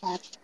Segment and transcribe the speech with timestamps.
[0.00, 0.36] ค่ะ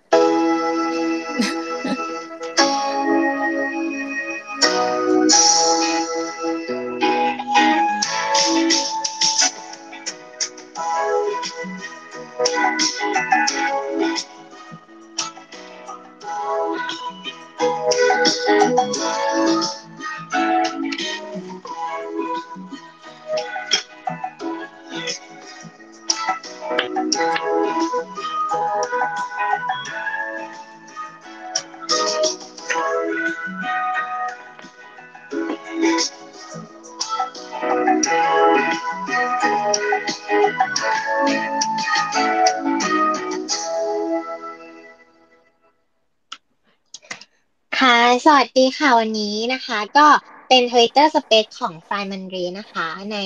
[48.63, 50.07] ดีค่ะ วันนี้นะคะ ก็
[50.49, 53.17] เป็น Twitter Space ของฟรายมันรีนะคะ ใน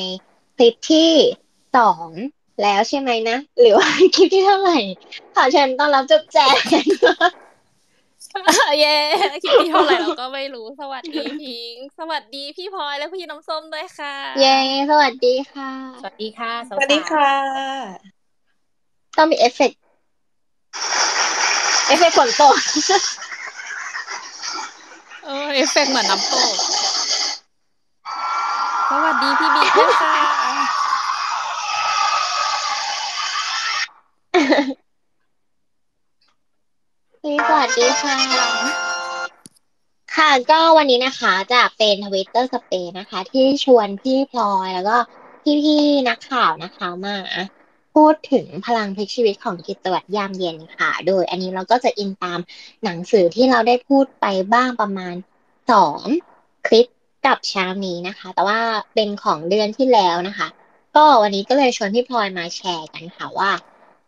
[0.56, 1.10] คลิปที่
[1.76, 2.08] สอง
[2.62, 4.78] แล้วใช่ไหมนะ หรือว่าคลิปที่เท่าไหร่
[5.34, 6.56] ขอเชิญต้อนรับจุ๊บแจง
[8.80, 8.96] เย้
[9.42, 14.58] คลิปที่เท่าไหร่เราก็ไม่รู้สวัสดีพิงค์สวัสดีพี่พลอยและพี่น้ำส้มด้วยค่ะ เย้
[14.90, 17.30] สวัสดีค่ะ สวัสดีค่ะ สวัสดีค่ะ
[19.16, 19.80] ต้องมีเอฟเฟกต์
[21.86, 22.56] เอฟเฟกต์ฝนตก
[25.26, 26.54] เออเอฟเฟกต์เหมือนน้ำตก
[28.90, 30.14] สวัสดีพี่บิ๊กด้วยค่ะ
[37.48, 38.16] สวัสดีค่ะ
[40.16, 44.96] ค่ะก็วันนี้นะคะจะเป็น Twitter Space นะคะ ที่ชวนพี่พลอยแล้วก็
[45.64, 47.16] พี่ๆนักข่าวนะคะมา
[47.96, 52.40] พูดถึงพลังพลิกชีวิตของกิจวัตรยามเย็นค่ะ โดยอันนี้เราก็จะอิงตาม
[52.84, 55.14] หนังสือที่เราได้พูดไปบ้างประมาณ
[55.70, 56.02] สอง
[56.66, 56.86] คลิป
[57.26, 58.60] กับเช้านี้นะคะ แต่ว่า
[58.94, 60.48] เป็นของเดือนที่แล้วนะคะ
[60.96, 63.50] ก็วันนี้ก็เลยชวนพี่พลอยมาแชร์กันค่ะว่า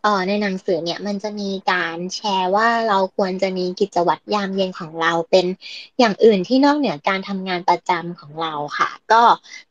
[0.03, 5.45] เออในหนังสือเนี่ยมันจะมีการแชร์ว่าเราควรจะมีกิจวัตรยามเย็นของเราเป็น
[5.99, 9.23] อย่างอื่นที่นอกเหนือการทำงานประจำของเราค่ะ ก็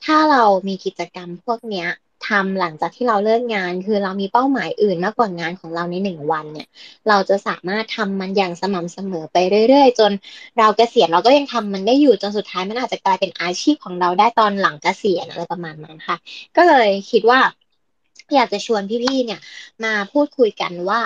[0.05, 1.88] ถ้าเรามีกิจกรรมพวกเนี้ย
[2.22, 6.68] ทำหลังจากที่เราเลิกงาน คือเรามีเป้าหมายอื่นมากกว่างานของเราในหนึ่งวันเนี่ย
[7.08, 9.36] เราจะสามารถทำมันอย่างสม่ำเสมอไป
[9.68, 10.12] เรื่อย ๆ จน
[10.58, 16.16] เราเกษียณเราก็ยังทำมันได้อยู่จนสุดท้ายมันอาจจะกลายเป็นอาชีพของเราได้ตอนหลังเกษียณอะไรประมาณนั้นค่ะ
[16.56, 17.40] ก็เลยคิดว่า
[18.34, 19.41] อยากจะชวนพี่ๆ เนี่ย
[19.84, 21.00] มาพูดคุยกันว่า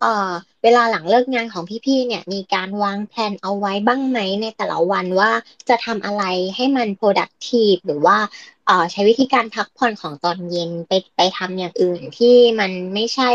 [0.00, 0.30] เออ
[0.62, 5.30] เวลาหลังเลิกงานของพี่ๆ เนี่ยมีการวางแผนเอาไว้บ้างไหมในแต่ละวันว่า
[5.68, 6.24] จะทำอะไร
[6.56, 8.18] ให้มัน productive หรือว่า
[8.66, 13.30] เออใช้วิธีการพักผ่อนของตอนเย็นไปไปทำอย่างอื่นที่มันไม่ใช่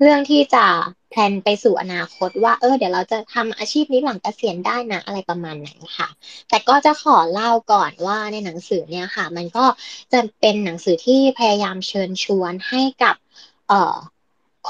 [0.00, 0.64] เรื่องที่จะ
[1.12, 6.08] แพลนไปสู่อนาคตว่าเออเดี๋ยวเราจะทำอาชีพนี้หลังเกษียณได้นะอะไรประมาณนั้นค่ะ
[6.48, 9.64] แต่ก็จะขอเล่าก่อนว่าในหนังสือเนี่ยค่ะ มันก็
[10.12, 13.14] จะเป็นหนังสือที่พยายามเชิญชวนให้กับ
[13.68, 13.96] เอ่อ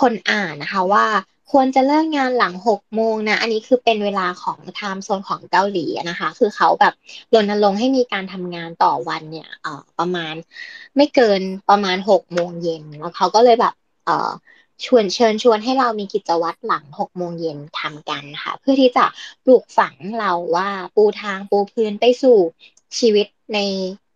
[0.00, 1.06] คนอ่านนะคะว่า
[1.53, 6.94] ควรจะเลิกงานหลังหกโมงนะ อันนี้คือเป็นเวลาของไทม์โซนของเกาหลีนะคะ คือเขาแบบ
[7.34, 10.34] รณรงค์ให้มีการทำงานต่อวันเนี่ย เอ่อ ประมาณ
[10.97, 13.74] ไม่เกินประมาณหกโมงเย็นแล้วเขาก็เลยแบบ
[14.04, 14.30] เอ่อ
[14.84, 19.05] ชวนเชิญชวนให้เรามีกิจวัตรหลังหกโมงเย็นทำกันค่ะ เพื่อที่จะ
[19.44, 22.38] ปลูกฝังเราว่าปูทางปูพื้นไปสู่
[22.99, 23.59] ชีวิตใน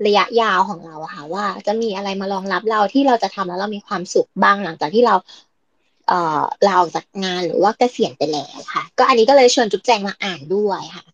[0.06, 5.15] ระยะยาวของเราค่ะ ว่าจะมีอะไรมารองรับเราที่เราจะทำแล้วเรามีความสุขบ้างหลังจากที่เรา
[6.09, 11.05] เอ่อลาออกจากงานหรือว่าเกษียณไปแล้วค่ะ ก็อันนี้ก็เลยชวนจุ๊บแจงมาอ่านด้วยค่ะ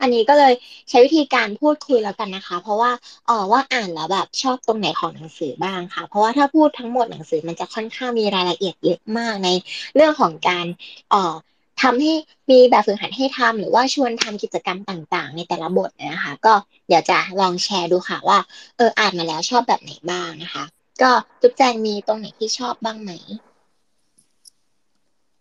[0.00, 0.54] อันนี้ก็เลย
[0.88, 2.92] ใช้วิธีการพูดคุยแล้วกันนะคะ เพราะว่า
[3.26, 9.48] เออว่าอ่านแล้วแบบชอบตรงไหนของหนังสือบ้างค่ะ เพราะว่าถ้าพูดทั้งหมดหนังสือมันจะค่อนข้างมีรายละเอียดเยอะมากใน
[9.94, 10.66] เรื่องของการ
[11.10, 11.34] เอ่อ
[11.82, 12.12] ทำให้
[12.50, 16.54] มีแบบฝึกหัดให้ทำหรือว่าชวนทำกิจกรรมต่างๆ ในแต่ละบทนะคะ ก็
[16.88, 18.38] เดี๋ยวจะลองแชร์ดูค่ะว่า
[18.76, 20.64] เอออ่านมาแล้วชอบแบบไหนบ้างนะคะ
[21.02, 21.10] ก็
[21.40, 23.12] จุ๊บแจงมีตรงไหนที่ชอบบ้างไหม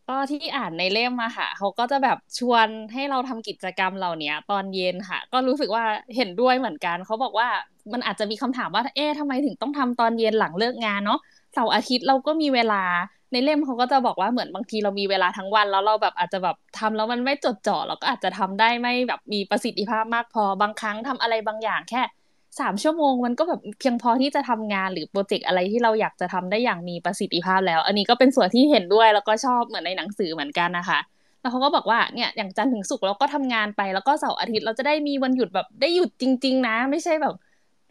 [0.10, 5.84] ก็ที่อ่านในเล่มมาค่ะ เขาก็จะแบบชวนให้เราทำกิจกรรมเหล่านี้ตอนเย็นค่ะ ก็รู้สึกว่า
[6.16, 7.48] เห็นด้วยเหมือนกัน เขาบอกว่า
[7.94, 11.20] มันอาจจะมีคำถามว่า เอ๊ะทำไมถึงต้องทำตอนเย็นหลังเลิกงานเนาะ
[11.54, 12.84] เสาร์อาทิตย์เราก็มีเวลา
[13.32, 22.02] ในเล่มเขาก็จะบอกว่าเหมือนบางทีเรามีเวลาทั้งวัน แล้วเราแบบอาจจะแบบทำแล้วมันไม่จดจ่อเราก็อาจจะทำได้ไม่แบบมีประสิทธิภาพมากพอบางครั้งทำอะไรบางอย่างแค่
[22.60, 31.00] สามชั่วโมงมันก็แบบเพียงพอที่จะทำงานหรือโปรเจกต์อะไรที่เราอยากจะทำได้อย่างมีประสิทธิภาพแล้ว อันนี้ก็เป็นส่วนที่เห็นด้วยแล้วก็ชอบเหมือนในหนังสือเหมือนกันนะคะ
[31.42, 37.34] แล้วเขาก็บอกว่าเนี่ยอย่างจันทร์ถึงศุกร์เราก็ทำงานไป แล้วก็เสาร์อาทิตย์เราจะได้มีวันหยุดแบบได้หยุดจริง ๆ นะ ไม่ใช่แบบ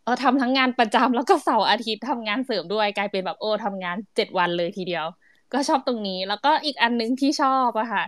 [0.05, 5.05] เออทำทั้งงานประจำแล้วก็เสาร์อาทิตย์ทำงานเสริมด้วยกลายเป็นแบบโอ้ทำงานเจ็ดวันเลยทีเดียว
[5.53, 8.03] ก็ชอบตรงนี้ แล้วก็อีกอันนึงที่ชอบอะค่ะ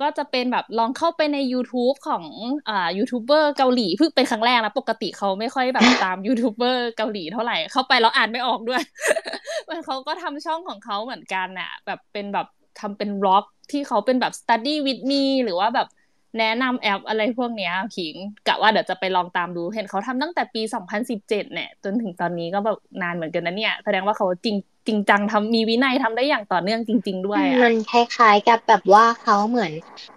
[0.00, 2.24] ก็จะเป็นแบบลองเข้าไปใน YouTube ของ
[2.68, 8.82] อ่ายูทูบเบอร์เกาหลีเพิ่งเป็นครั้งแรกนะปกติเขาไม่ค่อยแบบตามยูทูบเบอร์เกาหลีเท่าไหร่เข้าไปแล้วอ่านไม่ออกด้วย
[9.68, 12.46] มันเขาก็ทำช่องของเขาเหมือนกันน่ะ แบบเป็นแบบ
[12.80, 15.88] ทำเป็นบล็อกที่เขาเป็นแบบ study with me หรือว่าแบบ
[16.38, 18.14] แนะนำแอปอะไรพวกเนี้ยผิง
[18.46, 24.56] กะว่าเดี๋ยวจะไปลองตามดูเห็นเขาทำตั้งแต่ปี 2017เนี่ยจนถึงตอนนี้ก็แบบนานเหมือนกันนะเนี่ย แสดงว่าเขาจริง
[24.86, 29.72] จริงจังทำมีวินัยทำได้อย่างต่อเนื่องจริง ๆ ด้วยมันคล้ายๆกับแบบว่าเขาเหมือน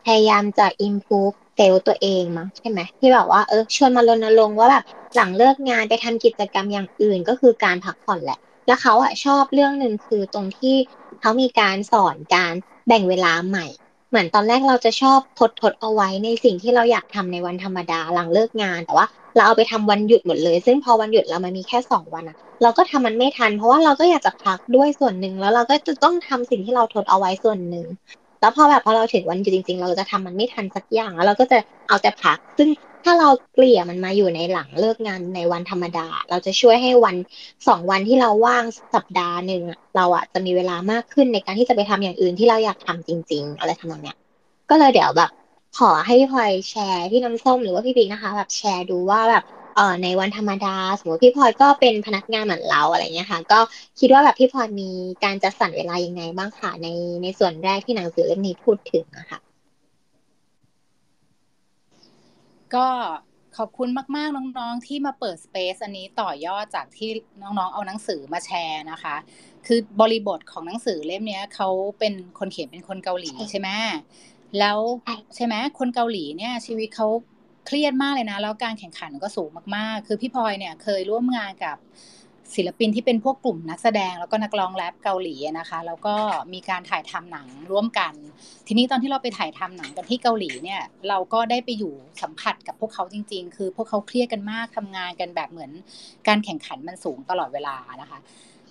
[0.06, 4.84] พยายามจะ improve เซลล์ตัวเองมั้งใช่ไหมที่แบบว่าเออชวนมารณรงค์ว่าแบบ
[5.16, 10.76] หลังเลิกงานไปทำกิจกรรมอย่างอื่นก็คือการพักผ่อนแหละ แล้วเขาอะชอบเรื่องหนึ่งคือตรงที่
[11.22, 12.54] เขามีการสอนการ
[12.88, 13.66] แบ่งเวลาใหม่
[14.16, 27.86] เหมือนตอนแรกเราจะชอบทดทดเอาไว้ในสิ่งที่เราอยากทำในวันธรรมดาหลังเลิกงาน แต่ว่าเราเอาไปทำวันหยุดหมดเลย ซึ่งพอวันหยุดเรามันมีแค่สองวันอะเราก็ทำมันไม่ทัน เพราะว่าเราก็อยากจะพักด้วยส่วนหนึ่งแล้วเราก็จะต้องทำสิ่งที่เราทดเอาไว้ส่วนหนึ่ง
[28.42, 31.58] แล้วพอแบบพอเราถึงวันหยุดจริง ๆ เราจะทำมันไม่ทันสักอย่างแล้วเราก็จะ
[31.88, 32.70] เอาแต่พัก ซึ่ง
[33.06, 37.16] ถ้าเราเกลี่ยมันมาอยู่ในหลังเลิกงานในวันธรรมดา เราจะช่วยให้วัน
[37.68, 38.66] สองวันที่เราว่าง
[38.96, 39.62] สัปดาห์หนึ่ง
[39.96, 44.18] เราอะจะมีเวลามากขึ้นในการที่จะไปทำอย่างอื่นที่เราอยากทำจริง ๆ อะไรทำนองเนี้ย
[44.70, 45.30] ก็เลยเดี๋ยวแบบ
[45.80, 49.44] ขอให้พี่พลอยแชร์พี่น้ำส้มหรือว่าพี่ปิ๊กนะคะ แบบแชร์ดูว่าแบบ
[49.76, 53.60] เอ่อในวันธรรมดา สมมติพี่พลอยก็เป็นพนักงานเหมือนเราอะไรเงี้ยค่ะ ก็
[54.00, 54.90] คิดว่าแบบพี่พลอยมี
[55.24, 56.88] การจัดสรรเวลายังไงบ้างค่ะใน
[57.24, 59.40] ในส่วนแรกที่หนังสือเล่มนี้พูดถึงนะคะ
[62.76, 62.88] ก็
[63.58, 67.10] ขอบคุณมาก ๆ น้อง ๆ ที่มาเปิดสเปซอันนี้ต่อยอดจากที่
[67.42, 69.16] น้อง ๆ เอาหนังสือมาแชร์นะคะ
[69.68, 71.70] คือบริบทของหนังสือเล่มนี้เขา
[72.00, 73.70] เป็นคนเขียนเป็นคนเกาหลีใช่ไหม
[74.60, 74.80] แล้ว
[75.36, 77.08] ใช่ไหมคนเกาหลีเนี่ย ชีวิตเขา
[77.66, 81.78] เครียดมากเลยนะ แล้วการแข่งขันก็สูงมาก ๆ คือพี่พลอยเนี่ยเคยร่วมงานกับ
[82.56, 86.16] ศิลปินที่เป็นพวกกลุ่มนักแสดงแล้วก็นักร้องแรปเกาหลีนะคะแล้วก็
[86.54, 88.14] มีการถ่ายทำหนังร่วมกัน
[88.68, 95.72] ทีนี้ตอนที่เราไปถ่ายทำหนังกันที่เกาหลีเนี่ยเราก็ได้ไปอยู่สัมผัสกับพวกเขาจริง ๆ คือพวกเขาเครียดกันมากทำงานกันแบบเหมือน
[96.28, 98.20] การแข่งขันมันสูงตลอดเวลานะคะ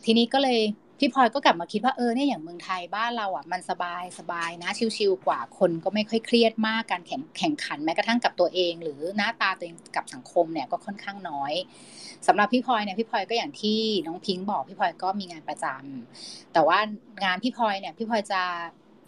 [0.05, 0.61] ทีนี้ก็เลย
[0.99, 11.52] พี่พลอยก็กลับมาคิดว่าเออเนี่ยอย่างเมืองไทยบ้านเราอะมันสบายสบายนะชิวๆกว่าคนก็ไม่ค่อยเครียดมากการแข่งแข่งขันแม้กระทั่งกับตัวเอง หรือหน้าตาตัวเองกับสังคมเนี่ยก็ค่อนข้างน้อย
[12.26, 16.79] สำหรับพี่พลอยเนี่ยพี่พลอยก็อย่างที่น้องพิงค์บอกพี่พลอยก็มีงานประจำแต่ว่า
[17.25, 18.43] งานพี่พลอยเนี่ยพี่พลอยจะ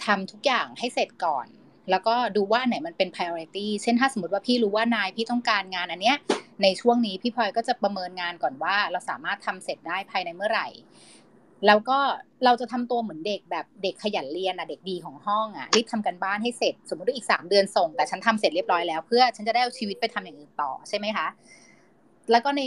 [0.05, 1.47] ทำทุกอย่างให้เสร็จก่อน
[1.91, 6.17] แล้วก็ดูว่าไหนมันเป็น priority เช่นถ้าสมมติว่าพี่รู้ว่านายพี่ต้องการงานอันเนี้ย
[6.63, 10.69] ในช่วงนี้พี่พลอยก็จะประเมินงานก่อนว่า เราสามารถทำเสร็จได้ภายในเมื่อไหร่
[11.67, 11.99] แล้วก็
[12.45, 21.27] เราจะทำตัวเหมือนเด็กแบบเด็กขยันเรียนอะเด็กดีของห้องอะรีบทำกันบ้านให้เสร็จ สมมติว่าอีกสามเดือนส่ง แต่ฉันทำเสร็จเรียบร้อยแล้วเพื่อฉันจะได้เอาชีวิตไปทำอย่างอื่นต่อใช่ไหมคะ
[22.31, 22.63] แล้วก็ใน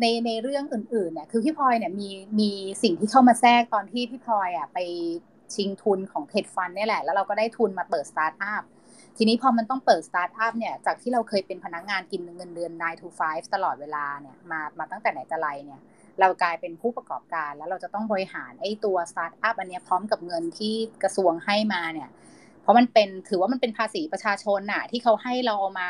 [0.00, 2.08] ในในเรื่องอื่นๆเนี่ยคือพี่พลอยเนี่ยมี
[2.40, 2.50] มี
[2.82, 4.78] สิ่งที่เข้ามาแทรกตอนที่พี่พลอยอะไป
[5.54, 8.62] ชิงทุนของเพจฟันนี่แหละ แล้วเราก็ได้ทุนมาเปิดสตาร์ทอัพ
[9.16, 15.80] ทีนี้พอมันต้องเปิดสตาร์ทอัพเนี่ยจากที่เราเคยเป็นพนักงานกินเงินเดือน9 to 5ตลอดเวลาเนี่ยมามาตั้งแต่ไหนแต่ไรเนี่ย
[16.20, 22.08] เรากลายเป็นผู้ประกอบการ แล้วเราจะต้องบริหารไอ้ตัวสตาร์ทอัพอันนี้พร้อมกับเงินที่กระทรวงให้มาเนี่ย
[22.62, 25.88] เพราะมันเป็นถือว่ามันเป็นภาษีประชาชนน่ะ ที่เขาให้เราเอามา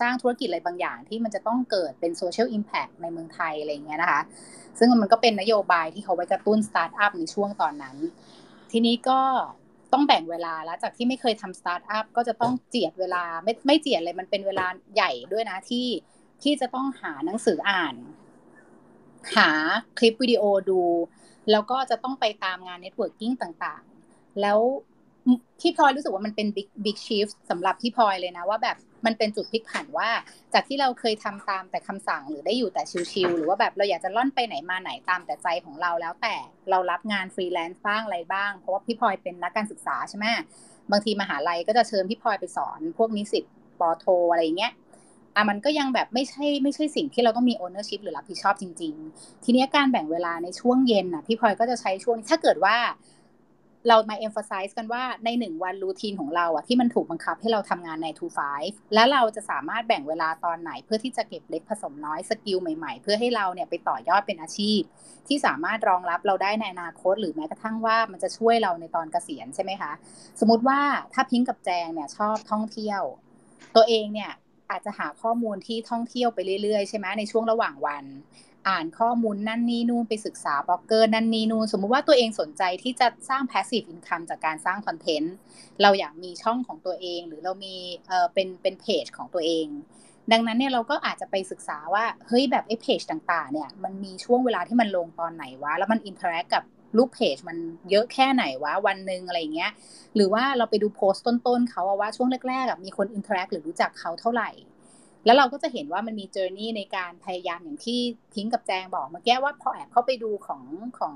[0.00, 4.20] สร้างธุรกิจอะไรบางอย่างที่มันจะต้องเกิดเป็น social impact ในเมืองไทยอะไรเงี้ยนะคะ
[4.78, 7.96] ซึ่งมันก็เป็นนโยบายที่เขาไว้กระตุ้นสตาร์ทอัพในช่วงตอนนั้น
[8.72, 9.20] ทีนี้ก็
[9.92, 15.86] ต้องแบ่งเวลาแล้วจากที่ไม่เคยทำสตาร์ทอัพก็จะต้องเจียดเวลาไม่ไม่เจียดเลยมันเป็นเวลาใหญ่ด้วยนะที่
[16.42, 17.94] ที่จะต้องหาหนังสืออ่าน
[19.36, 19.50] หา
[19.98, 20.82] คลิปวิดีโอดู
[21.50, 23.32] แล้วก็จะต้องไปตามงาน networking
[23.64, 24.58] ต่างๆ แล้ว
[25.60, 28.76] พี่พลอยรู้สึกว่ามันเป็น big big shift สำหรับพี่พลอยเลยนะว่าแบบ
[29.06, 30.10] มันเป็นจุดพลิกผันว่า
[30.54, 36.34] จากที่เราเคยทำตามแต่คำสั่งหรือได้อยู่แต่ชิลๆหรือว่าแบบเราอยากจะร่อนไปไหนมาไหนตามแต่ใจของเราแล้วแต่
[36.70, 40.26] เรารับงานฟรีแลนซ์บ้างอะไรบ้าง เพราะว่าพี่พลอยเป็นนักการศึกษาใช่ไหม
[40.90, 43.44] บางทีมหาลัยก็จะเชิญพี่พลอยไปสอน พวกนิสิต
[43.80, 44.72] ปโทอะไรเงี้ย
[45.38, 52.76] อะมันก็ยังแบบไม่ใช่ไม่ใช่สิ่งที่เราต้องมี ownership หรือรับผิดชอบจริง ๆ ทีนี้การแบ่งเวลาในช่วงเย็นน่ะพี่พลอยก็จะใช้ช่วงถ้าเกิดว่า
[53.88, 64.80] เรามา emphasize กันว่าในหนึ่งวัน routine ของเราอะที่มันถูกบังคับให้เราทำงานใน to five แล้วเราจะสามารถแบ่งเวลาตอนไหน เพื่อที่จะเก็บเล็กผสมน้อยสกิลใหม่ๆ เพื่อให้เราเนี่ยไปต่อยอดเป็นอาชีพ
[65.28, 69.92] ที่สามารถรองรับเราได้ในอนาคต หรือแม้กระทั่งว่ามันจะช่วยเราในตอนเกษียณใช่ไหมคะ
[70.40, 70.80] สมมติว่า
[71.12, 73.02] ถ้าพิงกับแจงเนี่ยชอบท่องเที่ยว
[73.76, 74.32] ตัวเองเนี่ย
[74.70, 78.04] อาจจะหาข้อมูลที่ท่องเที่ยวไปเรื่อยๆ ใช่ไหมในช่วงระหว่างวัน
[78.68, 85.34] อ่านข้อมูลนั่นนี่นู่นไปศึกษาบล็อกเกอร์นั่นนี่นู่นสมมุติว่าตัวเองสนใจที่จะสร้าง passive income จากการสร้างคอนเทนต์
[85.82, 87.74] เราอยากมีช่องของตัวเอง หรือเรามี
[88.08, 89.66] เอ่อเป็นเป็นเพจของตัวเอง
[90.32, 96.64] ดังนั้นเนี่ยเราก็อาจจะไปศึกษาว่าเฮ้ยแบบไอ้เพจต่างๆเนี่ยมันมีช่วงเวลาที่มันลงตอนไหนวะแล้วมัน interact กับ
[96.96, 97.56] ลูกเพจมัน
[97.90, 99.70] เยอะแค่ไหนวะวันหนึ่งอะไรเงี้ย
[100.14, 104.50] หรือว่าเราไปดูโพสต์ต้นๆเขาว่าช่วงแรกๆมีคน interact หรือรู้จักเขาเท่าไหร่
[105.24, 108.00] แล้วเราก็จะเห็นว่ามันมี journey ในการพยายามอย่างที่
[108.34, 110.62] พิงกับแจงบอกเมื่อกี้ว่าพอแอบเข้าไปดูของ
[110.98, 111.14] ของ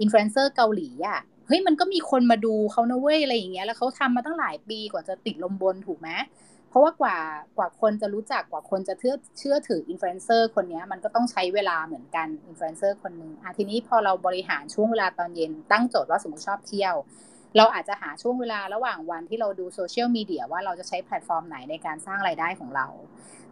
[0.00, 6.08] อินฟลูเอนเซอร์เกาหลีอะเฮ้ยมันก็มีคนมาดูเขานะเว้ยอะไรอย่างเงี้ยแล้วเขาทำมาตั้งหลายปีกว่าจะติดลมบนถูกไหม
[6.70, 7.18] เพราะว่ากว่า
[7.58, 16.94] กว่าคนจะรู้จักกว่าคนจะเชื่อเชื่อถืออินฟลูเอนเซอร์คนนี้มันก็ต้องใช้เวลาเหมือนกันอินฟลูเอนเซอร์คนหนึ่งอะทีนี้พอเราบริหารช่วงเวลาตอนเย็นตั้งโจทย์ว่าสมมติชอบเที่ยว
[17.56, 22.86] เราอาจจะหาช่วงเวลาระหว่างวันที่เราดูโซเชียลมีเดียว่าเราจะใช้แพลตฟอร์มไหนในการสร้างรายได้ของเรา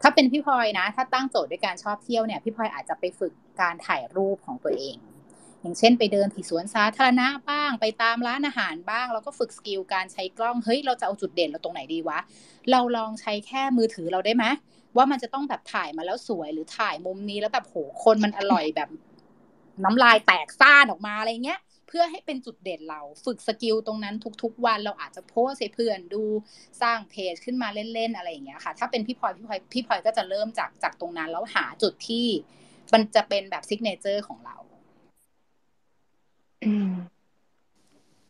[0.02, 4.96] ถ้าเป็นพี่พลอยนะ ถ้าตั้งโจทย์ด้วยการชอบเที่ยวเนี่ยพี่พลอยอาจจะไปฝึกการถ่ายรูปของตัวเอง
[5.62, 12.18] อย่างเช่นไปเดินที่สวนสาธารณะบ้าง ไปตามร้านอาหารบ้าง แล้วก็ฝึกสกิลการใช้กล้อง เฮ้ย เราจะเอาจุดเด่นเราตรงไหนดีวะ
[12.70, 14.44] เราลองใช้แค่มือถือเราได้ไหม
[14.96, 18.88] ว่ามันจะต้องแบบถ่ายมาแล้วสวยหรือถ่ายมุมนี้แล้วแบบโหคนมันอร่อยแบบ
[19.84, 26.22] น้ำลายแตกซ่านออกมาอะไรเงี้ยเพื่อให้เป็นจุดเด่นเราฝึกสกิลตรงนั้นทุกๆ วันเราอาจจะโพสให้เพื่อนดู
[26.82, 32.26] สร้างเพจขึ้นมาเล่นๆอะไรอย่างเงี้ยค่ะ ถ้าเป็นพี่พลอยพี่พลอยพี่พลอยก็จะเริ่มจากจากตรงนั้นแล้วหาจุดที่
[32.92, 34.56] มันจะเป็นแบบ signature ของเรา
[36.64, 36.88] อืม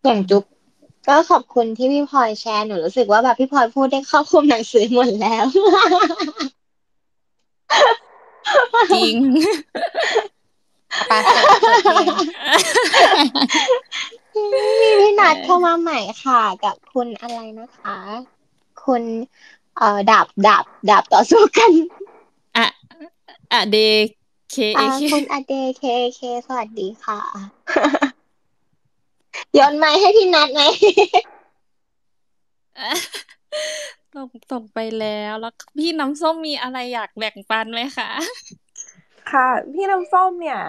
[0.05, 0.45] อย่างจุ๊บ
[1.09, 5.47] ก็ขอบคุณที่พี่พลอยแชร์หนูรู้สึกว่าแบบพี่พลอยพูดได้ครอบคลุมหนังสือหมดแล้ว
[8.93, 9.15] จริง
[11.07, 12.13] ไปเปิดเปิดเพลง
[14.81, 17.99] มีพี่นัดเข้ามาใหม่ค่ะ กับคุณอะไรนะคะ
[18.85, 19.03] คุณ
[19.77, 21.73] เอ่อดาบดาบดาบต่อสู้กัน
[22.57, 22.67] อะ
[23.53, 23.77] อะเด
[24.51, 25.83] เคเออ่าเคคุณอเดเค
[26.17, 27.21] เคสวัสดีค่ะ
[29.59, 30.63] ย้อนไม้ให้พี่นัดไหม
[34.15, 38.11] ส่งส่งไปแล้วแล้วพี่น้ำส้มมีอะไรอยากแบ่งปันไหมคะ
[39.33, 40.61] ค่ะ พี่น้ำส้มเนี่ย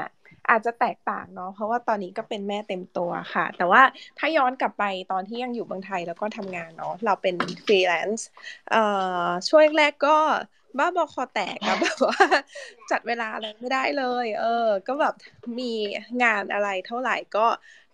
[0.49, 3.81] อาจจะแตกต่างเนาะเพราะว่าตอนนี้ก็เป็นแม่เต็มตัวค่ะ แต่ว่า
[4.19, 8.27] ถ้าย้อนกลับไปตอนที่ยังอยู่เมืองไทยแล้วก็ทำงานเนาะเราเป็นฟรีแลนซ์
[8.71, 8.83] เอ่
[9.25, 10.17] อช่วงแรกๆก็
[10.77, 12.25] บ้าบอคอแตกอะแบบว่า
[12.91, 15.13] จัดเวลาอะไรไม่ได้เลย เออ ก็แบบ
[15.59, 15.71] มี
[16.23, 17.47] งานอะไรเท่าไหร่ก็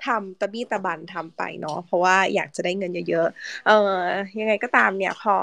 [0.05, 3.99] ทำตะบี้ตะบันทำไปเนาะเพราะว่าอยากจะได้เงินเยอะๆเออ
[4.39, 5.35] ยังไงก็ตามเนี่ยพอ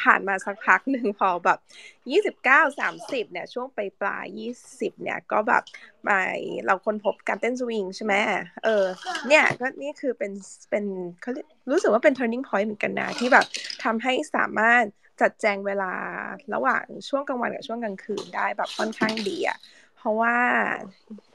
[0.00, 1.58] ผ่านมาสักพักหนึ่งพอแบบ
[2.10, 4.50] ยี่สิบเก้าสามสิบเนี่ย ช่วงไปปลายยี่
[4.80, 5.62] สิบเนี่ยก็แบบ
[6.04, 6.10] ไป
[6.64, 8.14] เราคนพบการเต้นสวิงใช่ไหม
[8.64, 8.84] เออ
[9.28, 10.32] เนี่ยก็นี่คือเป็น
[10.70, 10.84] เป็น
[11.20, 13.46] เขาเรียกรู้สึกว่าเป็น turning point เหมือนกันนะที่แบบ
[13.84, 14.84] ทำให้สามารถ
[15.20, 15.92] จัดแจงเวลา
[16.54, 19.58] ระหว่างช่วงกลางวันกับช่วงกลางคืนได้แบบค่อนข้างดีอะ
[19.96, 20.36] เพราะว่า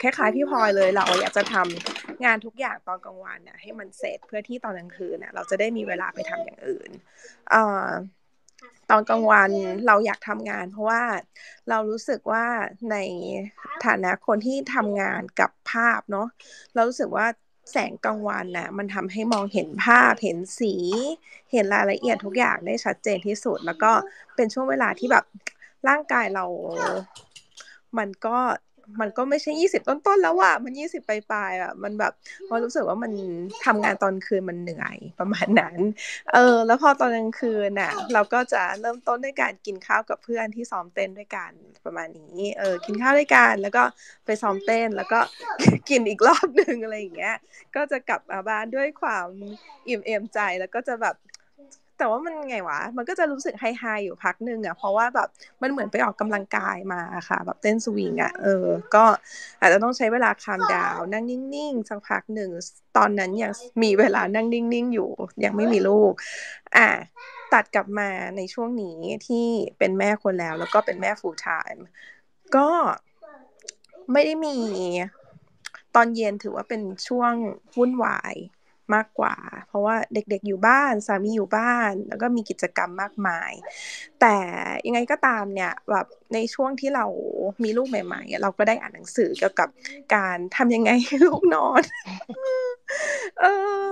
[0.02, 6.90] คล้ายๆพี่พลอยเลยเราอยากจะทำงานทุกอย่างตอนกลางวันน่ะให้มันเสร็จเพื่อที่ตอนกลางคืนน่ะเราจะได้มีเวลาไปทำอย่างอื่น
[7.50, 7.88] เอ่อ
[8.90, 9.52] ตอนกลางวัน
[9.88, 11.02] เราอยากทำงาน เพราะว่า
[11.70, 12.46] เรารู้สึกว่า
[12.92, 12.98] ใน
[13.86, 16.28] ฐานะคนที่ทำงานกับภาพเนาะ
[16.74, 17.28] เรารู้สึกว่า
[17.72, 20.74] แสงกลางวันน่ะมันทำให้มองเห็นภาพเห็นสี
[21.52, 23.92] เห็นรายละเอียดทุกอย่างได้ชัดเจนที่สุด แล้วก็
[24.36, 25.26] เป็นช่วงเวลาที่แบบ
[25.88, 26.46] ร่างกายเรา
[27.98, 28.38] มันก็
[29.02, 32.14] มันก็ไม่ใช่ยี่สิบต้นๆแล้วอะมันยี่สิบปลายๆอะมันแบบ
[32.48, 33.12] พอรู้สึกว่ามัน
[33.66, 35.80] ทำงานตอนคืนมันเหนื่อยประมาณนั้น
[36.34, 41.52] เออ แล้วพอตอนกลางคืนน่ะ เราก็จะเริ่มต้นด้วยการกินข้าวกับเพื่อนที่ซ้อมเต้นด้วยกัน
[41.86, 43.84] ประมาณนี้ เออ กินข้าวด้วยกันแล้วก็
[44.26, 45.20] ไปซ้อมเต้นแล้วก็
[45.90, 47.36] กินอีกรอบหนึ่งอะไรอย่างเงี้ย
[47.76, 49.28] ก็จะกลับมาบ้านด้วยความ
[49.88, 51.16] อิ่มเอมใจแล้วก็จะแบบ
[51.98, 55.30] แต่ว่ามันไงวะ มันก็จะรู้สึกไฮๆอยู่พักหนึ่งอะ เพราะว่าแบบ
[55.62, 59.04] มันเหมือนไปออกกำลังกายมาค่ะ แบบเต้นสวิงอะ เออ ก็
[59.60, 62.50] อาจจะต้องใช้เวลาคามดาว นั่งนิ่งๆสักพักหนึ่ง
[62.98, 63.52] ตอนนั้นยัง
[63.84, 65.10] มีเวลานั่งนิ่งๆอยู่
[65.44, 66.14] ยังไม่มีลูก
[66.76, 66.90] อะ
[67.54, 69.48] ตัดกลับมาในช่วงนี้ที่
[69.78, 71.82] เป็นแม่คนแล้ว แล้วก็เป็นแม่ full time
[72.56, 72.70] ก็
[74.12, 74.58] ไม่ได้มี
[75.96, 77.34] ตอนเย็นถือว่าเป็นช่วง
[77.78, 78.36] วุ่นวาย
[78.96, 79.36] มากกว่า
[79.68, 83.52] เพราะว่าเด็กๆอยู่บ้านสามีอยู่บ้าน แล้วก็มีกิจกรรมมากมาย
[84.22, 84.36] แต่
[84.88, 87.06] ยังไงก็ตามเนี่ยแบบในช่วงที่เรา
[87.64, 89.70] มีลูกใหม่ๆเราก็ได้อ่านหนังสือเกี่ยวกับ
[90.16, 91.84] การทำยังไงให้ลูกนอน
[93.42, 93.46] เอ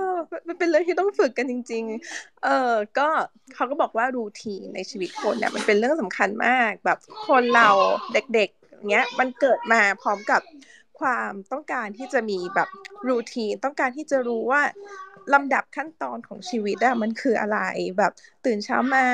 [0.06, 0.08] อ
[0.48, 3.08] มันเป็นเรื่องที่ต้องฝึกกันจริง ๆ เออก็
[3.54, 7.68] เขาก็บอกว่ารูทีนในชีวิตคนเนี่ยมันเป็นเรื่องสำคัญมากแบบคนเรา
[8.14, 10.42] เด็กๆเงี้ยมันเกิดมาพร้อมกับ
[11.02, 12.68] ความต้องการที่จะมีแบบ
[13.08, 14.62] รูทีนต้องการที่จะรู้ว่า
[15.34, 17.58] ลำดับขั้นตอนของชีวิตอะมันคืออะไร
[17.98, 18.12] แบบ
[18.44, 19.06] ตื่นเช้ามา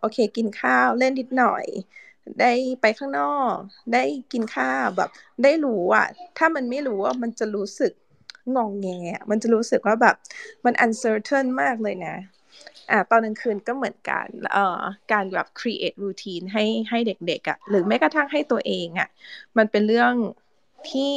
[0.00, 1.64] โอเค กินข้าวเล่นนิดหน่อย
[2.40, 3.54] ได้ไปข้างนอก
[3.92, 5.10] ได้กินข้าวแบบ
[5.44, 6.06] ได้รู้อะ
[6.38, 7.92] ถ้ามันไม่รู้ว่ามันจะรู้สึก
[8.56, 8.86] งองแง
[9.30, 10.16] มันจะรู้สึกว่าแบบ
[10.64, 12.16] มัน uncertain มากเลยนะ
[12.90, 14.80] อ่าตอนกลางคืนก็เหมือนกันเอ่อ
[15.12, 19.08] การแบบ create routine ให้ให้เด็กๆอะ่ะหรือแม้กระทั่งให้ตัวเองอะ่ะ
[19.58, 20.14] มันเป็นเรื่อง
[20.90, 21.12] ที่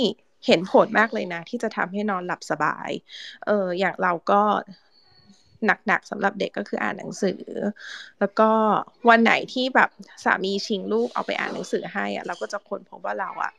[0.45, 2.89] เห็นผลมากเลยนะ ที่จะทำให้นอนหลับสบาย
[3.45, 4.41] เอออย่างเราก็
[5.65, 7.41] หนักๆสำหรับเด็กก็คืออ่านหนังสือ
[8.19, 8.49] แล้วก็
[9.09, 9.89] วันไหนที่แบบ
[10.23, 13.51] สามีชิงลูกเอาไปอ่านหนังสือให้อะเราก็จะค้นพบว่าเราอะ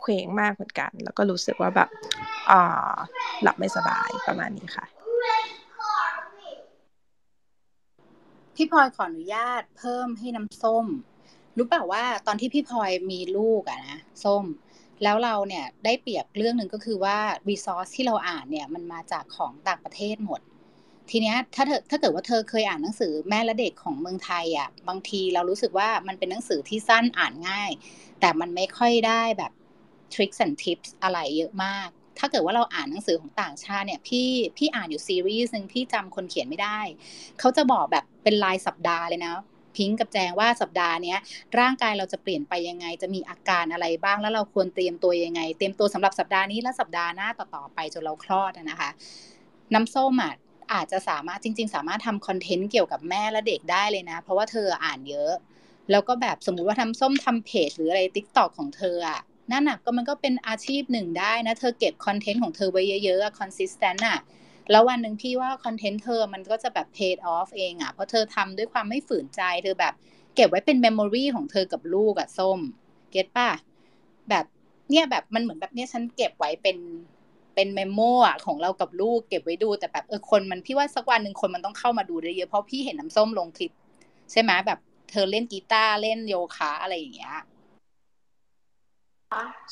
[0.00, 1.88] เคว้งมากเหมือนกัน แล้วก็รู้สึกว่าแบบ
[2.50, 2.94] อ่า
[3.42, 4.86] หลับไม่สบายประมาณนี้ค่ะ
[8.54, 10.86] พี่พลอยขออนุญาตเพิ่มให้น้ำส้ม
[11.56, 14.44] รู้เปล่าว่าตอนที่พี่พลอยมีลูกอะนะส้ม
[15.02, 20.40] แล้วเราเนี่ยได้เปรียบเรื่องหนึ่งก็คือว่ารีซอสที่เราอ่านเนี่ยมันมาจากของต่างประเทศหมด
[21.10, 27.70] ทีเนี้ยถ้าเธอถ้าเกิดว่าเธอเคยอ่านหนังสือแม่และเด็กของเมืองไทยอะบางทีเรารู้สึกว่ามันเป็นหนังสือที่สั้นอ่านง่าย
[28.20, 29.52] แต่มันไม่ค่อยได้แบบ
[30.14, 31.88] tricks and tips อะไรเยอะมาก
[32.18, 36.80] ถ้าเกิดว่าเราอ่านหนังสือของต่างชาติเนี่ยพี่พี่อ่านอยู่ซีรีส์หนึ่งพี่จำคนเขียนไม่ได้
[37.38, 39.34] เขาจะบอกแบบเป็นรายสัปดาห์เลยนะ
[39.78, 41.16] พิงกับแจงว่าสัปดาห์นี้
[41.58, 48.90] ร่างกายเราจะเปลี่ยนไปยังไง จะมีอาการอะไรบ้างแล้วเราควรเตรียมตัวยังไง เตรียมตัวสำหรับสัปดาห์นี้และสัปดาห์หน้าต่อๆไปจนเราคลอดนะคะ
[49.74, 50.34] น้ำส้มอะ
[50.72, 55.32] อาจจะสามารถจริง ๆ สามารถทำคอนเทนต์เกี่ยวกับแม่และเด็กได้เลยนะ เพราะว่าเธออ่านเยอะ
[55.90, 59.20] แล้วก็แบบสมมุติว่าทำส้มทำเพจหรืออะไรติ๊กตอกของเธออะ
[59.52, 64.18] นั่นน่ะก็มันก็เป็นอาชีพหนึ่งได้นะ เธอเก็บคอนเทนต์ของเธอไว้เยอะๆ consistent อะ
[64.70, 69.94] แล้ววันหนึ่งพี่ว่าคอนเทนต์เธอมันก็จะแบบ paid off เองอะ เพราะเธอทำด้วยความไม่ฝืนใจเธอแบบ
[70.34, 72.58] เก็บไว้เป็น memory ของเธอกับลูกอะส้ม
[73.10, 73.50] get ป่ะ
[74.30, 74.44] แบบ
[74.90, 76.78] เนี่ยแบบมันเหมือนแบบเนี้ยฉันเก็บไว้เป็น
[77.54, 83.72] เป็นเมมโมอะของเรากับลูกเก็บไว้ดูแต่แบบเออคนมันพี่ว่าสักวันหนึ่งคนมันต้องเข้ามาดูเยอะเพราะพี่เห็นน้ำส้มลงคลิป
[84.30, 84.78] ใช่ไหมแบบ
[85.10, 87.36] เธอเล่นกีตาร์เล่นโยคะอะไรอย่างเงี้ย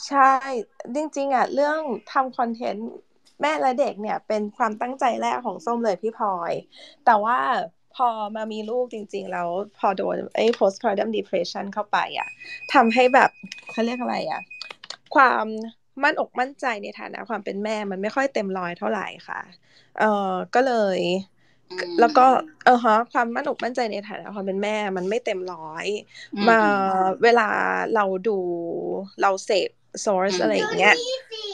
[0.07, 0.31] ใช่
[0.95, 1.81] จริง ๆอะเรื่อง
[2.13, 2.91] ทำคอนเทนต์
[3.41, 6.53] แม่และเด็กเนี่ยเป็นความตั้งใจแรกของส้มเลยพี่พลอย
[7.05, 7.39] แต่ว่า
[7.97, 12.29] พอมามีลูกจริง ๆ แล้วพอโดนไอ้ postpartum depression เข้าไปอะ
[12.73, 13.31] ทำให้แบบ
[13.71, 14.43] เขาเรียกอะไรอะ
[15.15, 15.45] ความ
[16.03, 19.41] มั่นอกมั่นใจในฐานะความเป็นแม่มันไม่ค่อยเต็มร้อยเท่าไหร่ค่ะ
[19.99, 21.01] เออก็เลย
[21.71, 22.27] อืมแล้วก็
[22.65, 25.87] เออฮะความมั่นอกมั่นใจในฐานะความเป็นแม่ มันไม่เต็มร้อย
[26.35, 26.71] อืมมาอื
[27.17, 27.49] มเวลา
[27.95, 28.39] เราดู
[29.23, 29.71] เราเสพ
[30.05, 30.97] source อืมอะไรอย่างเงี้ย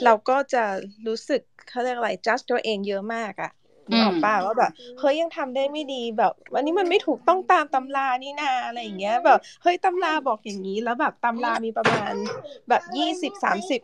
[0.04, 0.64] เราก็จะ
[1.06, 3.52] รู้สึก เขาเรียกอะไร judge ตัวเองเยอะมากอะ
[3.88, 12.12] นึกออกป่ะว่าแบบเฮ้ยยังทำได้ไม่ดีแบบวันนี้มันไม่ถูกต้องตามตำรานี่นาอะไรอย่างเงี้ยแบบเฮ้ยตำราบอกอย่างนี้แล้วแบบตำรามีประมาณ
[12.68, 13.80] แบบยี่สิบสามสิบ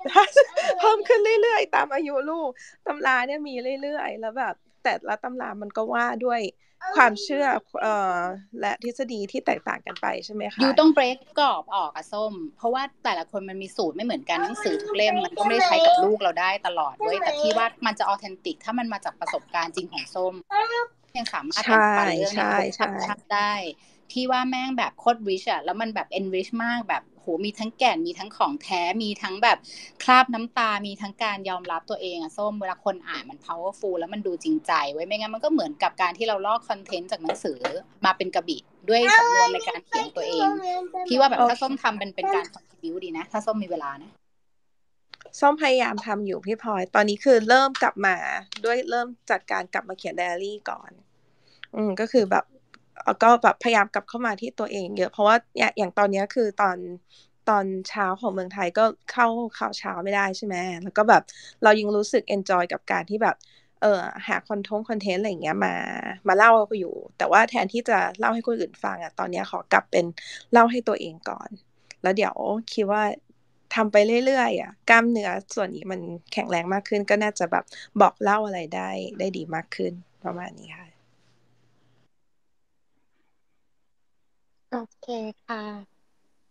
[0.81, 2.51] เพิ่มขึ้นเรื่อยๆ ตามอายุลูก
[2.87, 6.41] ตำราเนี่ยมีเรื่อยๆ แล้วแบบแต่ละตำรามันก็ว่าด้วย
[6.97, 7.47] ความเชื่อ
[7.83, 8.19] เอ่อ
[8.61, 20.35] และทฤษฎีที่แตกต่างกันไปใช่ไหมคะยูต้อง break กรอบออกอะส้ม เพราะว่าแต่ละคนมันมีสูตรไม่เหมือนกันหนังสือทุกเล่มมันก็ไม่ได้ใช้กับลูกเราได้ตลอดเว้ยแต่พี่ว่ามันจะออเทนติกถ้ามันมาจากประสบการณ์จริงของส้ม
[21.17, 23.53] ยังสามารถแบ่งปันเรื่องใช่นี้ใช่ชัดๆได้
[24.11, 29.59] พี่ว่าแม่งแบบโคตร rich อะแล้วมันแบบ enrich มากแบบโหมีทั้งแก่นมีทั้งของแท้มีทั้งแบบ
[30.03, 37.61] คราบน้ำตา มีทั้งการยอมรับตัวเองอะส้มเวลาคนอ่านมัน powerful แล้วมันดูจริงใจไว้ยไม่งั้นมันก็เหมือนกับการที่เราลอกคอนเทนต์จากหนังสือ
[38.05, 40.49] มาเป็นกระบี่ด้วยสำนวนในการเขียนตัวเอง
[41.09, 44.11] พี่ว่าแบบถ้าส้มทำเป็นเป็นการ contribute ดีนะ ถ้าส้มมีเวลานะ
[45.41, 48.17] ส้มพยายามทำอยู่พี่พลอย ตอนนี้คือเริ่มกลับมา
[48.65, 50.91] ด้วยเริ่มจากการกลับมาเขียนไดอารี่ก่อน
[51.75, 52.58] อืมก็คือแบบเอ่อ
[53.23, 56.79] ก็แบบพยายามกลับเข้ามาที่ตัวเองเยอะ เพราะว่าเนี่ยอย่างตอนนี้คือตอน
[57.49, 59.27] ตอนเช้าของเมืองไทยก็เข้า
[59.59, 61.23] ข่าวเช้าไม่ได้ใช่ไหมแล้วก็แบบ
[61.63, 63.37] เรายังรู้สึก enjoy กับการที่แบบ
[63.83, 65.75] เออหาคอนทงคอนเทนต์อะไรอย่างเงี้ยมา
[66.29, 70.05] มาเล่าก็อยู่ แต่ว่าแทนที่จะเล่าให้คนอื่นฟังอะตอนนี้ขอกลับเป็น
[70.53, 71.49] เล่าให้ตัวเองก่อน
[72.03, 72.35] แล้วเดี๋ยว
[72.75, 73.03] คิดว่า
[73.75, 76.01] ทำไปเรื่อยๆอะกล้ามเนื้อส่วนนี้มัน
[76.33, 77.65] แข็งแรงมากขึ้น ก็น่าจะแบบ
[78.01, 79.93] บอกเล่าอะไรได้ได้ดีมากขึ้น
[80.25, 80.98] ประมาณนี้ค่ะ
[84.71, 85.07] โอเค
[85.47, 85.63] ค่ะ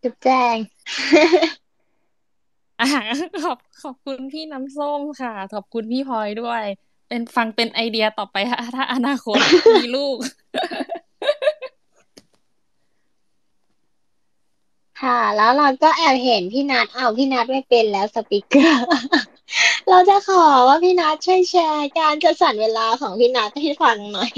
[0.03, 0.57] จุ๊บแจง
[2.79, 2.87] อะ
[3.43, 6.63] ขอบขอบคุณพี่น้ำส้มค่ะ ขอบคุณพี่พลอยด้วย
[7.07, 9.37] เป็นฟังเป็นไอเดียต่อไปค่ะถ้าอนาคต
[9.75, 10.17] มีลูก
[15.01, 18.87] ค่ะ แล้วเราก็แอบเห็นพี่นัทเอาพี่นัทไม่เป็นแล้วสปีกเกอร์
[19.89, 24.31] เราจะขอว่าพี่นัทช่วยแชร์การจัดสรรเวลาของพี่นัทให้ฟังหน่อย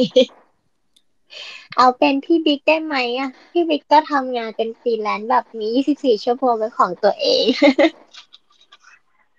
[1.82, 7.44] เอาเป็นพี่บิ๊กได้ไหมอะ พี่บิ๊กก็ทำงานเป็นฟรีแลนซ์แบบมี 24 ชั่วโมงเป็นของตัวเอง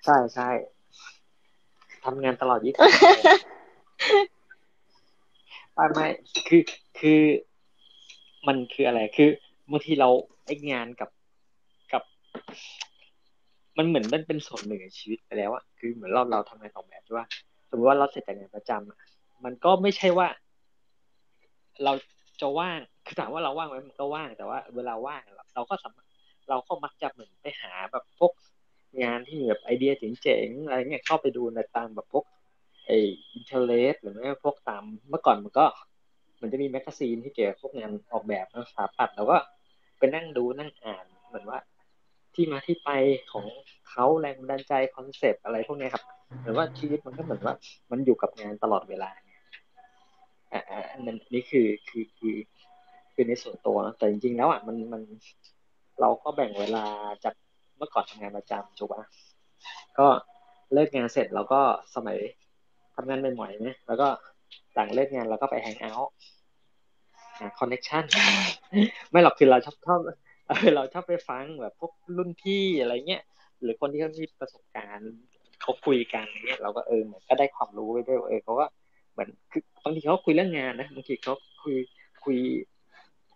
[0.04, 0.48] ใช่ใช่
[2.04, 2.78] ทำงานตลอดยี่สิบ
[5.74, 6.06] ไม่ไม่
[6.48, 6.62] คือ
[6.98, 7.20] คือ
[8.46, 9.28] มันคืออะไร คือ
[9.70, 10.08] บางทีเรา
[10.46, 11.10] ไอ้งานกับ
[11.92, 12.02] กับ
[13.78, 17.26] มันเหมือนมันเป็นส่วนหนึ่งในชีวิตไปแล้วอะคือเหมือนเราเราทำงานออกแบบใช่ป่ะ
[17.70, 18.98] สมมติว่าเราเสร็จจากงานประจำอะ
[19.44, 20.28] มันก็ไม่ใช่ว่า
[21.84, 21.92] เรา
[22.40, 25.22] จะว่างคือถามว่าเราว่างไหมมันก็ว่างแต่ว่า เวลาว่าง
[25.54, 26.06] เราก็สามารถ
[26.50, 28.32] เราก็มักจะเหมือนไปหาแบบพวก
[29.02, 32.24] งานที่มีแบบไอเดียเจ๋งๆอะไรเงี้ยเข้าไปดูในตามแบบพวก
[32.86, 32.90] ไอ
[33.32, 35.66] อินเทอร์เน็ตหรือไม่พวกตามเมื่อก่อนมันก็
[36.40, 39.36] มันจะมีแมกกาซีนที่เกี่ยวกับพวกงานออกแบบนะสถาปัตย์เราก็
[39.98, 41.58] ไปนั่งดูนั่งอ่านเหมือนว่า
[42.34, 42.90] ที่มาที่ไป
[43.32, 43.46] ของ
[43.90, 46.04] เขาแรงบันดาลใจคอนเซปต์อะไรพวกนี้ครับ
[46.38, 47.54] เหมือนว่าชีวิตมันก็เหมือนว่า
[47.90, 49.10] มันอยู่กับงานตลอดเวลา
[50.52, 50.60] อ่า
[50.92, 52.36] อันนั้นนี่คือคือคือ
[53.14, 55.02] คือในส่วนตัวแต่จริงๆแล้วอะมันมัน
[56.00, 56.84] เราก็แบ่งเวลา
[57.24, 57.34] จาก
[57.76, 59.04] เมื่อก่อนทำงานประจำถูกปะ
[59.98, 60.06] ก็
[60.72, 61.60] เลิกงานเสร็จเราก็
[61.94, 62.18] สมัย
[62.94, 64.08] ทำงานใหม่ๆเนี่ยแล้วก็
[64.74, 66.12] หลังเลิกงานเราก็ไป hang out
[67.38, 68.04] หาคอนเน็ชัน
[69.10, 70.00] ไม่หรอกคือเราชอบชอบ
[70.76, 73.22] เราชอบไปฟังแบบพวกรุ่นพี่อะไรเงี้ย
[73.62, 75.12] หรือคนที่เขามีประสบการณ์
[75.60, 78.66] เขาคุยกันเงี้ยเราก็เออเหมือนก็ได้ความรู้ไปด้วยเออเขาก็
[79.20, 81.76] มือนคือบางทีเขาคุยเรื่องงานนะบางทีเขาคุย
[82.24, 82.38] คุย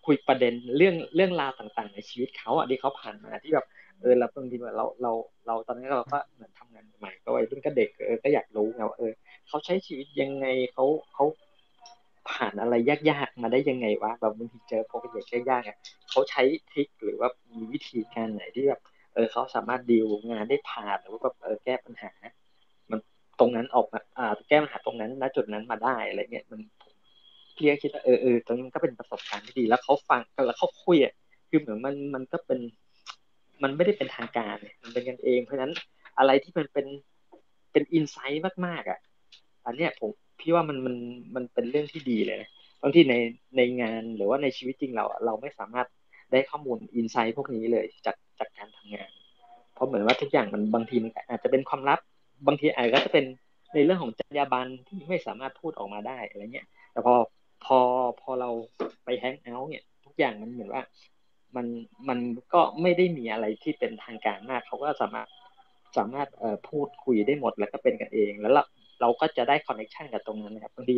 [0.06, 3.66] คุยประเด็นเรื่องเรื่องราวต่างๆ ในชีวิตเขาอะที่เขาผ่านมาที่แบบ
[4.00, 5.12] เออเราบางทีเราเรา
[5.46, 9.12] เราตอนนี้เราก็เหมือนทำงานใหม่ก็วัยรุ่นก็เด็กเออก็อยากรู้ไงว่าเออ
[9.48, 11.24] เขาใช้ชีวิตยังไงเขาเขา
[12.30, 12.74] ผ่านอะไร
[13.10, 15.76] ยากๆมาได้ยังไงวะแบบบางทีเจอโปรเจกต์ยากๆอะ
[16.10, 18.80] เขาใช้ทริคหรือว่ามีวิธีการไหนที่แบบ
[19.14, 22.12] เออเขาสามารถดีลงานได้ผ่านหรือว่าแบบเออแก้ปัญหา
[23.40, 26.60] ตรงนั้นออกมาอ่าแก้ปัญหาตรงนั้นณจุดนั้นมาได้อะไรเงี้ยมัน
[27.56, 31.12] พี่ก็คิดว่าเออเออตรงนี้มันก็เป็นประสบการณ์ที่ดี แล้วเขาฟังแล้วเขาคุยอะ
[31.48, 32.60] คือเหมือนมันมันก็เป็น
[33.62, 35.72] มันไม่ได้เป็นทางการมันเป็นกันเอง เพราะฉะนั้น
[36.18, 36.86] อะไรที่มันเป็น
[37.72, 38.98] เป็นอินไซต์มากๆอะ
[39.66, 40.96] อันเนี้ยผมพี่ว่ามันมัน
[41.34, 42.50] มันเป็นเรื่องที่ดีเลยนะ
[42.82, 43.14] บางที่ใน
[43.56, 45.86] ในงานหรือว่าในชีวิตจริงเราเราไม่สามารถ
[46.32, 49.10] ได้ข้อมูลอินไซต์พวกนี้เลยจากจากการทำงาน
[49.74, 52.00] เพราะเหมือนว่าทุกอย่างมันบางทีมันอาจจะเป็นความลับ
[52.46, 53.24] บางทีอาจจะเป็น
[53.74, 57.14] ในเรื่องของจรรยาบรรณที่ไม่สามารถพูดออกมาได้อะไรเงี้ย แต่พอ
[57.64, 57.78] พอ
[58.20, 58.50] พอเรา
[59.04, 60.82] ไปแฮงเอาท์เนี่ย ทุกอย่างมันเหมือนว่า
[61.56, 61.66] มัน
[62.08, 62.18] มัน
[62.54, 65.28] ก็ไม่ได้มีอะไรที่เป็นทางการมากเขาก็สามารถ
[65.96, 68.62] สามารถเอ่อพูดคุยได้หมดแล้วก็เป็นกันเองแล้วเรา
[69.00, 70.96] เราก็จะได้ connection กับตรงนั้นนะครับบางที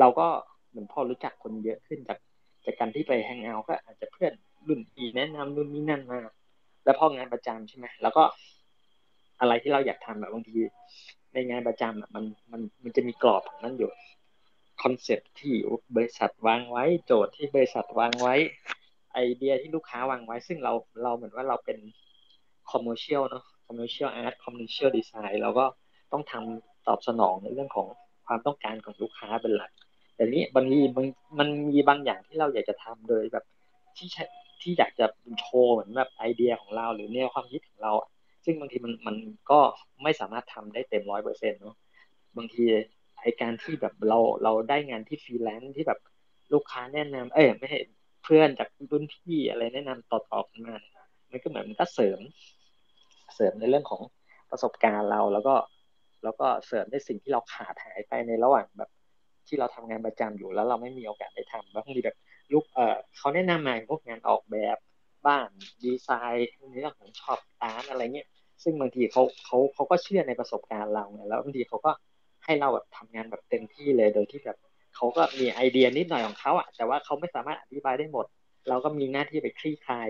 [0.00, 0.26] เราก็
[0.70, 2.18] เหมือนพอรู้จักคนเยอะขึ้นจาก
[2.64, 4.32] จากการที่ไป hang out ก็อาจจะเพื่อน
[4.68, 6.20] รุ่นพี่แนะนำรุ่นนี้นั่นมา
[6.84, 8.22] แล้วพองานประจำใช่ไหมแล้วก็
[9.40, 10.58] อะไรที่เราอยากทำแบบบางที
[11.32, 13.90] ในงานประจำอะมันมันมันจะมีกรอบของนั้นอยู่
[14.82, 15.54] คอนเซ็ปที่
[15.96, 18.34] บริษัทวางไว้ โจทย์ที่บริษัทวางไว้
[19.14, 20.72] ไอเดียที่ลูกค้าวางไว้ ซึ่งเรา
[21.02, 21.78] เราเหมือนว่าเราเป็น
[22.70, 25.66] commercial เนาะ commercial art commercial design เราก็
[26.12, 27.88] ต้องทำตอบสนองในเรื่องของ
[28.26, 29.70] ความต้องการของลูกค้าเป็นหลัก
[30.16, 30.80] แต่นี้บางที
[31.38, 33.44] มันมีบางอย่างที่เราอยากจะทำโดยแบบ
[33.96, 34.08] ที่
[34.62, 35.06] ที่อยากจะ
[35.40, 37.92] โชว์เหมือนแบบไอเดียของเรา หรือแนวความคิดของเรา
[38.44, 39.16] ซึ่งบางทีมันมัน
[39.50, 39.60] ก็
[40.02, 41.76] ไม่สามารถทำได้เต็มร้อยเปอร์เซ็นต์เนาะ
[42.36, 42.64] บางที
[43.20, 46.00] ไอการที่แบบเราเราได้งานที่ฟรีแลนซ์ที่แบบ
[46.52, 47.78] ลูกค้าแนะนำเอ้ยไม่ใช่
[48.24, 50.76] เพื่อนจากรุ่นพี่อะไรแนะนำต่อๆกันมา
[51.30, 52.20] มันก็เหมือนมันก็เสริม
[53.34, 54.02] เสริมในเรื่องของ
[54.50, 55.54] ประสบการณ์เราแล้วก็
[56.24, 58.90] แล้วก็เสริมในสิ่งที่เราขาดหายไปในระหว่างแบบ
[59.46, 62.16] ที่เราทำงานประจำอยู่แล้วเราไม่มีโอกาสได้ทำบางทีแบบ
[62.52, 64.76] ลูกเออเขาแนะนำมาพวกงานออกแบบ
[65.26, 65.48] บ้าน
[65.84, 68.28] ดีไซน์ในเรื่องของช็อปร้านอะไรเงี้ย
[68.62, 71.92] ซึ่งบางทีเขาเขาเขาก็เชื่อในประสบการณ์เราไงแล้วบางทีเขาก็
[72.44, 74.58] ให้เราแบบทำงานแบบเต็มที่เลยโดยที่แบบ
[74.96, 78.26] เขาก็มีไอเดียนิดหน่อยของเขาอะแต่ว่าเขาไม่สามารถอธิบายได้หมด
[78.68, 80.08] เราก็มีหน้าที่ไปคลี่คลาย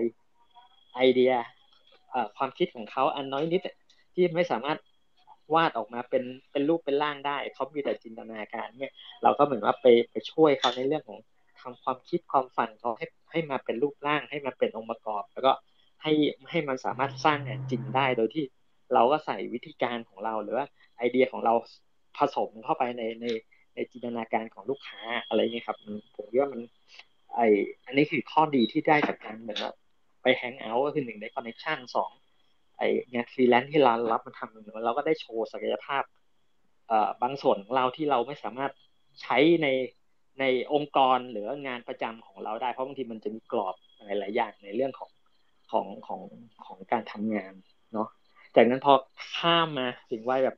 [0.95, 1.33] ไอเดีย
[2.37, 3.61] ความคิดของเขาอันน้อยนิด
[4.13, 4.77] ที่ไม่สามารถ
[5.53, 8.93] วาดออกมาเป็นเป็นรูปเป็นร่างได้เขามีแต่จินตนาการเนี่ย
[9.23, 11.19] เราก็เหมือนว่าไปไปช่วยเขาในเรื่องของ
[11.61, 15.51] ทำความคิดความฝันเขาให้ให้มาเป็นรูปร่าง ให้มาเป็นองค์ประกอบ แล้วก็
[16.01, 16.13] ให้
[16.49, 18.43] ให้มันสามารถสร้างงานจริงได้โดยที่
[18.93, 20.65] เราก็ใส่วิธีการของเราหรือว่า
[20.97, 21.53] ไอเดียของเรา
[22.17, 23.25] ผสมเข้าไปในใน
[23.75, 25.77] ในจินตนาการของลูกค้าอะไรเงี้ยครับ
[26.15, 26.61] ผมว่ามัน
[27.35, 27.41] ไอ
[27.85, 29.73] อันนี้คือข้อดีที่ได้จากการเหมือนว่า
[30.23, 32.11] ไป hang out ก็คือหนึ่งได้ connection สอง
[32.77, 36.03] ไองานฟรีแลนซ์ที่เรารับมาทำเราก็ได้โชว์ศักยภาพ
[36.87, 38.71] เอ่อบางส่วนของเราที่เราไม่สามารถ
[39.21, 39.67] ใช้ใน
[40.39, 45.11] ในองค์กรหรืองานประจำของเราได้ เพราะบางทีมันจะมีกรอบหลายๆอย่างในเรื่องของ
[45.71, 46.21] ของของ
[46.65, 47.53] ของการทำงาน
[47.93, 48.07] เนาะ
[48.55, 48.93] จากนั้นพอ
[49.35, 50.57] ข้ามมาถึงวัยแบบ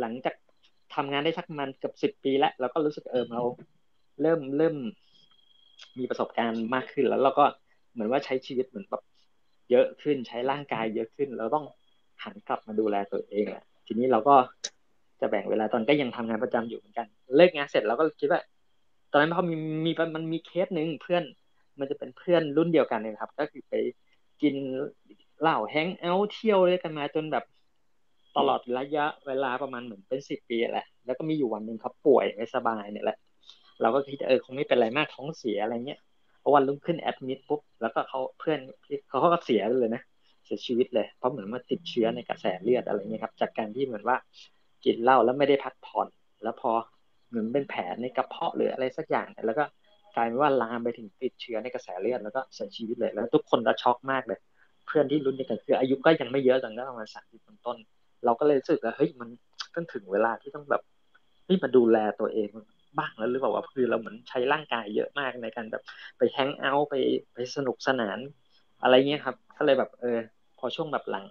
[0.00, 0.34] หลังจาก
[0.94, 3.42] ทำงานได้สักมันเกือบสิบปีแล้วเราก็รู้สึกเออเรา
[4.22, 4.76] เริ่มเริ่ม
[5.98, 7.44] มีประสบการณ์มากขึ้นแล้วเราก็
[7.92, 9.02] เหมือนว่าใช้ชีวิตเหมือนแบบ
[9.70, 11.66] เยอะขึ้นใช้ร่างกายเยอะขึ้น เราต้อง
[12.22, 14.34] หันกลับมาดูแลตัวเองแหละทีนี้เราก็
[15.20, 17.06] จะแบ่งเวลาตอนก็ยังทำงานประจำอยู่เหมือนกัน
[17.36, 18.40] เลิกงานเสร็จเราก็คิดว่า
[19.10, 19.54] ตอนนั้นพอมี
[19.86, 21.22] มีมันมีเคสหนึ่งเพื่อน
[21.78, 23.74] มันจะเป็นเพื่อนรุ่นเดียวกันเลยครับ ก็คือไป
[24.42, 24.54] กิน
[25.40, 27.44] เหล้าแฮงเอาท์เที่ยวด้วยกันมาจนแบบ
[28.36, 33.18] ตลอดระยะเวลาประมาณเหมือนเป็นสิบปีแหละ แล้วก็มีอยู่วันหนึ่งเขาป่วยไม่สบายเนี่ยแหละ
[33.80, 36.00] เราก็คิดเออคงไม่เป็นไรมากท้องเสียอะไรเงี้ย
[36.42, 38.58] พอวันรุ่งขึ้นแอดมิดปุ๊บแล้วก็เขาเพื่อน
[39.08, 40.02] เขาก็เสียเลยนะ
[40.44, 44.16] เสียชีวิตเลย เพราะเหมือนว่าติดเชื้อในกระแสเลือดอะไรเงี้ยครับ จากการที่เหมือนว่า
[44.84, 46.08] กินเหล้าแล้วไม่ได้พักผ่อน
[46.42, 46.72] แล้วพอ
[47.30, 49.64] เหมือนเป็นแผลในกระเพาะหรืออะไรสักอย่างแล้วก็
[50.14, 54.38] กลายเป็นว่าลามไปถึงติดเชื้อในกระแสเลือดแล้วก็เสียชีวิตเลยแล้ว ทุกคนก็ช็อกมากเลย
[54.86, 57.78] เพื่อนที่รุ่นเดียวกันคืออายุก็ยังไม่เยอะตอนนั้นประมาณสามสิบต้น
[58.24, 59.28] เราก็เลยรู้สึกว่าเฮ้ยมัน
[59.74, 60.82] ต้องถึงเวลาที่ต้องแบบ
[61.48, 62.48] นี่มาดูแลตัวเอง
[62.98, 65.82] บ้างแล้วหรือเปล่าว่าคือเราเหมือนใช้ร่างกายเยอะมากในการแบบ
[66.18, 66.94] ไปแฮงเอาท์ไป
[67.34, 68.18] ไปสนุกสนาน
[68.82, 70.18] อะไรเงี้ยครับ ก็เลยแบบเออ
[70.58, 71.26] พอช่วงแบบหลัง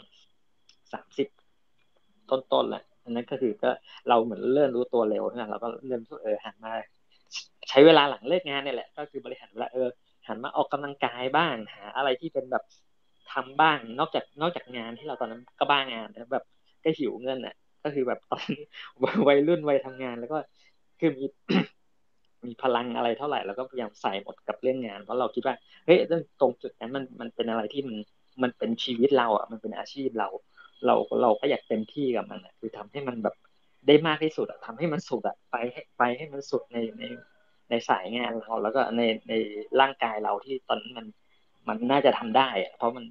[0.94, 1.28] สามสิบ
[2.30, 3.72] ต้นๆแหละ อันนั้นก็คือก็
[4.10, 6.72] เราเหมือนเริ่มรู้ตัวเร็วนะเราก็เริ่มเออหันมา
[7.70, 9.88] ใช้เวลาหลังเลิกงานเนี่ยแหละ ก็คือบริหารเวลาเออ
[10.28, 12.64] หันมาออกกำลังกายบ้างหา อะไรที่เป็นแบบ
[13.32, 16.44] ทำบ้างนอกจากนอกจากงานที่เราตอนนั้นก็บ้างงานแบบ
[16.84, 18.44] ก็หิวเงินอะ ก็คือแบบตอน
[19.28, 20.38] วัยรุ่นวัยทำงานแล้วก็
[21.00, 21.26] คือมี
[22.46, 25.98] มีพลังอะไรเท่าไหร่แล้วก็พยายามใส่หมดกับเรื่องงานเพราะเราคิดว่าเฮ้ย
[26.40, 27.98] ตรงจุดนั้นมันมันเป็นอะไรที่มัน
[28.44, 30.28] มันเป็นชีวิตเราอะมันเป็นอาชีพเรา
[30.86, 33.36] เราเราก็อยากเต็มที่กับมันอะคือทำให้มันแบบ
[33.88, 37.04] ได้มากที่สุดอะทำให้มันสุดอะไปให้ไปให้มันสุดในใน
[37.70, 39.34] ในสายงานเราแล้วก็ในใน
[39.80, 41.06] ร่างกายเราที่ตอนนั้นมัน
[41.68, 43.06] มันน่าจะทำได้อะเพราะมัน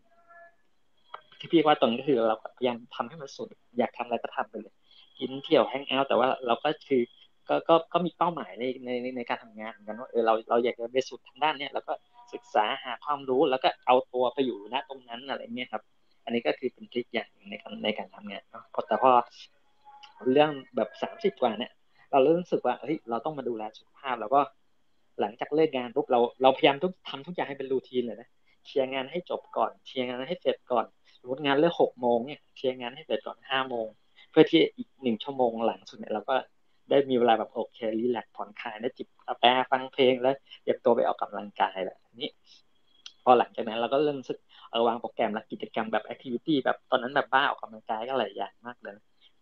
[1.38, 4.74] ที่พี่ว่าตรงก็คือเราพยายามทำให้มันสุด อยากทำอะไรก็ทำไปเลย
[5.18, 7.02] กินเที่ยวแฮงเอาท์แต่ว่าเราก็คือ
[7.48, 11.92] ก็ก็ก็มีเป้าหมายในในในการทำงานเหมือนกันว่าเออเราเราอยากจะไปสุดทางด้านเนี้ยแล้วก็
[12.32, 15.82] ศึกษาหาความรู้แล้วก็เอาตัวไปอยู่ณตรงนั้นอะไรเงี้ยครับ
[16.28, 19.10] อันนี้ก็คือเป็นทริคอย่างในการในการทำงานเนาะแต่พอ
[20.32, 21.72] เรื่องแบบสามสิบกว่าเนี่ย
[22.10, 24.40] เราเริ่มรู้สึกว่าเฮ้ยเราต้องมาดูแลสุขภาพแล้วก็
[25.20, 28.28] หลังจากเลิกงานปุ๊บเราเราพยายามทุกทำทุกอย่างให้เป็นรูทีนเลยนะ
[28.66, 30.86] เคลียร์งานให้จบก่อนเคลียร์งานให้เสร็จก่อน
[31.20, 33.86] สมมติงานเลิกหกโมงเนี่ยเคลียร์งานให้เสร็จก่อนห้าโมง
[34.30, 36.36] เพื่อที่อีกหนึ่งชั่วโมงหลังสุดเนี่ยเราก็
[36.90, 42.30] ได้มีเวลาแบบโอเครีแลกผ่อนคลายได้จิบกาแฟฟังเพลงแล้วเตรียมตัวไปออกกำลังกายแหละนี้
[43.24, 44.38] พอหลังจากนั้นเราก็เริ่มสึก
[44.86, 48.96] วางโปรแกรมและกิจกรรมแบบแอคทิวิตี้แบบตอนนั้นแบบบ้าออกกำลังกายก็หลายอย่างมากเลย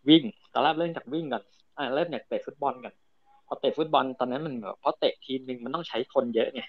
[0.09, 0.23] วิ่ง
[0.53, 1.43] ตอนแรกเริ่มจากวิ่งก่อน
[1.77, 2.93] อ่าเริ่มจากเตะฟุตบอลก่อน
[3.47, 6.61] พอเตะฟุตบอลตอนนั้นมันแบบเพราะเตะทีมหนึ่งมันต้องใช้คนเยอะไง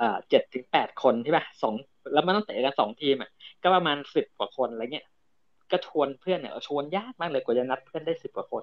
[0.00, 1.74] อ่าเจ็ดถึงแปดคนใช่ป่ะสอง
[2.12, 3.30] แล้วมันต้องเตะกันสองทีมอะ
[3.62, 5.06] ก็ประมาณสิบกว่าคนอะไรเงี้ย
[5.70, 8.62] ก็ชวนเพื่อนเนี่ยชวนยากมากเลยกว่าจะนัดเพื่อนได้สิบกว่าคน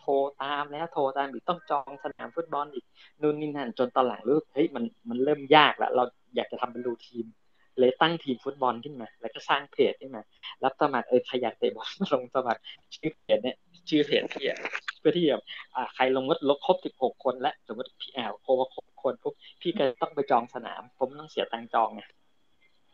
[0.00, 2.84] โทรตามแล้วโทรตามอีกต้องจองสนามฟุตบอลอีก
[3.22, 6.04] นู่นนี่นั่นจนตอนหลังรู้เฮ้ยมันมันเริ่มยากแล้ว เรา
[6.36, 7.26] อยากจะทำเป็นรูทีม
[7.78, 10.22] เลยตั้งทีมฟุตบอลขึ้นมา แล้วก็สร้างเพจขึ้นมา
[10.64, 12.60] รับสมัครเออใครอยากเตะบอลลงสมัคร
[12.94, 13.56] ชื่อเพจเนี่ย
[13.88, 14.46] ชื่อเพจที่
[15.00, 15.42] เพื่อที่แบบ
[15.74, 22.02] อ่าใครลงวัดลบครบสิบหกคนและสมมติพี่แอลโครบคนปุ๊บพี่ก็ต้องไปจองสนาม ผมต้องเสียตังจองไง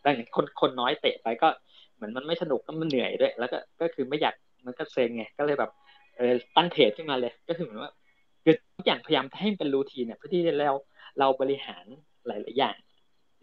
[0.04, 1.48] ดังนั้นคนคนน้อยเตะไปก็
[1.94, 4.34] เหมือนมันไม่สนุกก็มันเหนื่อยด้วย แล้วก็ก็คือไม่อยาก
[4.66, 5.70] มันก็เซ็งไงก็เลยแบบ
[6.16, 7.92] เออตั้งเพจขึ้นมาเลย ก็คือเหมือนว่า
[8.44, 10.74] คือทุกอย่างพยายามให้เป็นรูทีนเนี่ยเพื่อที่เรา
[11.18, 11.84] เราบริหาร
[12.26, 12.76] หลาย ๆ อย่าง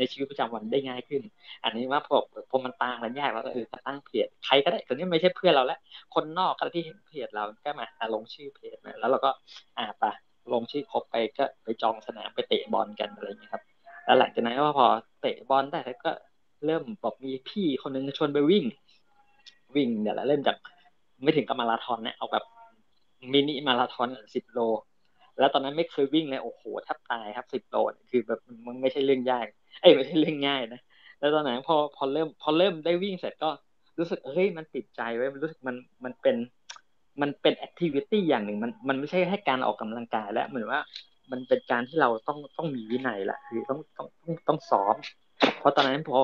[0.01, 1.21] ในชีวิตประจำวันได้ง่ายขึ้น
[1.63, 2.17] อันนี้ว่าพอ
[2.49, 5.79] พอมันต่างมันยากแล้วก็เออตั้งเพจใครก็ได้คนนี้ไม่ใช่เพื่อนเราแล้ว
[6.15, 9.31] คนนอกก็ที่เห็นเพจเราก็มาลงชื่อเพจแล้วเราก็
[9.77, 10.11] อ่าปะ
[10.53, 13.63] ลงชื่อครบไปก็ไปจองสนามไปเตะบอลกันอะไรอย่างนี้ครับ
[14.05, 14.87] แล้วหลังจากนั้นก็พอ
[15.21, 16.11] เตะบอลได้แล้วก็
[16.65, 18.65] เริ่มบอกมีพี่คนนึงชวนไปวิ่ง
[19.75, 20.57] วิ่งเดี๋ยวแล้วเริ่มจาก
[21.23, 22.43] ไม่ถึงกับมาราธอนเนี่ยเอาแบบ
[23.33, 24.59] มินิมาราธอนสิบโล
[25.39, 27.75] แล้วตอนนั้นไม่เคยวิ่งเลยโอ้โหแทบตายครับสิบโล
[28.11, 29.45] คือแบบมันไม่ใช่เรื่องยาก
[29.81, 30.81] เอ้ยไม่ใช่เรื่องง่ายนะ
[31.19, 33.49] แล้วตอนนั้นพอพอเริ่ม พอเริ่มได้วิ่งเสร็จก็
[33.99, 36.35] รู้สึกเฮ้ยมันติดใจไว้มันรู้สึกมันมันเป็น
[37.21, 40.81] มันเป็นแอคทิวิตี้อย่างหนึ่งมันมันไม่ใช่แค่การออกกำลังกายแล้วเหมือนว่า
[41.31, 44.95] มันเป็นการที่เราต้องต้องมีวินัยละคือต้องต้องต้องต้องซ้อม
[45.59, 46.19] เพราะตอนนั้นพอ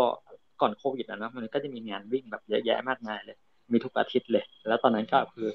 [0.62, 3.38] ก่อนโควิดนะนะมันก็จะมีงานวิ่งแบบเยอะแยะมากมายเลย
[3.72, 5.48] มีทุกอาทิตย์เลย แล้วตอนนั้นก็คือ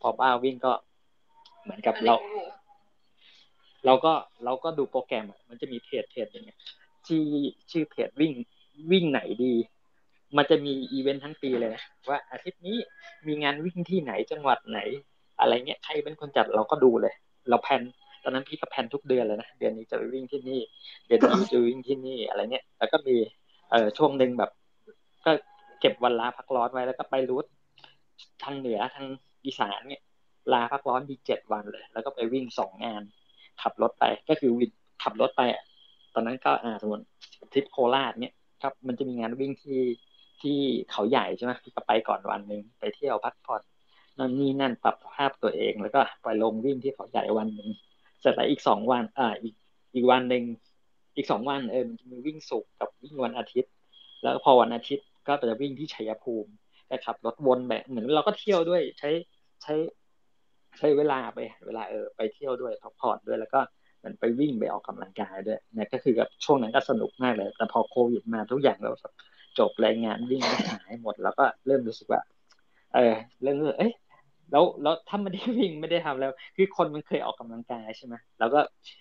[0.00, 0.72] พอบ้าวิ่งก็
[1.62, 2.14] เหมือนกับเรา
[3.86, 4.12] เราก็
[4.44, 6.58] เราก็ดูโปรแกรมมันจะมีเพจเพจอย่างเงี้ย
[7.06, 7.22] ที่
[7.70, 8.32] ชื่อเพจวิ่ง
[8.92, 9.54] วิ่งไหนดี
[10.36, 12.76] มันจะมีอีเวนต์ทั้งปีเลยนะว่าอาทิตย์นี้
[13.26, 14.80] มีงานวิ่งที่ไหนจังหวัดไหน
[15.40, 17.14] อะไรเงี้ยใครเป็นคนจัดเราก็ดูเลย
[17.48, 17.82] เราแพน
[18.22, 20.60] ตอนนั้นพี่ก็แพนทุกเดือนเลยนะเดือนนี้จะไปวิ่งที่นี่
[21.06, 23.16] เดือนนี้จะวิ่งที่นี่อะไรเงี้ยแล้วก็มี
[23.70, 24.50] เอ่อช่วงหนึ่งแบบ
[25.26, 25.32] ก็
[25.80, 27.46] เก็บวันลาพักร้อนไว้แล้วก็ไปรูท
[28.42, 29.06] ทางเหนือทาง
[29.44, 30.02] อีสานเนี่ย
[30.52, 33.02] ลาพักร้อนดีเจ็ดวันเลย แล้วก็ไปวิ่งสองงาน
[33.62, 34.70] ขับรถไป ก็คือวิน
[35.02, 35.42] ขับรถไป
[36.14, 37.04] ตอนนั้นก็อ่าสมมติ
[37.52, 39.80] ทริปโคราชเนี่ยครับ มันจะมีงานวิ่งที่
[40.42, 40.58] ที่
[40.90, 43.62] เขาใหญ่ใช่ไหมพี่ก็ไปก่อนวันหนึ่งไปเที่ยวพักผ่อน
[44.18, 47.70] นั่นนี่นั่นปรับภาพตัวเอง แล้วก็ไปลงวิ่งที่เขาใหญ่วันหนึ่ง
[48.20, 49.54] เสร็จแล้วอีกสองวัน อ่าอีก
[49.94, 50.44] อีกวันหนึ่ง
[51.16, 53.72] อีกสองวันเออมันจะมีวิ่งสุกกับวิ่งวันอาทิตย์
[54.22, 56.50] แล้วพอวันอาทิตย์ก็จะวิ่งที่ชัยภูมิ
[56.88, 59.10] ก็ขับรถวนแบบเหมือนเราก็เที่ยวด้วยใช้
[59.62, 59.72] ใช้
[60.78, 63.60] ใช้เวลาไปเวลาเออไปเที่ยวด้วยพักผ่อนด้วยแล้วก็
[63.98, 68.92] เหมือนไปวิ่งไปออกกำลังกายด้วยเนี่ยก็คือแบบช่วงนั้นก็สนุกมากเลย แต่พอโควิดมาทุกอย่างเรา
[69.58, 72.20] จบรายงานวิ่งก็หายหมด แล้วก็เริ่มรู้สึกว่า
[72.94, 73.92] เออเริ่มรู้เอ้ย
[74.52, 78.60] แล้วแล้วถ้าไม่ได้วิ่งไม่ได้ทำแล้ว คือคนมันเคยออกกำลังกายใช่ไหมแล้วก็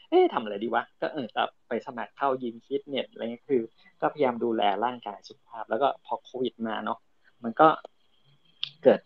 [0.10, 3.62] เอ๊ะทำอะไรดีวะก็เออจะไปสมัครเข้ายิมฟิตเนสอะไรเงี้ยคือ
[4.02, 7.00] ก็พยายามดูแลร่างกายสุขภาพ แล้วก็พอโควิดมาเนาะ
[7.44, 7.68] มันก็
[8.84, 9.00] เกิด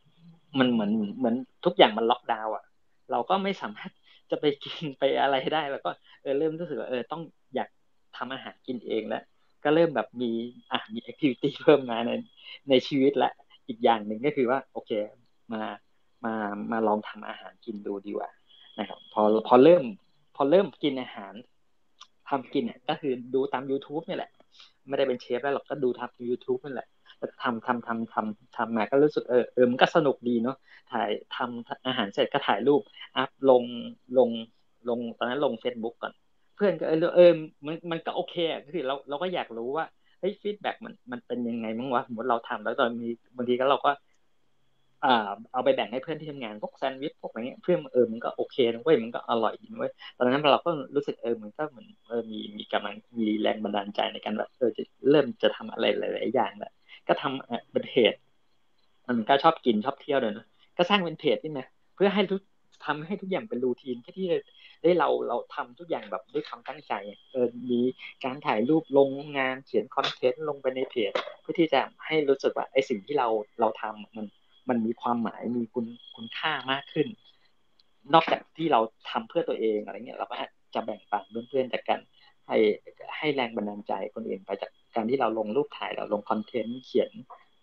[0.59, 1.35] มันเหมือนเหมือน
[1.65, 2.63] ทุกอย่างมันล็อกดาวน์อะ
[3.11, 3.91] เราก็ไม่สามารถ
[4.31, 5.89] จะไปกินไปอะไรได้แล้วก็
[6.21, 7.21] เออเริ่มรู้สึกว่าเออต้อง
[7.55, 7.69] อยาก
[8.17, 9.23] ทำอาหารกินเองแล้ว
[9.63, 10.31] ก็เริ่มแบบมี
[10.71, 12.11] อะมีแอคทิวิตี้เพิ่มมาใน
[12.69, 13.31] ในชีวิตและ
[13.67, 14.91] อีกอย่างหนึ่งก็คือว่า โอเค
[15.53, 15.63] มา
[16.25, 16.33] มา
[16.71, 18.29] มาลองทำอาหารกินดูดีกว่า
[18.79, 19.83] นะครับพอพอเริ่ม
[20.35, 21.33] พอเริ่มกินอาหาร
[22.29, 24.31] ทำกินเนี่ยก็คือดูตาม YouTube นี่แหละ
[24.87, 26.87] ไม่ได้เป็นเชฟแล้วหรอกก็ดูทำ YouTube นี่แหละ
[27.43, 30.57] ทำทำทำทำทำมาก็รู้สึกเออเออมันก็สนุกดีเนาะ
[30.91, 32.81] ถ่ายทำอาหารเสร็จก็ถ่ายรูป
[33.17, 33.63] อัพลง
[34.17, 34.29] ลง
[34.89, 36.13] ลงตอนนั้นลง Facebook ก่อน
[36.55, 37.31] เพื่อนก็เออเออ
[37.65, 39.86] มันมันก็โอเคอะคือเราเราก็อยากรู้ว่า
[40.19, 43.91] เฮ้ย feedback มันมันเป็นยังไงมั้งวะสมมติเราทำแล้วตอนมีบางทีก็เราก็
[45.05, 56.73] อ่าเอาไปแบ่งให้เพื่อนที่ทำงานพวกแซนด์วิชพวกอะไรเงี้ยเพื่อนเออมันก็โอเคนะเว้ยมันก็อร่อยดีเว้ยตอนนั้นเราก็รู้สึกเออมันก็เหมือนเออมีมีกำลังมีแรงบันดาลใจในการแบบเออจะเริ่มจะทำอะไรหลาย ๆ อย่างแหละ
[57.07, 58.13] ก็ทำเป็นเพจ
[59.07, 60.45] มันก็ชอบกินชอบเที่ยวเลยนะ
[60.77, 62.41] ก็สร้างเป็นเพจนี่นะเพื่อให้ทุก
[62.85, 64.27] ทำให้ทุกอย่างเป็นรูทีนแค่ที่
[64.83, 66.93] ได้เราเราทำทุกอย่างแบบด้วยความตั้งใจ
[67.31, 67.81] เออมี
[68.23, 71.11] การถ่ายรูปลงงานเขียนคอนเทนต์ลงไปในเพจ
[71.41, 73.27] เพื่อที่จะให้รู้สึกว่าไอสิ่งที่เรา
[73.59, 74.25] เราทำมัน
[74.69, 75.85] มันมีความหมายมีคุณ
[76.15, 77.07] คุณค่ามากขึ้น
[78.13, 80.35] นอกจากที่เราทำเพื่อตัวเองอะไรเงี้ยเราก็
[80.75, 81.99] จะแบ่งปันเพื่อนๆจากกัน
[82.47, 82.57] ให้
[83.17, 87.12] ให้แรงบันดาลใจคนอื่นไปจาก การที่เราลงรูปถ่ายเราลงคอนเทนต์เขียน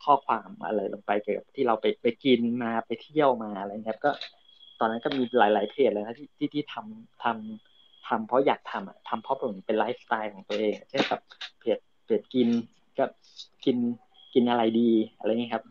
[0.04, 4.10] ข้อความอะไรลงไปเกี่ยวกับที่เราไปไปกินมาไปเที่ยวมาอะไรเงี้ยก็
[4.80, 11.20] ตอนนั้นก็มีหลาย ๆเพจเลยนะที่ที่ที่ทำทำทำเพราะอยากทำอะทำเพราะผมเป็นไลฟ์สไตล์ของตัวเองเช่นกับ
[11.60, 12.48] เพจเพจกิน
[12.98, 13.04] ก็
[13.64, 13.76] กิน
[14.34, 15.64] กินอะไรดีอะไรเงี้ยครับ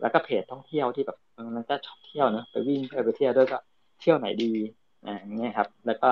[0.00, 1.18] แล้วก็เพจท่องเที่ยวที่แบบ
[1.56, 3.58] มันก็ชอบเที่ยวนะไปวิ่งไปไปเที่ยวด้วยก็
[4.00, 4.52] เที่ยวไหนดี
[5.06, 6.10] อ่าเงี้ยครับ แล้วก็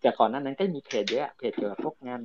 [0.00, 2.20] แต่ก่อนนั้นนั้นก็มีเพจเยอะเพจเกี่ยวกับพวกงาน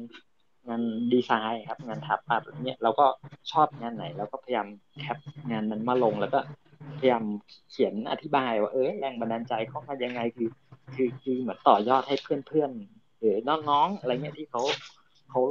[0.67, 0.81] งาน
[1.13, 3.05] ดีไซน์ครับ งานถับภาพอะไรเงี้ยเราก็
[3.51, 4.67] ชอบงานไหนเราก็พยายาม
[4.99, 5.17] แคป
[5.51, 6.39] งานนั้นมาลงแล้วก็
[6.99, 7.23] พยายาม
[7.71, 10.49] เขียนอธิบายว่าเออแรงบันดาลใจเขามายังไงคือ
[10.93, 13.35] คือคือเหมือนต่อยอดให้เพื่อนๆหรือ
[13.69, 14.61] น้องๆอะไรเงี้ยที่เขา
[15.29, 15.41] เขา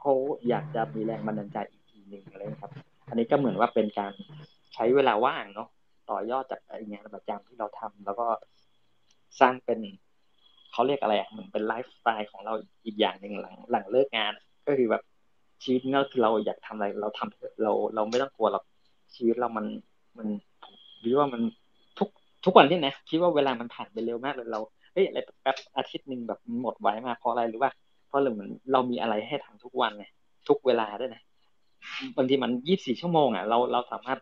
[0.00, 0.12] เขา
[0.48, 2.72] อยากจะมีแรงบันดาลใจอีกทีหนึ่งอะไรครับ
[3.08, 4.12] อันนี้ก็เหมือนว่าเป็นการ
[4.74, 5.68] ใช้เวลาว่างเนาะ
[6.10, 8.28] ต่อยอดจากไองานประจำที่เราทำแล้วก็
[9.40, 9.80] สร้างเป็น
[10.72, 12.52] เขาเรียกอะไรอะเหมือนเป็นไลฟ์สไตล์ของเรา
[12.84, 14.32] อีกอย่างหนึ่งหลังหลังเลิกงาน
[14.66, 15.02] ก็คือแบบ
[15.62, 18.64] ชีวิตเราคือเราอยากทำอะไร เราทำเราเราไม่ต้องกลัวหรอก
[19.14, 19.66] ชีวิตเรามัน
[20.18, 20.28] มัน
[21.00, 21.42] หรือว่ามัน
[21.98, 22.08] ทุก
[22.44, 24.60] ทุกวันที่นะคิดว่าเวลามันผ่านไปเร็วมากเลยเรา
[24.92, 27.70] เฮ้ยอะไรแป๊บอาทิตย์หนึ่งแบบหมดไว้มาเพราะอะไรหรือว่า
[28.08, 30.04] เพราะเราเหมือนเรามีอะไรให้ทำทุกวันไง
[30.48, 31.22] ทุกเวลาด้วยนะ
[32.16, 34.18] บางทีมันยี่สิบสี่ชั่วโมงอะเราเราสามารถ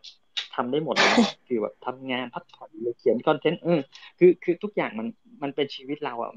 [0.54, 1.10] ทำได้หมดเลย
[1.48, 3.80] คือแบบทำงานพักผ่อนหรือเขียนคอนเทนต์เออ
[4.18, 5.06] คือคือทุกอย่างมัน
[5.42, 6.30] มันเป็นชีวิตเราอะ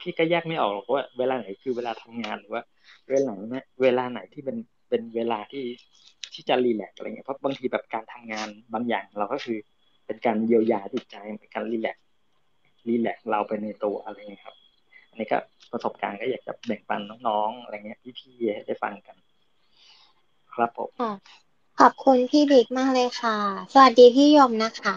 [0.00, 2.62] พี่ก็แยกไม่ออกหรอกว่า เวลาไหนคือเวลาทำงานหรือว่า
[3.10, 4.56] เวลาไหนเวลาไหนที่เป็น
[4.88, 5.64] เป็นเวลาที่
[6.32, 9.58] ที่จะรีแลกอะไรเงี้ยเพราะบางทีแบบการทำงานบางอย่างเราก็คือ
[10.06, 11.96] เป็นการเยียวยาจิตใจเป็นการรีแลก
[12.88, 14.56] รีแลกเราไปในตัวอะไรเงี้ยครับ
[15.10, 15.38] อันนี้ก็
[15.72, 19.16] ประสบการณ์ก็อยากจะแบ่งปันน้องๆอะไรเงี้ยพี่ๆให้ได้ฟังกัน
[20.54, 20.90] ครับผม
[21.80, 23.36] ขอบคุณพี่บิ๊กมากเลยค่ะ
[23.72, 24.96] สวัสดีพี่ยมนะคะ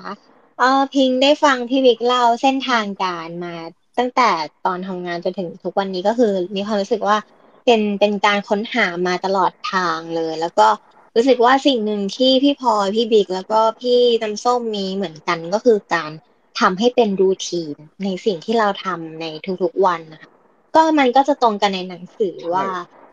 [0.60, 3.56] เออพิงได้ฟังพี่บิ๊กเล่าเส้นทางการมา
[3.98, 4.30] ตั้งแต่
[4.66, 7.18] ตอนทำงานจนถึงทุกวันนี้ก็คือมีความรู้สึกว่า
[7.66, 10.68] เป็นเป็นการค้นหามาตลอดทางเลย แล้วก็
[11.16, 16.12] รู้สึกว่าสิ่งหนึ่งที่พี่พลอยพี่บิ๊กแล้วก็พี่น้ำส้มมีเหมือนกันก็คือการ
[16.60, 19.26] ทำให้เป็นรูทีนในสิ่งที่เราทำใน
[19.64, 20.30] ทุกๆวันนะคะ
[20.76, 22.68] ก็มันก็จะตรงกันในหนังสือว่า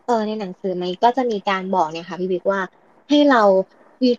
[0.06, 2.60] เออในหนังสือมันก็จะมีการบอกเนี่ยค่ะพี่บิ๊กว่า
[3.08, 3.42] ให้เรา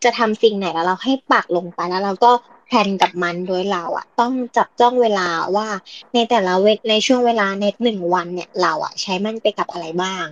[0.04, 2.32] จะทำสิ่งไหนแล้วเราให้ปักลงไปแล้วเราก็
[2.68, 5.68] แพลนกับมันโดยเราอะต้องจับจ้องเวลาว่า
[6.14, 10.26] ในแต่ละเวในช่วงเวลาในหนึ่งวันเนี่ยเราอะใช้มันไปกับอะไรบ้าง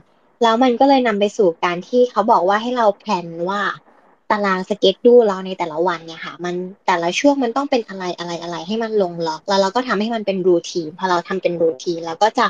[0.43, 3.61] แล้วมันก็เลยนำไปสู่การที่เขาบอกว่าให้เราแพลนว่า
[4.31, 6.55] ตารางสเก็ตดูเราในแต่ละวันเนี่ยค่ะ มัน
[6.87, 12.45] แต่ละช่วงมันต้องเป็นอะไรอะไรอะไรให้มันลงล็อก แล้วเราก็ทำให้มันเป็นรูทีนพอเราทำเป็นรูทีนเราก็จะ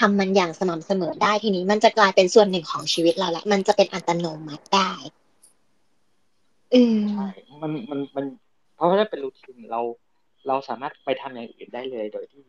[0.00, 4.92] ทำมันอย่างสม่ำเสมอได้ทีนี้ มันจะกลายเป็นส่วนหนึ่งของชีวิตเราแล้วมันจะเป็นอัตโนมัติได้
[7.12, 7.26] ใช่
[7.62, 8.24] มันมันมัน
[8.76, 9.80] เพราะว่าถ้าเป็นรูทีนเรา
[10.48, 12.42] เราสามารถไปทำอย่างอื่นได้เลยโดยที่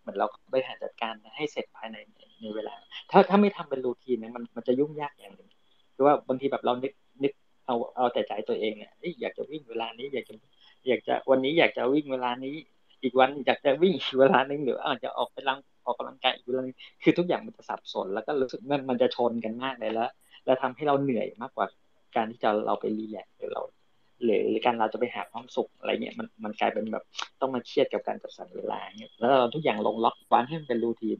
[0.00, 1.96] เหมือนเราบริหารจัดการให้เสร็จภายใน
[2.40, 2.74] ในเวลา
[3.10, 5.48] ถ้าถ้าไม่ทำเป็นรูทีนเนี่ยมันมันจะยุ่งยากอย่างหนึ่ง
[5.94, 6.92] คือว่าบางทีแบบเรานึก
[7.22, 7.32] นึก
[7.66, 10.34] เอาเอาแต่ใจตัวเองเนี่ยอยากจะวิ่งเวลานี้อยากจะ
[10.88, 12.54] อยากจะวันนี้อยากจะวิ่งเวลานี้
[13.02, 20.10] อีกวันอยากจะวิ่งเวลานึงหรืออาจจะออกไปลังออกกำลังกายอีกเวลานึงคือทุกอย่างมันจะสับสน แล้วก็รู้สึกมันมันจะชนกันมากเลยแล้ว
[20.44, 21.66] แล้วทำให้เราเหนื่อยมากกว่า
[22.16, 23.62] การที่จะเราไปรีแลกซ์หรือเรา
[24.24, 27.04] หรือหรือการเราจะไปหาความสุขอะไรเงี้ยมันมันกลายเป็นแบบ
[27.40, 31.18] ต้องมาเครียดกับการจัดสรรเวลาเงี้ยแล้วเราทุกอย่างลงล็อกวางให้มันเป็นรูทีน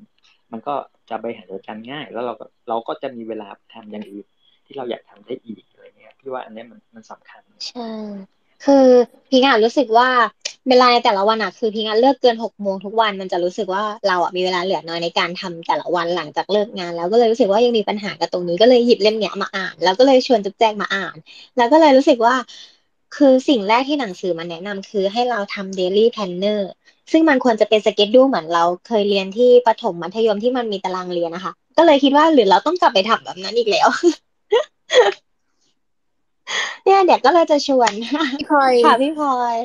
[0.52, 0.74] มันก็
[1.10, 4.26] จะไปหาจัดการง่าย แล้วเราก็เราก็จะมีเวลาทำอย่างอื่น
[4.66, 7.90] ที่เราอยากทำได้อีกอะไรเงี้ยพี่ว่าอันนี้มันมันสำคัญใช่
[8.64, 8.86] คือ
[9.30, 10.08] พิงอะรู้สึกว่า
[10.68, 21.16] เวลาในแต่ละวันอะคือพิงอะเลิกเกินหกโมงทุกวันมันจะรู้สึกว่าเราอะมีเวลาเหลือน้อยในการทำแต่ละวันหลังจากเลิกงาน แล้วก็เลยรู้สึกว่ายังมีปัญหากับตรงนี้ก็เลยหยิบเล่มเนี้ยมาอ่าน แล้วก็เลยชวนจุ๊บแจงมาอ่าน
[21.56, 22.34] แล้วก็เลยรู้สึกว่า
[23.16, 26.60] คือสิ่งแรกที่หนังสือมันแนะนำคือให้เราทำ daily planner
[27.12, 33.88] ซึ่งมันควรจะเป็นสเก็ตดูเหมือนเราเคยเรียนที่ประถมมัธยมที่มันมีตารางเรียนนะคะ ก็เลยคิดว่าหรือเราต้องกลับไปทำแบบนั้นอีกแล้ว
[36.84, 37.92] เนี่ยเดี๋ยวก็เลยจะชวน
[38.38, 39.56] พี่พลอยค่ะพี่พลอย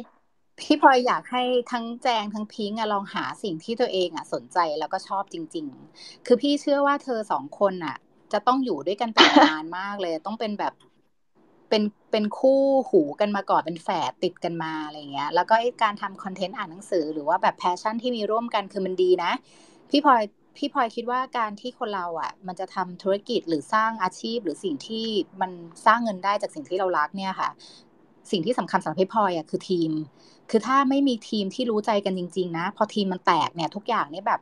[0.61, 5.65] พี่พลอยอยากให้ทั้งแจงทั้งพิงค์อะลองหาสิ่งที่ตัวเองอะสนใจแล้วก็ชอบจริง
[5.97, 7.97] ๆ คือพี่เชื่อว่าเธอสองคนอะ
[8.33, 9.19] จะต้องอยู่ด้วยกันไป
[9.49, 10.73] นานมากเลย ต้องเป็นแบบ
[11.69, 19.31] เป็นเป็นคู่หูกันมาก่อนเป็นแฝดติดกันมาอะไรเงี้ย แล้วก็การทำคอนเทนต์อ่านหนังสือ หรือว่าแบบ passion ที่มีร่วมกันคือมันดีนะ
[19.89, 20.23] พี่พลอย
[20.57, 25.05] พี่พลอยคิดว่าการที่คนเราอะ มันจะทำธุรกิจหรือสร้างอาชีพ หรือสิ่งที่
[25.41, 25.51] มัน
[25.85, 27.49] สร้างเงินได้จากสิ่งที่เรารักเนี่ยค่ะ
[28.31, 29.91] สิ่งที่สำคัญสำหรับพี่พลอยอะคือทีม
[30.49, 34.41] คือถ้าไม่มีทีมที่รู้ใจกันจริง ๆ นะ พอทีมมันแตกเนี่ย ทุกอย่างเนี่ยแบบ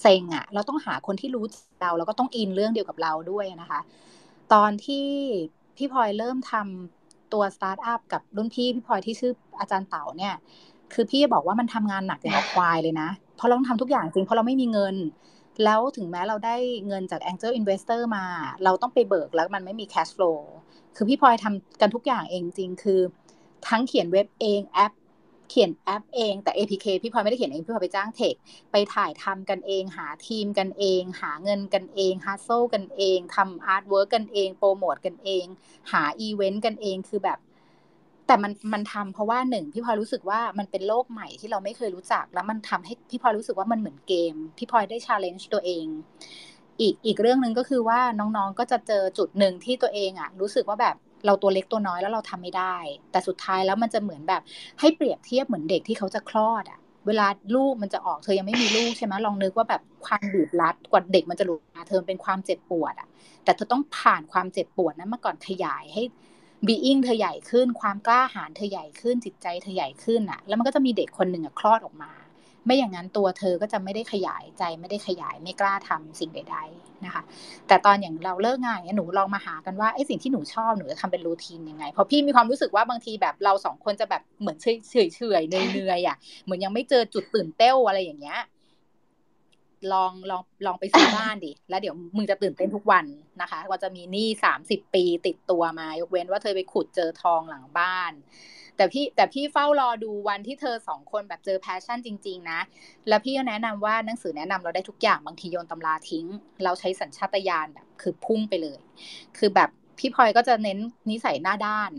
[0.00, 1.44] เซ็งอะ เราต้องหาคนที่รู้
[1.80, 3.80] เราแล้วก็ต้องอินเรื่องเดียวกับเราด้วยนะคะ
[4.52, 5.08] ตอนที่
[5.82, 10.34] พี่พลอยเริ่มทำตัวสตาร์ทอัพกับรุ่นพี่พี่พลอยที่ชื่ออาจารย์เต๋าเนี่ย
[10.92, 14.96] คือพี่บอกว่ามันทำงานหนักอย่างควายเลยนะเพราะเราต้องทำทุกอย่างจริงเพราะเราไม่มีเงิน
[15.64, 16.56] แล้วถึงแม้เราได้
[16.86, 18.24] เงินจาก Angel Investor มา
[18.64, 20.38] เราต้องไปเบิกแล้วมันไม่มี cash flow
[20.96, 23.00] คือพี่พลอยทำกันทุกอย่างเองจริงคือ
[23.68, 24.92] ทั้งเขียนเว็บเองแอป
[25.54, 28.34] เขียนแอปเอง แต่ APK พี่พลอยไม่ได้เขียนเอง พี่พลอยไปจ้าง tech
[28.72, 35.44] ไปถ่ายทำกันเอง หาทีมกันเอง หาเงินกันเอง hustle กันเองทำ artwork กันเอง โปรโมทกันเอง
[35.92, 37.38] หาอีเวนต์กันเองคือแบบ
[38.26, 45.86] แต่มันมันทำเพราะว่าหนึ่งพี่พลอยรู้สึกว่ามันเป็นโลกใหม่ที่เราไม่เคยรู้จัก แล้วมันทำให้พี่พลอยรู้สึกว่ามันเหมือนเกม พี่พลอยได้ challenge ตัวเอง
[46.80, 50.96] อีกอีกเรื่องหนึ่งก็คือว่าน้องๆก็จะเจอจุดหนึ่งที่ตัวเองอะรู้สึกว่าแบบ
[51.26, 52.76] เราตัวเล็กตัวน้อยแล้วเราทำไม่ได้
[53.10, 54.42] แต่สุดท้ายแล้วมันจะเหมือนแบบ
[54.80, 63.08] ให้เปรียบเทียบเหมือนเด็กที่เขาจะคลอดอะเวลาลูกมันจะออกเธอยังไม่มีลูกใช่ไหมลองนึกว่าแบบความบีบรัดกว่าเด็กมันจะหลุดมาเธอเป็นความเจ็บปวดอะ
[63.44, 66.02] แต่เธอต้องผ่านความเจ็บปวดนั้นมาก่อนขยายให้
[66.66, 72.12] บีอิงเธอใหญ่ขึ้น ความกล้าหาญเธอใหญ่ขึ้นจิตใจเธอใหญ่ขึ้นอะแล้วมันก็จะมีเด็กคนหนึ่งอะคลอดออกมา
[72.66, 77.22] ไม่อย่างนั้นตัวเธอก็จะไม่ได้ขยายใจไม่ได้ขยายไม่กล้าทำสิ่งใด ๆนะคะ
[77.68, 88.40] แต่ตอนอย่างเราเลิกงานเนี่ยหนูลองมาหากันว่าไอ้สิ่งที่หนูชอบหนูจะทำเป็น routine ยังไงเพราะพี่มีความรู้สึกว่าบางทีแบบเราสองคนจะแบบเหมือนเฉยเฉยเฉยเนื่อยๆอะเหมือนยังไม่เจอจุดตื่นเต้นอะไรอย่างเงี้ย
[89.92, 93.04] ลองลองลองไปซื้อบ้านดิ แล้วเดี๋ยวมึงจะตื่นเต้นทุกวัน
[93.42, 98.12] นะคะว่าจะมีหนี้สามสิบปีติดตัวมา ยกเว้นว่าเธอไปขุดเจอทองหลังบ้าน
[98.76, 102.60] แต่พี่แต่พี่เฝ้ารอดูวันที่เธอสองคนแบบเจอ passion จริง ๆ นะ
[103.08, 106.26] แล้วพี่ก็แนะนำว่าหนังสือแนะนำเราได้ทุกอย่างบางทีโยนตำราทิ้ง
[106.64, 108.80] เราใช้สัญชาตญาณแบบคือพุ่งไปเลย
[109.38, 110.78] คือแบบพี่พลอยก็จะเน้น
[111.10, 111.92] นิสัยหน้าด้าน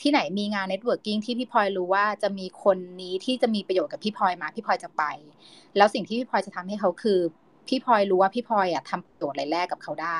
[0.00, 5.02] ที่ไหนมีงาน networking ที่พี่พลอยรู้ว่าจะมีคนนี้ที่จะมีประโยชน์กับพี่พลอยมาพี่พลอยจะไป
[5.76, 7.20] แล้วสิ่งที่พี่พลอยจะทำให้เขาคือ
[7.68, 10.18] พี่พลอยรู้ว่าพี่พลอยอะทำประโยชน์อะไรแรกกับเขาได้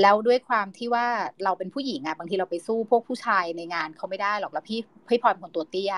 [0.00, 1.06] แล้วด้วยความที่ว่า
[1.44, 5.94] เราเป็นผู้หญิงอะบางทีเราไปสู้พวกผู้ชายในงานเขาไม่ได้หรอกแล้วพี่พี่พลอยเป็นคนตัวเตี้ย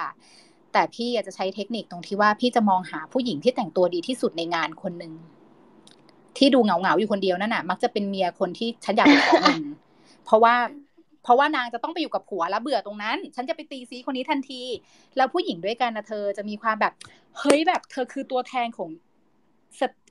[0.72, 5.12] แต่พี่จะใช้เทคนิคตรงที่ว่าพี่จะมองหาผู้หญิงที่แต่งตัวดีที่สุดในงานคนหนึ่ง
[6.38, 9.62] ที่ดูเหงาเหงาอยู่คนเดียวนั่นน่ะ มักจะเป็นเมียคนที่ฉันอยากขอเงิน
[10.24, 10.54] เพราะว่า
[11.22, 14.62] เพราะว่านางจะต้องไปอยู่กับผัวแล้วเบื่อตรงนั้น ฉันจะไปตีซี้คนนี้ทันที
[15.16, 16.92] แล้วผู้หญิงด้วยกันนะเธอจะมีความแบบ
[17.38, 18.88] เฮ้ยแบบ เธอคือตัวแทนของ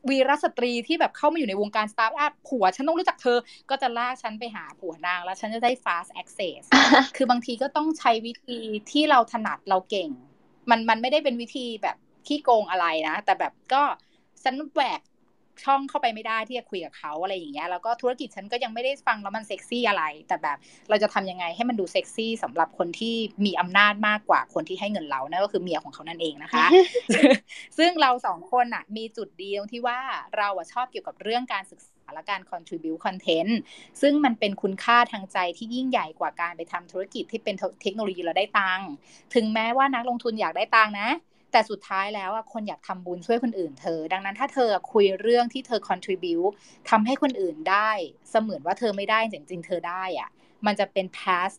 [0.10, 3.38] วีรสตรีที่แบบเข้ามาอยู่ในวงการสตาร์ทอัพผัว ฉันต้องรู้จักเธอ
[3.70, 6.62] ก็จะลากฉันไปหาผัวนาง แล้วฉันจะได้ fast access
[7.16, 8.60] คือบางทีก็ต้องใช้วิธี
[8.92, 10.10] ที่เราถนัดเราเก่ง
[10.70, 11.98] มันมันไม่ได้เป็นวิธีแบบ
[12.28, 13.84] ขี้โกงอะไรนะ แต่แบบก็
[14.44, 15.02] ฉันแหวก
[15.64, 20.58] ช่องเข้าไปไม่ได้ที่จะคุยกับเขาอะไรอย่างเงี้ยแล้วก็ธุรกิจฉันก็ยังไม่ได้ฟังแล้วมันเซ็กซี่อะไร แต่แบบ
[20.90, 26.66] เราจะทำยังไงให้มันดูเซ็กซี่สำหรับคนที่มีอำนาจมากกว่าคนที่ให้เงินเรานั่นก็คือเมียของเขานั่นเองนะคะ
[27.78, 30.00] ซึ่งเราสองคนอะมีจุดเดียวที่ว่า
[30.38, 33.54] เราอะชอบเกี่ยวกับเรื่องการศึกษาและการ contribute content
[34.02, 38.90] ซึ่งมันเป็นคุณค่าทางใจที่ยิ่งใหญ่กว่าการไปทำธุรกิจที่เป็นเทคโนโลยีเราได้ตังค์
[39.36, 41.10] ถึงแม้ว่านักลงทุนอยากได้ตังค์นะ
[41.54, 46.54] แต่สุดท้ายแล้วอะคนอยากทำบุญช่วยคนอื่นเธอ ดังนั้นถ้าเธอคุยเรื่องที่เธอ contribute
[46.90, 47.92] ทำให้คนอื่นได้
[48.30, 50.30] เสมือนว่าเธอไม่ได้จริงๆ เธอได้อะ
[50.66, 51.58] มันจะเป็น past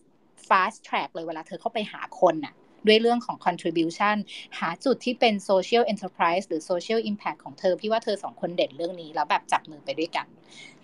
[0.49, 2.55] fast track เลยเวลาเธอเข้าไปหาคนน่ะ
[2.87, 4.17] ด้วยเรื่องของ contribution
[4.59, 10.27] หาจุดที่เป็น social enterprise หรือ social impact ของเธอ พี่ว่าเธอสองคนเด่นเรื่องนี้ แล้วแบบจับมือไปด้วยกัน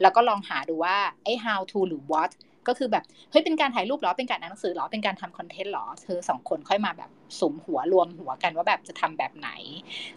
[0.01, 2.31] แล้วก็ลองหาดูว่าไอ้ how to หรือ what
[2.69, 9.51] ก็คือแบบเฮ้ยเป็นการถ่ายรูปหรอเป็นการอ่านหนังสือหรอเป็นการทำคอนเทนต์หรอเธอสองคนค่อยมาแบบสมหัวรวมหัวกันว่าแบบจะทำแบบไหน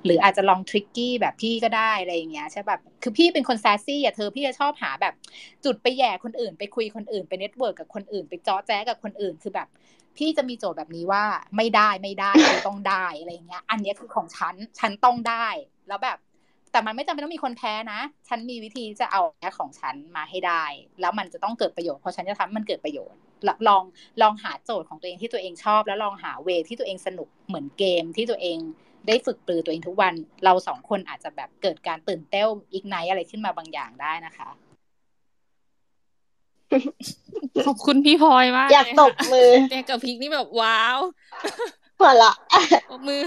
[0.05, 5.13] หรืออาจจะลอง tricky แบบพี่ก็ได้อะไรอย่างเงี้ยใช่แบบคือพี่เป็นคน sassy อะเธอพี่จะชอบหาแบบ
[5.65, 9.67] จุดไปแหย่คนอื่น ไปคุยคนอื่นไป network กับคนอื่น ไปจ้อแจ้กับคนอื่นคือแบบ
[10.17, 11.23] พี่จะมีโจทย์แบบนี้ว่า
[11.57, 12.31] ไม่ได้ไม่ได้
[12.67, 15.47] ต้องได้อะไรเงี้ย อันนี้คือของฉันฉันต้องได้
[15.87, 16.17] แล้วแบบ
[16.73, 20.63] แต่มันไม่จำเป็นต้องมีคนแพ้นะ ฉันมีวิธีจะเอาแพ้ของฉันมาให้ได้
[21.01, 23.19] แล้วมันจะต้องเกิดประโยชน์ เพราะฉันจะทำมันเกิดประโยชน์
[23.67, 23.83] ลอง
[24.21, 28.57] ลองหาโจทย์ของตัวเองที่ตัวเองชอบ แล้วลองหาเวที่ตัวเองสนุกเหมือนเกมที่ตัวเอง
[29.07, 30.13] ได้ฝึกปรือตัวเองทุกวัน
[30.43, 34.49] เราสองคนอาจจะแบบเกิดการตื่นเต้นอีกไนอะไรขึ้นมาบางอย่างได้นะคะ
[37.65, 40.97] ขอบคุณพี่พลอยมากอยากตบมือเนี่ยกับพิกนี่แบบว้าว
[41.99, 42.33] หัวเราะ
[42.91, 43.21] ตบมือ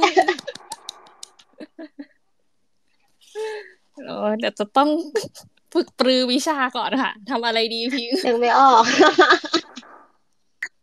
[4.39, 4.89] เดี๋ยวจะต้อง
[5.73, 8.85] ฝึกปรือวิชาก่อนค่ะทำอะไรดีพิงนึกไม่ออก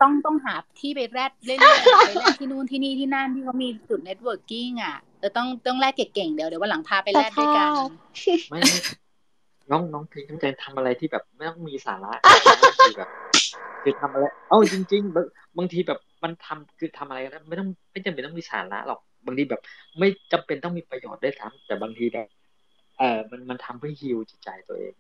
[0.02, 7.70] ต้องต้องหาที่ไปแรดเล่นๆไปแรดที่นู่นที่นี่ที่นั่นที่เขามีจุด networking อะจะต้องต้องแรดเก่งๆเดี๋ยวเดี๋ยววันหลังพาไปแรดด้วยกัน
[8.50, 8.60] ไม่
[9.72, 12.12] น้องน้องพิงต้องใจทำอะไรที่แบบไม่ต้องมีสาระ
[12.80, 13.10] คือแบบ
[13.84, 19.62] คือทำอะไรเอ้าจริง ๆ บางทีแบบมันทำคือทำอะไรก็ได้ไม่ต้องไม่จำเป็นต้องมีสาระหรอกบางทีแบบ
[20.00, 24.94] ไม่จำเป็นต้องมีประโยชน์ได้ทั้งแต่บางทีแบบเออมันมันทำเพื่อฮิวจิตใจตัวเอง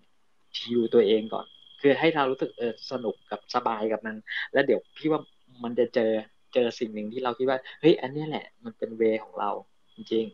[0.59, 1.45] ฮิวตัวเองก่อน
[1.81, 4.15] คือให้เรารู้สึกเออสนุกกับสบายกับมัน
[4.53, 5.21] แล้วเดี๋ยวพี่ว่า
[5.63, 6.11] มันจะเจอ
[6.53, 9.51] เจอสิ่งหนึ่งที่เราคิดว่าเฮ้ยอันนี้แหละ มันเป็นเวของเรา
[9.95, 10.25] จริง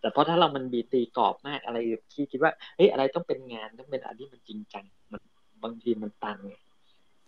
[0.00, 1.78] แต่เพราะถ้าเรามันบีตีกรอบมากอะไร
[2.12, 5.22] ที่คิดว่าเฮ้ยอะไรต้องเป็นงานต้องเป็นอะไรที่มันจริงจังมัน
[5.64, 6.38] บางทีมันตัน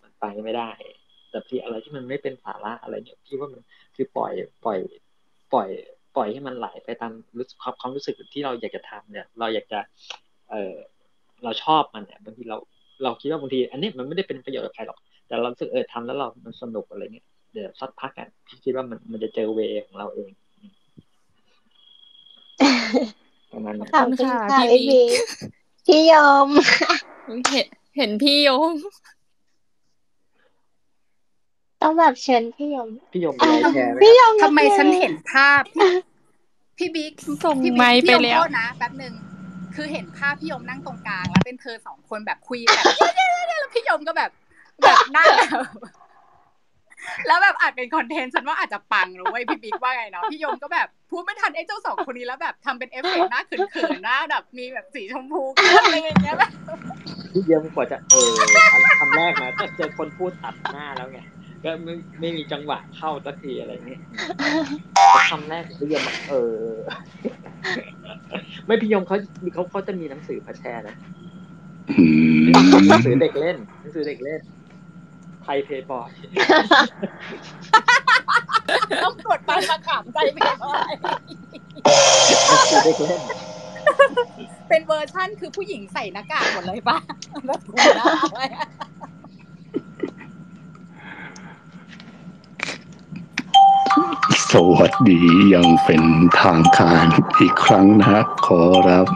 [0.03, 0.71] มันไปไม่ได้
[1.31, 3.61] แต่ที่อะไรที่มันไม่เป็นสาระอะไรเนี่ยพี่ว่ามัน
[3.97, 4.33] คือปล่อย
[4.65, 4.79] ปล่อย
[5.53, 5.69] ปล่อย
[6.17, 9.81] ปล่อยให้มันไหลไปตามรู้ความความรู้สึกที่เราอยากจะทำเนี่ย เราอยากจะ
[10.51, 10.75] เออ
[11.45, 12.57] เราชอบมันเนี่ยบางทีเรา
[13.03, 20.31] เราคิดว่าบางที อันนี้มันไม่ได้เป็นประโยชน์กับใครหรอก แต่เราสึกเออทำแล้วเรา มันสนุกอะไรเงี้ยเดี๋ยวสักพักอะพี่คิดว่ามันมันจะเจอเวของเราเอง
[23.53, 25.01] ประมาณนั้นขอบคุณค่ะพี่
[25.87, 26.15] พี่ย
[26.47, 26.49] ม
[27.51, 28.73] เห็นเห็นพี่ยม
[31.83, 35.63] ต้องแบบเชิญพี่ยม พี่ยมอะไรแชร์พี่ยมทำไมฉันเห็นภาพ
[36.79, 37.13] พี่บิ๊ก
[37.45, 39.13] ส่งไม้ไปแล้วนะแป๊บหนึ่ง
[39.75, 42.85] คือเห็นภาพพี่ยมนั่งตรงกลางแล้วเป็นเธอสองคนแบบคุยแบบ
[43.59, 44.31] แล้วพี่ยมก็แบบ
[44.83, 45.29] แบบนั่ง
[47.27, 55.43] แล้วแบบอาจเป็นคอนเทนต์ฉันว่าอาจจะปังรู้ไว้พี่บิ๊กว่าไงเนาะพี่ยมก็แบบพูดไม่ทันไอ้เจ้าสองคนนี้แล้วแบบทำเป็นเอฟเฟกต์หน้าเขินๆหน้าแบบมีแบบสีชมพู
[55.83, 56.51] อะไรอย่างเงี้ยแบบ
[57.33, 58.31] พี่ยมกว่าจะเออ
[58.99, 61.21] คำแรกนะก็เจอคนพูดตัดหน้าแล้วไง
[61.65, 64.01] ก็ไม่ไม่มีจังหวะเข้าสักทีอะไรเงี้ย
[65.31, 66.73] คำแรกพี่ยมเออ
[68.67, 69.17] ไม่พี่ยมเขา
[69.55, 70.97] เขาเขาจะมีหนังสือมาแชร์นะ
[72.53, 74.41] หนังสือเด็กเล่นหนังสือเด็กเล่น
[75.43, 76.11] ไทยเพย์บอย
[79.05, 80.93] ต้องกดไปมาขำใจเพย์บอย
[82.85, 83.21] เด็กเล่น
[84.69, 86.99] เป็นเวอร์ชั่นคือผู้หญิงใส่หน้ากากหมดเลยป่ะ
[87.47, 88.45] แบบถูหน้าไว้
[94.53, 95.21] สวัสดี
[95.55, 96.03] ยังเป็น
[96.41, 97.07] ทางการ
[97.39, 99.07] อีกครั้งนะขอรับ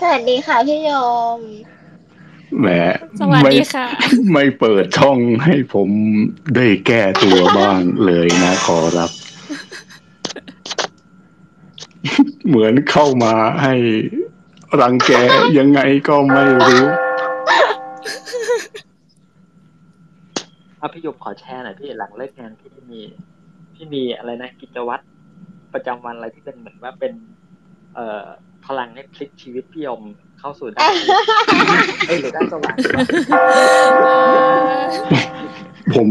[0.00, 0.90] สวัสดีค่ะพี่ย
[1.36, 1.40] ม
[2.60, 2.66] แหม
[3.20, 3.86] สวัสดีค่ะ
[4.32, 5.88] ไม่เปิดช่องให้ผม
[6.56, 9.10] ได้แก้ตัวบ้างเลยนะขอรับ
[12.46, 13.74] เหมือนเข้ามาให้
[14.80, 15.12] รังแก
[15.58, 16.84] ยังไงก็ไม่รู้
[20.80, 23.00] ถ้าพี่ยมขอแชร์หน่อยพี่หลังเลิกงานพี่มี
[23.74, 25.04] พี่มีอะไรนะกิจวัตร
[25.72, 27.12] ประจำวันอะไรที่เป็นเหมือนว่าเป็น
[27.94, 28.24] เอ่อ
[28.66, 30.02] พลังให้พลิกชีวิตพี่ยม
[30.38, 30.92] เข้าสู่ด้าน
[32.06, 32.76] เอ้ยหรือด้านสว่าง
[35.94, 36.08] ผม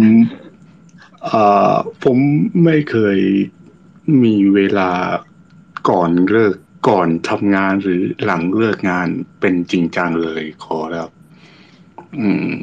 [1.24, 1.44] เอ่
[1.74, 2.18] อผม
[2.64, 3.20] ไม่เคย
[4.24, 4.92] มีเวลา
[5.90, 6.56] ก่อนเลิก
[6.90, 9.08] ก่อนทำงานหรือหลังเลิกงาน
[9.40, 11.08] เป็นจริงจังเลยขอแล้ว
[12.20, 12.62] อืม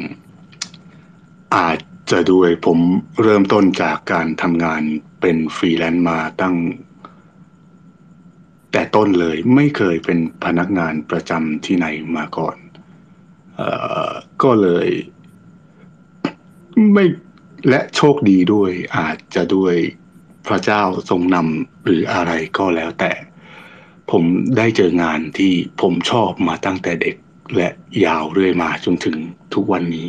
[1.54, 1.78] อาจ
[2.11, 2.78] จะด้วยผม
[3.22, 4.82] เริ่มต้นจากการทำงาน
[5.20, 6.57] เป็นฟรีแลนซ์มาตั้ง
[8.72, 11.86] แต่ต้นเลยไม่เคยเป็นพนักงานประจำที่ไหน
[12.16, 12.57] มาก่อน
[13.59, 13.61] อ
[14.09, 14.11] อ
[14.42, 14.88] ก็เลย
[16.92, 17.04] ไม่
[17.68, 19.74] และโชคดีด้วยอาจจะด้วย
[20.46, 23.12] พระเจ้าทรงนำหรืออะไรก็แล้วแต่
[24.11, 24.22] ผม
[24.57, 27.16] ได้เจองานที่ผมชอบมาตั้งแต่เด็ก
[27.57, 27.68] และ
[28.04, 29.16] ยาวเรื่อยมาจนถึง
[29.54, 30.09] ทุกวันนี้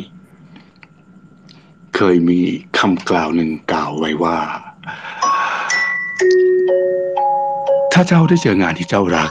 [2.02, 2.40] เคยมี
[2.78, 4.38] คำกล่าวหนึ่งกล่าวไว้ว่า
[7.92, 9.30] ถ้าเจ้าได้เจองานที่เจ้ารัก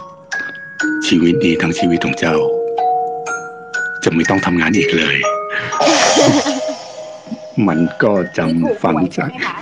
[1.07, 2.38] ชีวิตดีทั้งชีวิตของเจ้า
[4.03, 5.18] จะไม่ต้องทำงานอีกเลย
[7.68, 9.57] มันก็จที่ถูกำหฟังวยใช่จากไหมคะ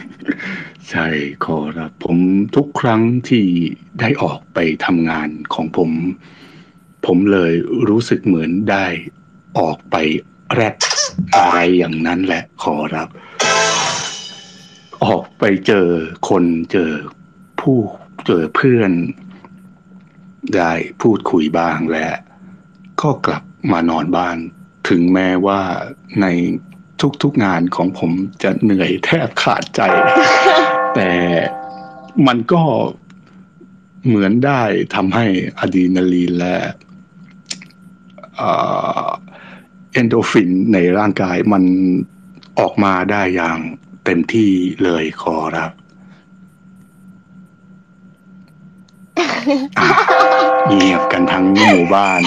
[0.90, 1.08] ใช่
[1.46, 2.18] ขอรับผม
[2.56, 3.46] ทุกครั้งที่
[4.00, 5.92] ได้ออกไปทำงานของผม
[7.06, 7.54] ผมเลย
[7.90, 8.86] รู้สึกเหมือนได้
[9.60, 9.96] ออกไป
[10.54, 10.76] แรด
[11.36, 13.10] อะไรอย่างนั้นแหละขอรับ
[15.04, 15.88] ออกไปเจอ
[16.30, 16.92] คนเจอ
[17.60, 17.78] ผู้
[18.26, 18.92] เจอเพื่อน
[20.56, 22.08] ได้พูดคุยบ้างและ
[23.02, 24.38] ก็กลับมานอนบ้าน
[24.90, 25.62] ถึงแม้ว่า
[26.22, 26.26] ใน
[27.24, 28.12] ทุกๆงานของผม
[28.44, 29.82] จะเหนื่อยแทบขาดใจ
[30.96, 31.12] แต่
[32.28, 32.64] มันก็
[34.08, 34.62] เหมือนได้
[34.96, 35.26] ทำให้
[35.60, 36.58] อะดรีนาลีนและ
[38.38, 41.64] เอนโดรฟินในร่างกายมัน
[42.60, 43.58] ออกมาได้อย่าง
[44.06, 44.52] เต็มที่
[44.84, 45.72] เลยขอรับ
[49.80, 49.90] อะ
[50.76, 52.22] เงียบกันทั้งหมู่บ้าน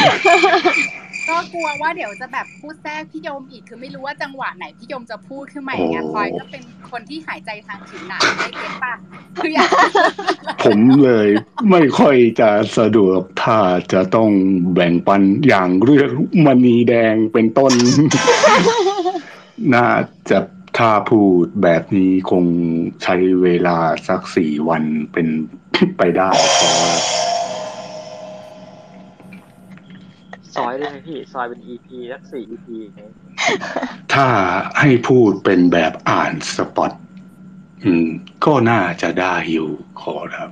[1.28, 8.94] ก็กลัวว่าเดี๋ยวจะแบบพูดแทรกพี่ยมอีกคือไม่รู้ว่าจังหวะไหนพี่ยมจะพูดขึ้นมาอย่างเงี้ยโอ้พลอยก็เป็นคนที่หายใจทางผิวหนังไม่เก็ตป่ะ
[9.36, 9.70] คืออยาก
[10.64, 11.28] ผมเลย
[11.70, 13.58] ไม่ค่อยจะสะดวกถ้า
[13.92, 14.30] จะต้อง
[14.74, 16.10] แบ่งปันอย่างเรื่อง
[16.44, 17.72] มณีแดงเป็นต้น
[19.74, 19.86] น่า
[20.30, 20.38] จะ
[20.78, 22.44] ถ้าพูดแบบนี้คง
[23.02, 25.28] ใช้เวลาสักสี่วันเป็น
[25.98, 27.17] ไปได้เพราะ
[30.58, 33.00] ซอยได้ไหมพี่ ซอยเป็น EP สักสี่ EP ไง
[34.14, 34.28] ถ้า
[34.80, 36.92] ให้พูดเป็นแบบอ่านสปอต
[37.84, 38.08] อืม
[38.44, 40.50] ก็น่าจะได้อยู่ขอรับ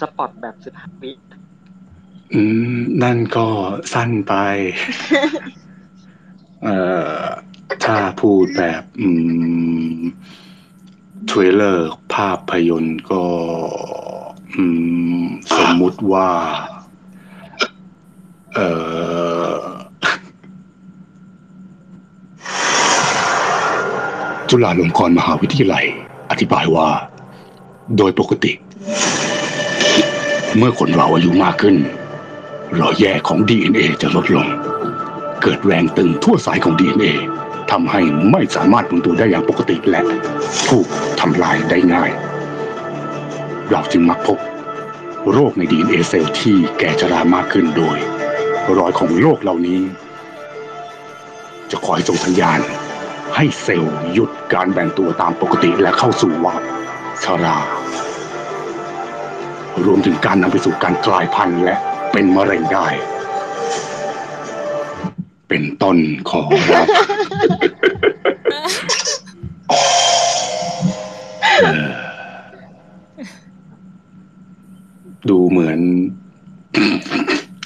[0.00, 1.12] สปอตแบบสิบห้าวิ
[2.34, 2.42] อื
[2.76, 3.48] ม นั่นก็
[3.92, 4.32] สั้นไป
[6.62, 6.76] เอ่
[7.18, 7.24] อ
[7.84, 9.08] ถ้าพูดแบบ อื
[9.96, 9.98] ม
[11.26, 13.24] เทรลเลอร์ภาพยนตร์ก็
[14.54, 14.64] อื
[15.22, 15.24] ม
[15.56, 16.30] สมมุติว่า
[18.54, 18.60] เอ
[19.52, 19.54] อ
[24.50, 25.86] จุฬาลงกรณ์มหาวิทยาลัย
[26.30, 26.88] อธิบายว่า
[27.96, 28.52] โดยปกติ
[30.56, 31.76] เมื่อคนเราอายุมากขึ้น
[32.80, 34.48] รอยแยกของ DNA จะลดลง
[35.42, 37.04] เกิดแรงตึงทั่วสายของ DNA
[37.70, 38.00] ทำให้
[38.30, 40.02] ไม่สามารถหมุนตัวได้อย่างปกติและ
[40.68, 40.86] ถูก
[41.20, 42.10] ทำลายได้ง่าย
[43.70, 44.38] เราจึงมักพบ
[45.32, 47.98] โรคใน DNA เซลล์ที่แก่ชรามากขึ้นโดย
[48.78, 49.80] รอยของโรคเหล่านี้
[51.70, 52.60] จะคอยส่งสัญญาณ
[53.36, 56.62] ให้เซลล์หยุดการแบ่งตัวตามปกติและเข้าสู่วัฏ
[57.24, 57.58] ชรา
[59.84, 61.76] รวมถึงการนำไปสู่การกลายพันธุ์และ
[62.12, 62.88] เป็นมะเร็งได้
[65.48, 65.96] เป็นต้น
[66.30, 66.86] ของรับ
[75.28, 75.80] ดูเหมือน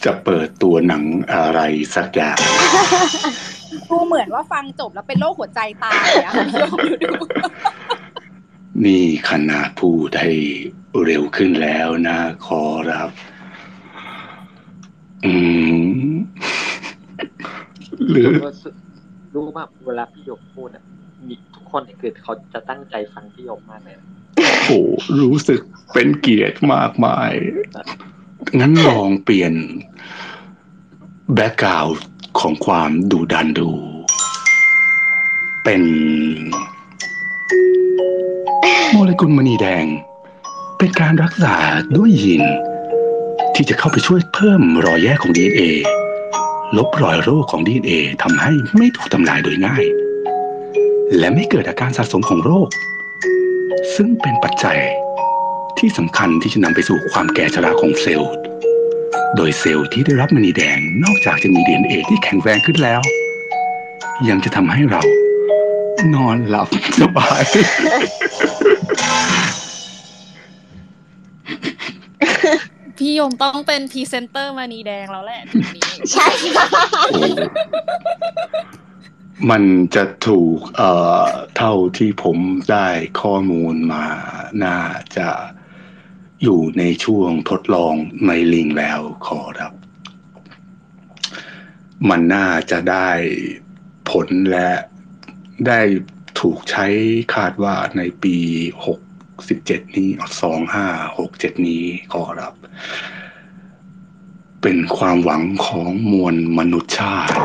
[0.05, 1.61] จะเปิดตัวหนังอะไร
[1.97, 2.39] สักอย่าง
[3.91, 7.13] ดูเหมือนว่าฟังจบแล้วเป็นโรคหัวใจตายอะพี่ยมดูดู
[8.85, 10.33] นี่ขนาดพูดให้
[11.05, 13.11] เร็วขึ้นแล้วนะขอรับ
[15.25, 15.33] อื
[16.09, 16.13] ม
[18.11, 18.75] หรือรู้สึก
[19.35, 20.85] รู้ว่าเวลาพี่หยกพูดอะ
[21.29, 24.07] มีทุกคนเนี่ยคือเขาจะตั้งใจฟังพี่หยกมากเลยนะ
[24.67, 24.81] โอ้
[25.21, 25.61] รู้สึก
[25.93, 27.33] เป็นเกียรติมากมาย
[28.61, 29.53] งั้นลองเปลี่ยน
[31.35, 31.97] background
[32.39, 33.71] ของความดูดันดู
[35.65, 35.83] เป็น
[38.91, 39.87] โมเลกุลมณีแดง
[40.79, 41.57] เป็นการรักษา
[41.97, 42.43] ด้วยยีน
[43.55, 45.61] ที่จะเข้าไปช่วยเพิ่มรอยแยกของ DNA
[46.77, 49.85] ลบรอยโรคของ DNA ทำให้ไม่ถูกทำลายโดยง่าย
[51.19, 52.69] และไม่เกิดอาการสะสมของโรค
[53.95, 54.79] ซึ่งเป็นปัจจัย
[55.81, 58.33] ที่สำคัญที่จะนำไปสู่ความแก่ชราของเซลล์
[59.37, 63.01] โดยเซลล์ที่ได้รับมณีแดงนอกจากจะมี DNA ที่แข็งแรงขึ้นแล้ว
[64.29, 65.03] ยังจะทำให้เรา
[66.15, 66.69] นอนหลับ
[67.01, 67.43] สบาย
[72.97, 76.67] พี่ยมต้องเป็นพรีเซนเตอร์มณีแดงแล้วแหละทีนี้ใช่ค่ะ
[77.11, 77.21] โอ้
[79.51, 79.63] มัน
[79.95, 80.91] จะถูกเอ่
[81.23, 81.27] อ
[81.57, 82.39] เท่าที่ผม
[82.71, 82.89] ได้
[83.21, 84.05] ข้อมูลมา
[84.65, 84.79] น่า
[85.19, 85.29] จะ
[86.43, 87.95] อยู่ในช่วงทดลอง
[88.27, 89.73] ในลิงแล้วขอรับ
[92.09, 93.09] มันน่าจะได้
[94.11, 94.71] ผลและ
[95.67, 95.81] ได้
[96.41, 96.87] ถูกใช้
[97.35, 98.37] คาดว่าในปี
[98.87, 99.01] หก
[99.49, 100.09] สิบเจ็ดนี้
[100.43, 100.87] สองห้า
[101.19, 102.55] หกเจ็ดนี้ขอรับ
[104.63, 107.37] เป็นความหวังของมวลมนุษยชาติ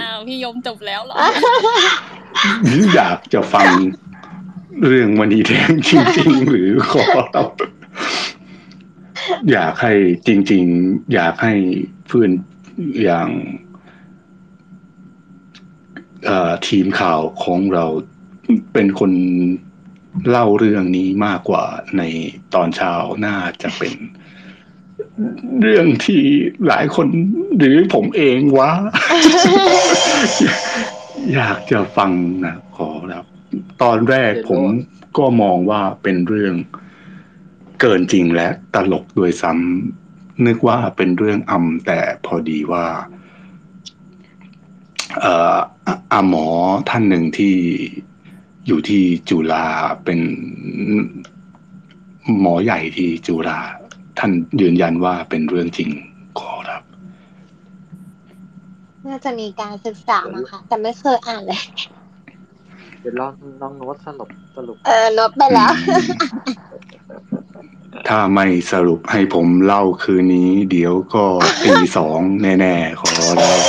[0.00, 1.16] อ้าวพี่ยมจบแล้วเหรอ
[2.64, 3.70] หรืออยากจะฟัง
[4.86, 7.04] เรื่องมณีแดงจริง ๆ หรือขอ
[7.34, 7.48] รับ
[9.52, 9.92] อยากให้
[10.26, 11.54] จริง ๆ อยากให้
[12.06, 12.30] เพื่อน
[13.04, 13.28] อย่าง
[16.68, 17.84] ทีมข่าวของเรา
[18.72, 19.12] เป็นคน
[20.28, 21.64] เล่าเรื่องนี้มากกว่า
[21.96, 22.02] ใน
[22.54, 22.94] ตอนเช้า
[23.26, 23.94] น่าจะเป็น
[25.62, 26.22] เรื่องที่
[26.66, 27.06] หลายคน
[27.58, 28.70] หรือผมเองวะ
[31.34, 32.10] อยากจะฟัง
[32.44, 33.26] นะขอครับ
[33.82, 34.62] ตอนแรกผม
[35.18, 36.54] ก็มองว่าเป็นเรื่อง
[37.80, 42.86] เกินจริงและตลกโดยซ้ำนึกว่าเป็นเรื่องอำแต่พอดีว่า
[45.20, 45.56] เอ่อ
[46.12, 46.46] อาหมอ
[46.88, 47.54] ท่านหนึ่งที่
[48.66, 49.66] อยู่ที่จุฬา
[50.04, 50.20] เป็น
[52.40, 53.60] หมอใหญ่ที่จุฬา
[54.18, 55.90] ท่านยืนยันว่าเป็นเรื่องจริง
[56.40, 56.82] ขอรับ
[59.06, 61.60] น่าจะมีการศึกษามาค่ะ แต่ไม่เคยอ่านเลย
[63.00, 63.32] เดี๋ยวลอง
[63.62, 65.72] ลองโน้ตสรุปสรุป เออลบไปแล้ว
[68.08, 71.24] ถ้าไม่สรุปให้ผมเล่าคืนนี้ เดี๋ยวก็
[71.64, 73.10] ตีสองแน่ๆขอ
[73.40, 73.60] รับ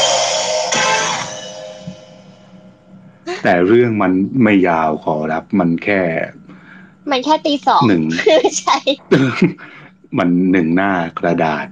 [3.43, 4.11] แต่เรื่องมัน
[4.43, 6.01] ไม่ยาวขอรับ มันแค่
[7.11, 8.03] มันแค่ตีสองหนึ่ง
[8.59, 8.77] ใช่
[10.17, 11.65] มันหนึ่งหน้ากระดาษ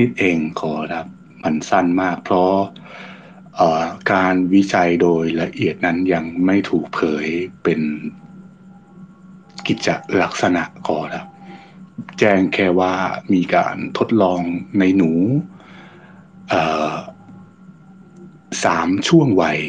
[0.00, 1.06] นิดๆเองขอรับ
[1.42, 2.54] มันสั้นมากเพราะ
[4.12, 7.26] การวิจัยโดยละเอียดนั้นยังไม่ถูกเผย
[7.62, 7.80] เป็น
[9.66, 9.88] กิจ
[10.22, 11.26] ลักษณะขอรับ
[12.18, 12.94] แจ้งแค่ว่า
[13.32, 14.40] มีการทดลอง
[14.78, 15.12] ในหนู
[18.64, 19.60] สามช่วงวัย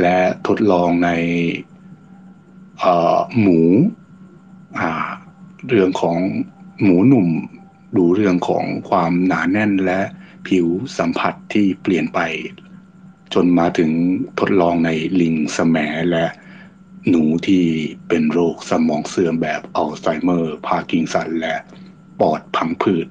[0.00, 1.10] และทดลองใน
[3.40, 3.60] หมู
[5.68, 6.18] เรื่องของ
[6.82, 7.28] หมูหนุ่ม
[7.96, 10.00] ดูเรื่องของความหนาแน่นและ
[10.46, 10.66] ผิว
[10.98, 12.20] สัมผัสที่เปลี่ยนไป
[13.34, 13.90] จนมาถึง
[14.38, 15.76] ทดลองในลิงแสม
[16.10, 16.26] และ
[17.08, 17.64] หนูที่
[18.08, 21.56] เป็นโรคสมองเสื่อมแบบอัลไซเมอร์ พาร์กินสัน และ
[22.20, 23.08] ปอดพังผืด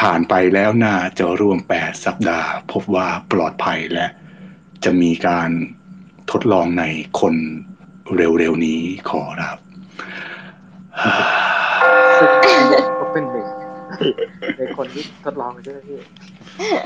[0.00, 4.06] ผ่านไปแล้วน่าจะร่วม 8 สัปดาห์ พบว่าปลอดภัยและ
[4.84, 5.50] จะมีการ
[6.30, 6.84] ทดลองใน
[7.20, 7.34] คน
[8.16, 8.80] เร็วๆนี้
[9.10, 9.58] ขอรับ
[12.18, 12.30] ซึ่ง
[13.00, 13.46] ก็เป็นหนึ่ง
[14.56, 15.98] ในคนที่ทดลองใช่ไหมพี่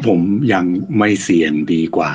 [0.06, 0.20] ผม
[0.52, 0.64] ยัง
[0.98, 2.12] ไม่เสี่ยงดีกว่า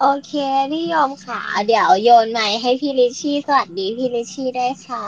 [0.00, 0.32] โอเค
[0.72, 5.04] พี่ยอมค่ะ เดี๋ยวโยนไมค์ให้พี่ลิชชี่สวัสดีพี่ลิชชี่ได้วยค่ะ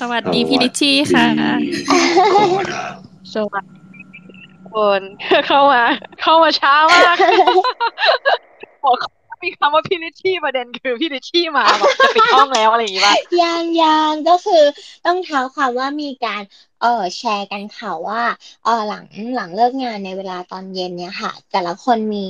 [0.00, 1.26] สวัสดีพี่ลิชชี่ค่ะ
[2.34, 2.94] ขอรับ
[3.34, 3.80] สวัสดี
[4.72, 5.02] คน
[5.46, 5.82] เข้ามา
[6.20, 7.16] เข้ามาช้ามาก
[8.84, 8.96] บอก
[9.42, 14.64] มีคำว่าพี่ลิชี่ประเด็นคือพี่ลิชี่มาบอกจะปิดห้องแล้วอะไรอย่างงี้ป่ะยังยังก็คือ
[15.06, 16.42] ต้องเท้าความว่ามีการ
[16.82, 18.22] เออแชร์กันข่าวว่า
[18.64, 19.04] เออหลัง
[19.36, 22.26] หลังเลิกงานในเวลาตอนเย็นเนี่ยค่ะ แต่ละคนมี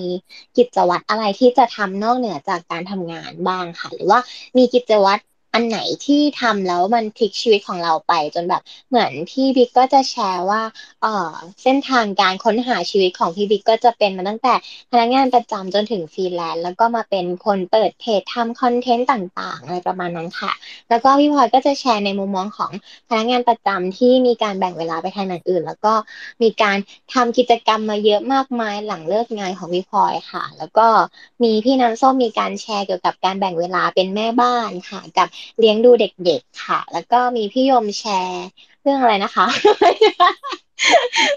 [0.56, 4.20] กิจวัตรอะไรที่จะทำนอกเหนือจากการทำงานบ้างค่ะ หรือว่า
[4.56, 5.22] มีกิจวัตร
[5.54, 10.62] อันไหนที่ทำแล้วมันพลิกชีวิตของเราไปจนแบบ เหมือนพี่บิ๊กก็จะแชร์ว่า
[11.02, 11.32] เออ
[11.62, 14.54] เส้นทางการค้นหาชีวิตของพี่บิ๊กก็จะเป็นมาตั้งแต่
[14.90, 20.52] พนักงานประจำจนถึงฟรีแลนซ์แล้วก็มาเป็นคนเปิดเพจทำคอนเทนต์ต่างๆอะไรประมาณนั้นค่ะ
[20.88, 22.72] แล้วก็พี่พลอยก็จะแชร์ในมุมมองของ
[23.08, 25.94] พนักงานประจำที่มีการแบ่งเวลาไปทางอื่น แล้วก็
[26.42, 26.76] มีการ
[27.12, 30.86] ทำกิจกรรมมาเยอะมากมายหลังเลิกงานของพี่พลอยค่ะ แล้วก็
[31.42, 38.46] มีพี่น้ำส้มมีการแชร์เกี่ยวกับการแบ่งเวลาเป็นแม่บ้านค่ะกับเลี้ยงดูเด็กๆค่ะ แล้วก็มีพี่ยมแชร์
[38.82, 39.46] เรื่องอะไรนะคะ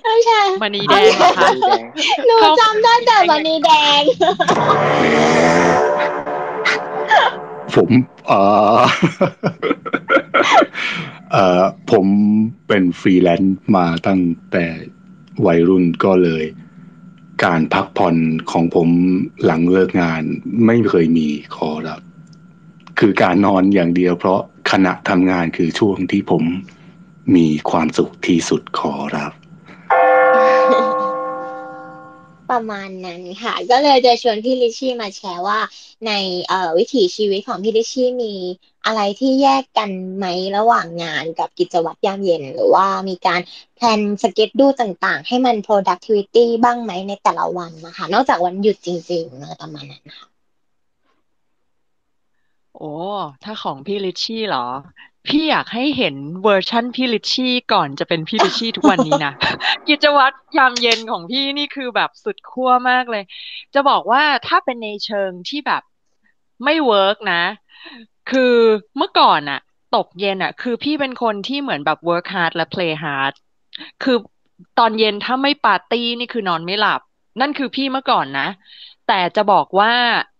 [0.03, 1.83] ไม่ใช่มณีแดงเหรอคะสีแดง
[2.25, 4.01] หนูจำได้แต่วันนี้แดง
[7.75, 7.89] ผม
[8.27, 8.39] เอ่
[8.77, 8.81] อ
[11.31, 12.05] เอ่อผม
[12.67, 14.65] เป็นฟรีแลนซ์มาตั้งแต่
[15.45, 16.43] วัยรุ่นก็เลย
[17.43, 18.15] การพักผ่อน
[18.51, 18.89] ของผม
[19.45, 20.23] หลังเลิกงาน
[20.65, 22.01] ไม่เคยมีขอรับ
[23.05, 24.39] คือการนอนอย่างเดียว เพราะ
[24.71, 26.43] ขณะทำงานคือช่วงที่ผม
[27.35, 29.31] มีความสุขที่สุดขอรับ
[32.51, 35.59] ประมาณนั้นค่ะ ก็เลยจะชวนพี่ลิชชี่มาแชร์ว่า
[36.07, 36.11] ใน
[36.77, 38.33] วิถีชีวิตของพี่ลิชชี่มี
[38.85, 40.25] อะไรที่แยกกันไหม
[40.57, 43.41] ระหว่างงานกับกิจวัตรยามเย็น หรือว่ามีการ
[43.75, 50.32] plan schedule ต่างๆ ให้มัน productivity บ้างไหมในแต่ละวันนะคะ นอกจากวันหยุดจริงๆอะไรประมาณนั้นค่ะ
[52.77, 52.91] โอ้
[53.43, 54.67] ถ้าของพี่ลิชชี่เหรอ
[55.27, 59.33] พี่อยากให้เห็นเวอร์ชั่นพี่ลิชชี่ก่อนจะเป็นพี่ลิชชี่ทุกวันนี้นะ
[59.87, 63.23] กิจวัตรยามเย็นของพี่นี่คือแบบสุดขั้วมากเลย
[63.73, 65.83] จะบอกว่าถ้าเป็นในเชิงที่แบบ
[66.63, 67.41] ไม่เวิร์กนะ
[68.31, 68.55] คือ
[68.97, 69.59] เมื่อก่อนอะ
[69.95, 73.33] ตกเย็นอะคือพี่เป็นคนที่เหมือนแบบ work hard และ play hard
[74.03, 74.17] คือ
[74.79, 77.01] ตอนเย็นถ้าไม่ปาร์ตี้นี่คือนอนไม่หลับ
[77.41, 78.47] นั่นคือพี่เมื่อก่อนนะ
[79.07, 79.91] แต่จะบอกว่า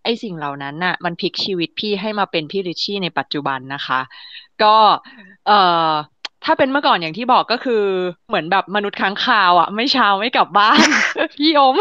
[0.04, 4.00] ไอ้สิ่งเหล่านั้นน่ะ มันพลิกชีวิตพี่ให้มาเป็นพี่ริชชี่ในปัจจุบันนะคะ
[4.62, 4.74] ก็
[5.46, 5.90] เอ่อ
[6.44, 7.84] ถ้าเป็นเมื่อก่อนอย่างที่บอกก็คือ
[8.28, 10.78] เหมือนแบบมนุษย์ค้างคาวอะ ไม่เช้าไม่กลับบ้าน
[11.36, 11.76] พี่อม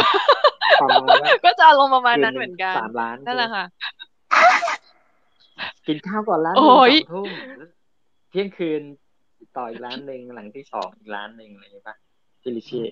[0.79, 3.65] ประมาณว่าก็จะอารมณ์ประมาณคืนั้นเหมือนกันสามล้านนั่นแหละค่ะ
[5.85, 7.29] กินข้าวก่อนร้านหโอ้นึ่งยสองทุ่ม
[8.29, 8.81] เที่ยงคืน
[9.57, 11.95] ต่ออีกร้านหนึ่งหลังที่สองอีกร้านหนึ่งอะไรอย่างเงี้ยป่ะ
[12.41, 12.83] พี่ลิชี่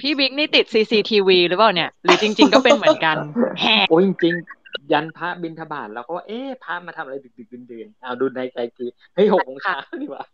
[0.00, 3.16] พี่บิ๊กนี่ติด CCTV หรือเปล่าเนี่ย หรือจริง ๆ ก็เป็นเหมือนกัน
[3.60, 10.24] แฮะโอ้ยจริงๆยันพระบินทบาทเราก็ว่าเอ๊ะพระมาทำอะไรดึกดึกดื่นดื่นๆเอาดูในใจทีเฮ้ยหกโมงเช้าดีกว่า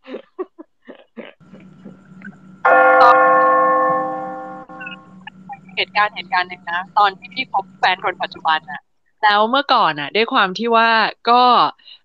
[5.76, 8.80] เหตุการณ์เหตุการณ์หนึ่งนะ ตอนที่พี่คบแฟนคนปัจจุบันอะ
[9.22, 10.90] แล้วเมื่อก่อนอะด้วยความที่ว่า
[11.30, 11.42] ก็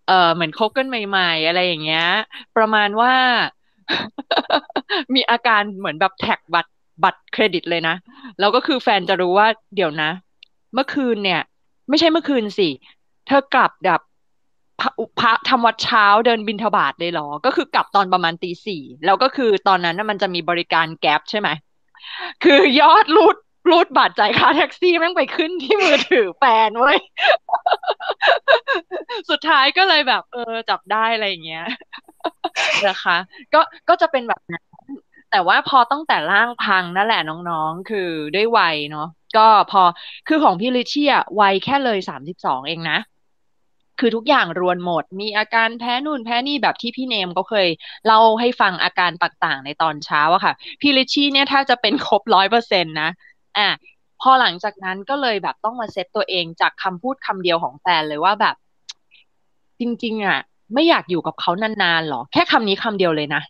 [0.07, 2.07] เออเหมือนคบกันใหม่ๆ อะไรอย่างเงี้ย
[2.57, 3.13] ประมาณว่า
[5.15, 6.71] มีอาการเหมือนแบบแท็กบัตร
[7.03, 7.95] บัตรเครดิตเลยนะ
[8.39, 10.09] แล้วก็คือแฟนจะรู้ว่าเดี๋ยวนะ
[10.73, 11.41] เมื่อคืนเนี่ย
[11.89, 12.69] ไม่ใช่เมื่อคืนสิ
[13.27, 14.01] เธอกลับแบบ
[14.79, 21.49] พระพระทำวัดเช้าเดินบิณฑบาตเลยหรอ ก็คือกลับตอนประมาณตีสี่แล้วก็คือตอนนั้นมันจะมีบริการแก๊ปใช่ไหม
[22.43, 23.35] คือยอดรูด
[23.69, 26.97] รูดบัตรจ่ายค่าแท็กซี่แม่งไปขึ้นที่มือถือแฟนเว้ย
[29.29, 31.63] สุดท้ายก็เลยแบบ เออ จับได้อะไรอย่างเงี้ย
[32.87, 33.17] นะคะ
[33.53, 34.66] ก็ก็จะเป็นแบบนั้น
[35.31, 39.07] แต่ว่าพอตั้งแต่ร่างพังนั่นแหละน้องๆ คือด้วยวัยเนาะ
[39.37, 39.81] ก็พอ
[40.27, 41.07] คือของพี่ลิชชี่
[41.39, 42.97] วัยแค่เลยสามสิบสองเองนะ
[43.99, 47.67] คือทุกอย่างรวนหมด มีอาการแพ้นู่นแพ้นี่แบบที่พี่เนมก็เคย
[48.05, 53.09] เล่าให้ฟังอาการต่างๆ ในตอนเช้าอะค่ะ พี่ลิชี่เนี่ยถ้าจะเป็นครบร้อยเปอร์เซ็นต์นะ
[53.57, 53.67] อะ
[54.21, 58.55] พอหลังจากนั้นก็เลยแบบต้องมาเซตตัวเองจากคำพูดคำเดียวของแฟนเลยว่าแบบ
[59.79, 60.39] จริง ๆอะ
[60.73, 63.41] ไม่อยากอยู่กับเขานานๆหรอ แค่คำนี้คำเดียวเลยนะ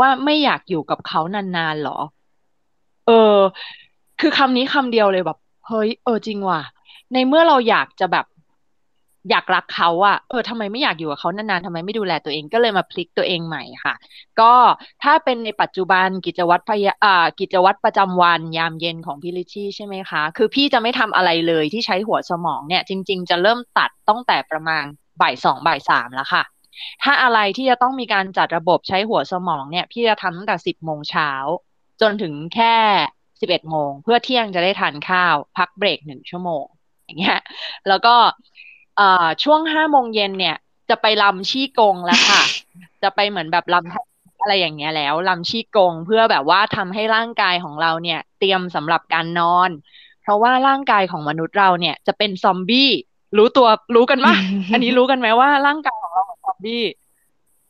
[0.00, 1.98] ว่าไม่อยากอยู่กับเขานานๆหรอ
[3.06, 3.38] เออ
[4.20, 6.60] คือคำนี้คำเดียวเลยแบบ เฮ้ย เออจริงว่ะ
[7.12, 8.26] ในเมื่อเราอยากจะแบบ
[9.30, 13.94] อยากรักเขาอะเออทำไมไม่อยากอยู่กับเขานานๆทำไมไม่ดูแลตัวเองก็เลยมาพลิกตัวเองใหม่ค่ะ
[14.40, 14.52] ก็
[15.02, 24.84] ถ้าเป็นในปัจจุบันกิจวัตรพยาอ่ากิจวัตรประจำวันยามเย็นของพี่ลิชชี่ใช่ไหมคะ คือพี่จะไม่ทำอะไรเลยที่ใช้หัวสมองเนี่ย จริง ๆ จะเริ่มตัดตั้งแต่ประมาณ
[25.20, 26.53] บ่ายสองบ่ายสามแล้วค่ะ
[27.02, 31.30] ถ้าอะไรที่จะต้องมีการจัดระบบใช้หัวสมองเนี่ย พี่จะทำตั้งแต่สิบโมงเช้า
[32.00, 32.74] จนถึงแค่
[33.40, 36.64] สิบเอ็ดโมง เพื่อเที่ยงจะได้ทานข้าว พักเบรกหนึ่งชั่วโมง
[37.04, 37.40] อย่างเงี้ย
[37.88, 38.14] แล้วก็
[38.96, 40.56] เอ่อช่วงห้าโมงเย็นเนี่ย
[40.90, 42.42] จะไปลำชี้กงแล้วค่ะ
[43.02, 49.70] จะไปเหมือนแบบลำอะไรอย่างเงี้ยแล้วลำชี้กงเพื่อแบบว่าทำให้ร่างกายของเราเนี่ย เตรียมสำหรับการนอน
[50.22, 52.90] เพราะว่าร่างกายของมนุษย์เราเนี่ยจะเป็นซอมบี้
[53.36, 54.34] รู้ตัวรู้กันปะ
[54.72, 56.03] อันนี้รู้กันไหมว่าร่างกาย
[56.54, 56.84] องเอมบี้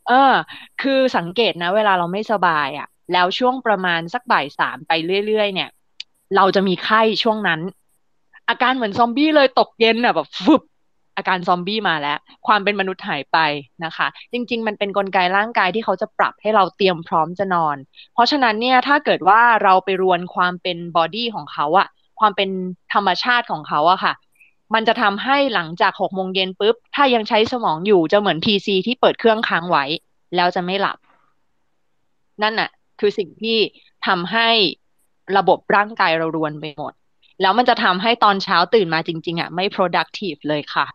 [0.08, 0.34] เออ
[0.82, 4.92] คือสังเกตนะ เวลาเราไม่สบายอะ แล้วช่วงประมาณสักบ่ายสามไป
[5.26, 5.70] เรื่อยๆเนี่ย
[6.36, 7.60] เราจะมีไข้ช่วงนั้น
[8.48, 10.62] อาการเหมือนซอมบี้เลยตกเย็นอะแบบฟึบ
[11.16, 13.38] อาการซอมบี้มาแล้ว ความเป็นมนุษย์หายไป
[13.84, 17.76] นะคะ จริง ๆ มันเป็นนกลไกร่างกายที่เขาจะปรับให้เราเตรียมพร้อมจะนอน
[18.14, 21.88] เพราะฉะนั้นเนี่ยถ้าเกิดว่าเราไปรวนความเป็นบอดี้ของเขาอะ
[22.20, 22.50] ความเป็น
[22.94, 24.12] ธรรมชาติของเขาอะค่ะ
[24.74, 29.84] มันจะทำให้หลังจากหกโมงเย็นปุ๊บ ถ้ายังใช้สมองอยู่จะเหมือนพีซีที่เปิดเครื่องค้างไว้
[30.36, 30.96] แล้วจะไม่หลับ
[32.42, 33.58] นั่นน่ะ คือสิ่งที่
[34.06, 34.48] ทำให้
[35.36, 36.92] ระบบร่างกายเรารวนไปหมด
[37.40, 40.86] แล้วมันจะทำให้ตอนเช้าตื่นมาจริง ๆอะไม่ productive เลยค่ะ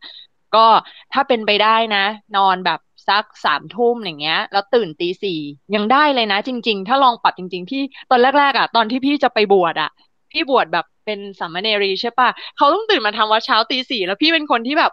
[0.55, 0.65] ก็
[1.13, 2.05] ถ้าเป็นไปได้นะ
[2.38, 5.39] นอนแบบสักสามทุ่มอย่างเงี้ย แล้วตื่นตีสี่
[5.76, 9.91] ยังได้เลยนะ จริง ๆ ถ้าลองปรับจริงๆพี่ตอนแรกๆอะ ตอนที่พี่จะไปบวชอะ
[10.32, 14.91] พี่บวชแบบ เป็นสามเณรีใช่ปะเขาต้องตื่นมาทำวัดเช้าตีสี่แล้วพี่เป็นคนที่แบบ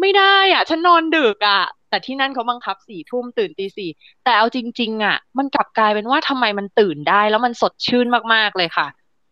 [0.00, 3.90] ไม่ได้อะ ฉันนอนดึกอะ แต่ที่นั่นเขาบังคับสี่ทุ่มตื่นตีสี่
[4.24, 8.86] แต่เอาจริง ๆ อะ มันกลับกลายเป็นว่าทำไมมันตื่นได้ แล้วมันสดชื่นมากๆเลยค่ะ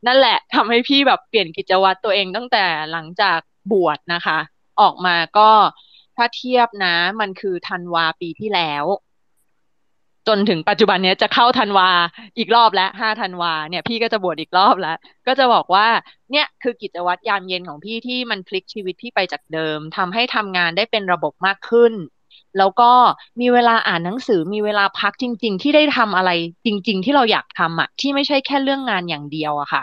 [0.07, 3.39] นั่นแหละทำให้พี่แบบเปลี่ยนกิจวัตรตัวเองตั้งแต่หลังจาก
[3.73, 4.39] บวชนะคะ
[4.81, 5.51] ออกมาก็
[6.17, 8.85] ถ้าเทียบนะ มันคือธันวาปีที่แล้ว
[10.29, 11.89] จนถึงปัจจุบันเนี้ยจะเข้าธันวา
[12.39, 14.97] อีกรอบแล้วห้าธันวาเนี่ย พี่ก็จะบวชอีกรอบแล้ว
[15.27, 15.87] ก็จะบอกว่า
[16.33, 21.93] เนี่ยคือกิจวัตรยามเย็นของพี่ที่มันพลิกชีวิตพี่ไปจากเดิมทำให้ทำงานได้เป็นระบบมากขึ้น
[22.59, 22.93] แล้วก็
[23.41, 26.31] มีเวลาอ่านหนังสือมีเวลาพักจริง ๆ ที่ได้ทำอะไร
[26.67, 29.83] จริง ๆ ที่เราอยากทำอะที่ไม่ใช่แค่เรื่องงานอย่างเดียวอะค่ะ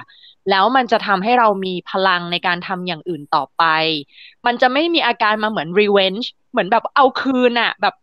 [0.49, 3.63] แล้วมันจะทำให้เรามีพลังในการทำอย่างอื่นต่อไป
[4.45, 7.95] มันจะไม่มีอาการมาเหมือน revenge เหมือนแบบเอาคืนอะแบบ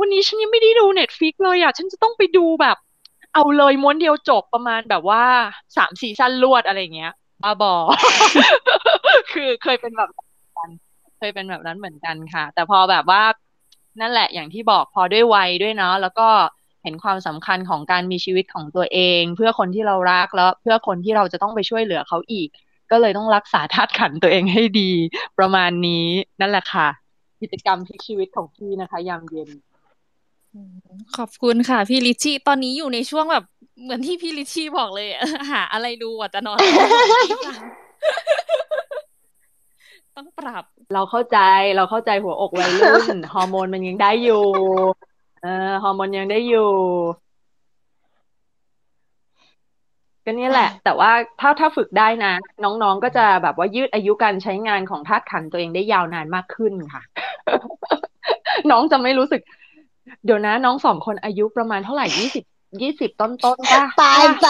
[0.00, 2.76] วันนี้ฉันยังไม่ได้ดู Netflix เลยอะฉันจะต้องไปดูแบบ
[3.34, 5.24] เอาเลยม้วนเดียวจบประมาณแบบว่า
[5.76, 7.74] สามซีซั่นรวดอะไรเงี้ยบ้าบอ
[9.32, 10.10] คือเคยเป็นแบบ
[10.58, 10.70] นั้น
[11.18, 13.22] เคยเป็นแบบนั้นเหมือนกันค่ะ แต่พอแบบว่า
[14.00, 16.28] นั่นแหละอย่างที่บอกพอด้วยวัยด้วยเนาะแล้วก็
[16.82, 22.48] เห็นความสำคัญของการมีชีวิตของตัวเอง เพื่อคนที่เรารักแล้ว เพื่อคนที่เราจะต้องไปช่วยเหลือเขาอีก
[22.90, 24.90] ก็เลยต้องรักษาธาตุขันตัวเองให้ดี
[25.38, 26.06] ประมาณนี้
[26.40, 26.88] นั่นแหละค่ะ
[27.42, 29.48] กิจกรรมพลิกชีวิตของพี่นะคะ ยามเย็น
[31.16, 33.44] ขอบคุณค่ะ พี่ลิชี่ตอนนี้อยู่ในช่วงแบบ
[33.82, 35.08] เหมือนที่พี่ลิชี่บอกเลย
[35.52, 36.58] หาอะไรดูอะจะนอน
[40.16, 41.38] ต้องปรับ เราเข้าใจ
[41.76, 44.44] เราเข้าใจหัวอกวัยรุ่นฮอร์โมนมันยังได้อยู่
[45.42, 46.70] เออฮอร์โมนยังได้อยู่
[50.24, 52.32] ก็นี่แหละ แต่ว่าถ้าถ้าฝึกได้นะ
[52.64, 57.02] น้องๆก็จะแบบว่ายืดอายุการใช้งานของธาตุขันตัวเองได้ยาวนานมากขึ้นค่ะ
[58.70, 59.40] น้องจะไม่รู้สึก
[60.24, 62.44] เดี๋ยวนะน้องสองคนอายุประมาณเท่าไหร่ยี่สิบ
[62.82, 64.04] ยี่สิบต้นต้นๆป่ะไป
[64.42, 64.48] ไป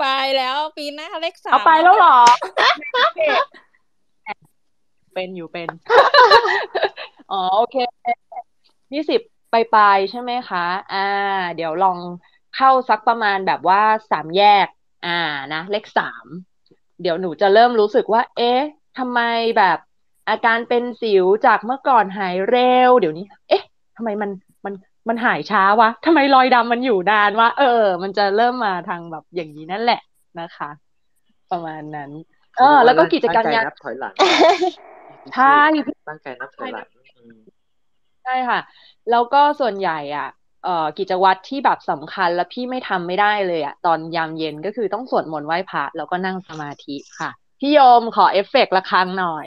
[0.00, 2.18] ไปแล้วปีหน้าเลขสามเอาไปแล้วเหรอ
[5.14, 5.68] เป็นอยู่เป็น
[7.32, 7.76] อ๋อโอเค
[8.94, 9.20] ยี่สิบ
[9.52, 11.06] ปลายๆใช่ไหมคะ อ่า
[11.56, 11.98] เดี๋ยวลอง
[12.56, 14.66] เข้าสักประมาณแบบว่าสามแยก
[15.06, 15.18] อ่า
[15.54, 16.26] นะเลขสาม
[17.02, 18.60] เดี๋ยวหนูจะเริ่มรู้สึกว่า เอ๊ะ
[18.98, 19.20] ทำไม
[19.58, 19.78] แบบ
[20.28, 23.62] อาการเป็นสิวจากเมื่อก่อนหายเร็ว เดี๋ยวนี้ เอ๊ะ
[23.96, 24.30] ทำไมมัน
[24.64, 24.74] มัน
[25.08, 30.00] มันหายช้าวะทำไมรอยดำมันอยู่นานวะเออ มันจะเริ่มมาทางแบบอย่างนี้นั่นแหละ
[30.40, 30.70] นะคะ
[31.50, 32.10] ประมาณนั้น
[32.58, 34.14] เออ แล้วก็กิจกรรมตั้งใจงานนับถอยหลัง
[35.34, 35.60] ใช่
[36.08, 37.38] ตั้งใจนับถอยหลังอืม
[38.24, 38.60] ใช่ค่ะ
[39.10, 40.28] แล้วก็ส่วนใหญ่อะ
[40.64, 47.30] เอ่อกิจวัตรที่แบบสำคัญแล้วพี่ไม่ทำไม่ได้เลยอะตอนยามเย็นก็คือต้องสวดมนต์ไหว้พระแล้วก็นั่งสมาธิค่ะ
[47.60, 49.46] พี่โยมขอเอฟเฟกต์ระฆังหน่อย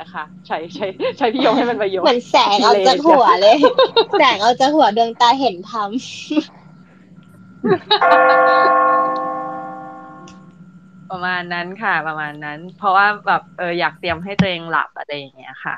[0.00, 0.86] นะคะใช้ใช้
[1.18, 3.58] ใช้พี่โยมให้เป็นประโยชน์เหมือนแสงออกจากหัวเลย
[4.18, 5.90] แสงออกจากหัวดวงตาเห็นธรรม
[11.10, 15.76] ประมาณนั้นค่ะ ประมาณนั้น เพราะว่าแบบเอออยากเตรียมให้ตัวเองหลับอะไรอย่างเงี้ยค่ะ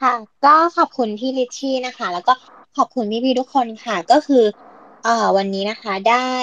[0.00, 0.14] ค่ะ
[0.44, 2.32] ก็ขอบคุณพี่ลิชชี่นะคะ แล้วก็
[2.76, 4.44] ขอบคุณพี่ๆทุกคนค่ะ ก็คือ
[5.04, 6.34] เอ่อวันนี้นะคะ ได้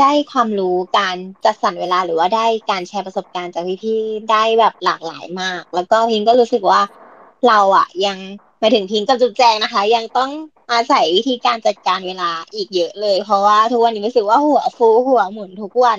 [0.00, 6.80] ได้ความรู้การจัดสรรเวลาหรือว่าได้การแชร์ประสบการณ์จากพี่ๆได้แบบหลากหลายมาก แล้วก็พิงก็รู้สึกว่า
[7.48, 8.18] เราอะยัง
[8.62, 10.30] มาถึงพิงกับจุ๊บแจงนะคะ ยังต้อง
[10.72, 15.98] อาศัยวิธีการจัดการเวลาอีกเยอะเลย เพราะว่าทุกวันนี้รู้สึกว่าหัวฟูหัวหมุนทุกวัน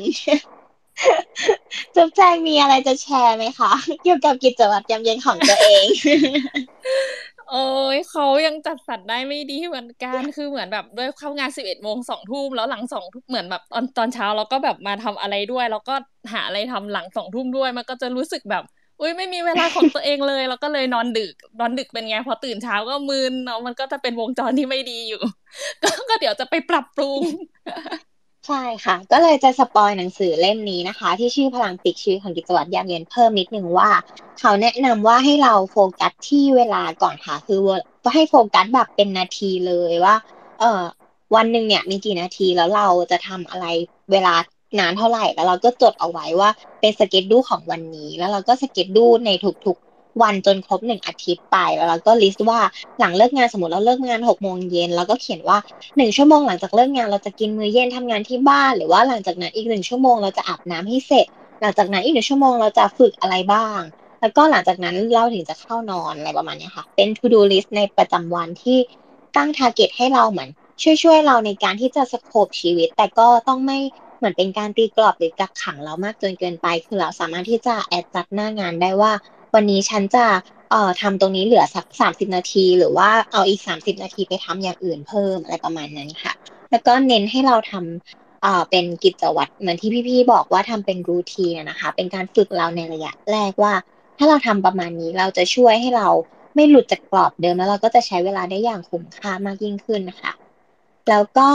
[1.96, 3.72] จุ๊บแจงมีอะไรจะแชร์ไหมคะ
[4.04, 5.86] เกี่ยวกับกิจวัตรยามเย็นของตัวเอง
[7.54, 7.60] โอ้
[7.96, 15.94] ยเขายังจัดสรรได้ไม่ดีเหมือนกันคือเหมือนแบบด้วยเข้างานสิบเอ็ดโมงสองทุ่มแล้วหลังสองทุ่มเหมือนแบบตอนตอนเช้าเราก็แบบมาทำอะไรด้วย แล้วก็
[16.34, 18.64] หาอะไรทำหลังสองทุ่มด้วย มันก็จะรู้สึกแบบ
[19.00, 25.20] อุ้ยไม่มีเวลาของตัวเองเลย แล้วก็เลยนอนดึกนอนดึกเป็นไงพอตื่นเช้าก็มึนเนาะมันก็จะเป็นวงจรที่ไม่ดีอยู่
[26.10, 27.24] ก็เดี๋ยวจะไปปรับปรุง
[28.48, 33.90] ใช่ค่ะ ก็เลยจะ spoil หนังสือเล่มนี้นะคะ ที่ชื่อพลังพลิกชีวิตของกิจวัตรยามเย็นเพิ่มนิดนึงว่า
[34.40, 37.58] เขาแนะนำว่าให้เราโฟกัสที่เวลาก่อนค่ะ คือ
[38.14, 40.16] ให้โฟกัสแบบเป็นนาทีเลยว่า
[40.60, 40.82] เออ
[41.36, 43.66] วันหนึ่งเนี่ยมีกี่นาทีแล้วเราจะทำอะไร
[44.12, 44.36] เวลา
[44.80, 49.30] นานเท่าไหร่แล้วเราก็จดเอาไว้ว่าเป็น schedule ของวันนี้ แล้วเราก็ schedule ใน
[49.66, 52.60] ทุกๆ วันจนครบหนึ่งอาทิตย์ไปแล้วเราก็ list ว่า
[53.00, 55.58] หลังเลิกงานสมมติเราเลิกงานหกโมงเย็นเราก็เขียนว่า
[55.98, 61.28] หนึ่งชั่วโมงหลังจากเลิกงานเราจะกินมื้อเย็นทำงานที่บ้าน หรือว่าหลังจากนั้นอีกหนึ่งชั่วโมงเราจะอาบน้ำให้เสร็จ
[61.62, 63.80] หลังจากนั้นอีกหนึ่งชั่วโมงเราจะฝึกอะไรบ้าง
[64.22, 68.78] แล้วก็หลังจากนั้นเราถึงจะเข้านอนอะไรประมาณนี้ค่ะ เป็น to do list ในประจำวันที่
[69.38, 70.50] ตั้ง target ให้เราเหมือน
[70.82, 73.78] ช่วยช่วยเราในการที่จะสโคปชีวิต แต่ก็ต้องไม่
[74.18, 79.12] เหมือนเป็นการตีกรอบหรือกักขังเรามากจนเกินไป คือเราสามารถที่จะแอดจัดหน้างานได้ว่า
[79.54, 80.26] วันนี้ฉันจะ
[80.70, 86.34] เอ่อทำตรงนี้เหลือสักสามสิบนาที หรือว่าเอาอีกสามสิบนาทีไปทำอย่างอื่นเพิ่มอะไรประมาณนั้นค่ะ
[86.72, 93.74] แล้วก็เน้นให้เราทำเอ่อเป็นกิจวัตรเหมือนที่พี่ๆบอกว่าทำเป็นรูทีนนะคะ เป็นการฝึกเราในระยะแรกว่า
[94.18, 96.10] ถ้าเราทำประมาณนี้เราจะช่วยให้เรา
[96.56, 100.32] ไม่หลุดจากกรอบเดิมแล้วเราก็จะใช้เวลาได้อย่างคุ้มค่ามากยิ่งขึ้นนะคะ
[101.10, 101.50] แล้วก็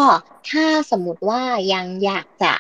[0.51, 1.43] ถ้าสมมติว่า
[1.75, 2.53] ยังอยากจะ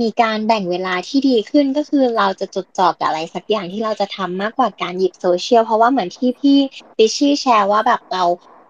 [0.00, 6.58] มีการแบ่งเวลาที่ดีขึ้นก็คือเราจะจดจ่อกับอะไรสักอย่างที่เราจะทำมากกว่าการหยิบโซเชียลเพราะว่าเหมือนที่พี่
[6.98, 8.24] ลิชชี่แชร์ว่าแบบเรา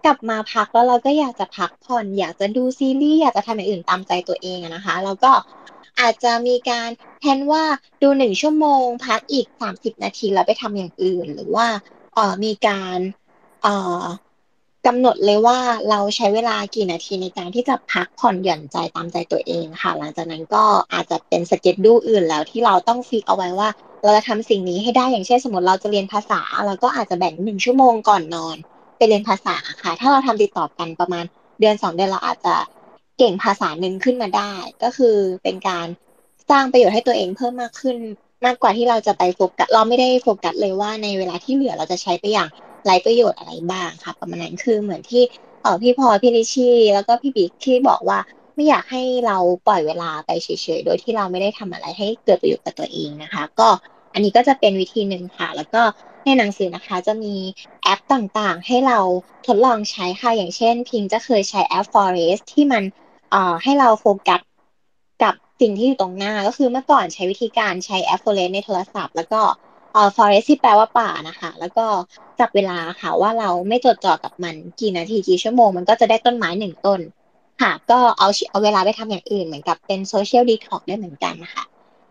[0.05, 5.31] กลับมาพักแล้วเราก็อยากจะพักผ่อน อยากจะดูซีรีส์อยากจะทำอย่างอื่นตามใจตัวเองนะคะ แล้วก็
[5.99, 7.63] อาจจะมีการแทนว่า
[8.01, 11.67] ดูหนึ่งชั่วโมง พักอีกสามสิบนาทีแล้วไปทำอย่างอื่น หรือว่า
[12.13, 12.99] เออมีการ
[13.63, 13.67] เอ
[14.01, 14.03] อ
[14.87, 15.57] กำหนดเลยว่า
[15.89, 20.63] เราใช้เวลากี่นาทีในการที่จะพักผ่อนหย่อนใจตามใจตัวเองค่ะ หลังจากนั้นก็
[20.93, 23.69] อาจจะเป็น schedule อื่นแล้วที่เราต้อง fix เอาไว้ว่า
[24.03, 28.57] เราจะทำสิ่งนี้ให้ได้อย่างเช่นสมมติเราจะเรียนภาษาเราก็อาจจะแบ่งหนึ่งชั่วโมงก่อนนอน
[28.97, 31.25] ไปเรียนภาษาค่ะ ถ้าเราทำติดต่อกันประมาณ
[31.59, 32.55] เดือนสองเดือนเราอาจจะ
[33.17, 35.87] เก่งภาษาหนึ่งขึ้นมาได้ ก็คือเป็นการ
[36.49, 37.97] สร้างประโยชน์ให้ตัวเองเพิ่มมากขึ้น
[38.45, 42.49] มากกว่าที่เราจะไปโฟกัสเราไม่ได้โฟกัสเลยว่าในเวลาที่เหลือเราจะใช้ไปอย่าง
[42.87, 45.23] ไรประโยชน์อะไรบ้างค่ะ ประมาณนั้นคือเหมือนที่
[45.61, 48.19] เออพี่พอพี่ลิชี่แล้วก็พี่บิ๊กที่บอกว่า
[48.55, 53.69] ไม่อยากให้เราปล่อยเวลาไปเฉยๆ โดยที่เราไม่ได้ทำอะไรให้เกิดประโยชน์กับตัวเองนะคะ ก็
[54.13, 55.81] อันนี้ก็จะเป็นวิธีหนึ่งค่ะ แล้วก็
[56.25, 57.35] ในหนังสือนะคะจะมี
[57.83, 58.99] แอปต่างๆ ให้เรา
[59.47, 62.83] ทดลองใช้ค่ะ อย่างเช่น พิงจะเคยใช้แอป Forest ที่มัน
[63.31, 64.41] เอ่อให้เราโฟกัส
[65.23, 69.41] กับสิ่งที่อยู่ตรงหน้า ก็คือเมื่อก่อนใช้วิธีการใช้แอป Forest ในโทรศัพท์ แล้วก็
[69.97, 71.85] อ่อ Forest ที่แปลว่าป่านะคะ แล้วก็
[72.39, 77.01] จับเวลาค่ะว่าเราไม่จดจ่อกับมันกี่นาทีกี่ชั่วโมงมันก็จะได้ต้นไม้หนึ่งต้น
[77.61, 81.63] ค่ะ ก็เอาเอาเวลาไปทำอย่างอื่นเหมือนกับเป็น social detox ได้เหมือนกันนะคะ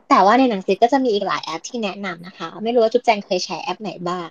[0.09, 4.28] แต่ว่าในหนังสือก็จะมีอีกหลายแอปที่แนะนำนะคะ ไม่รู้ว่าจุ๊บแจงเคยใช้แอปไหนบ้าง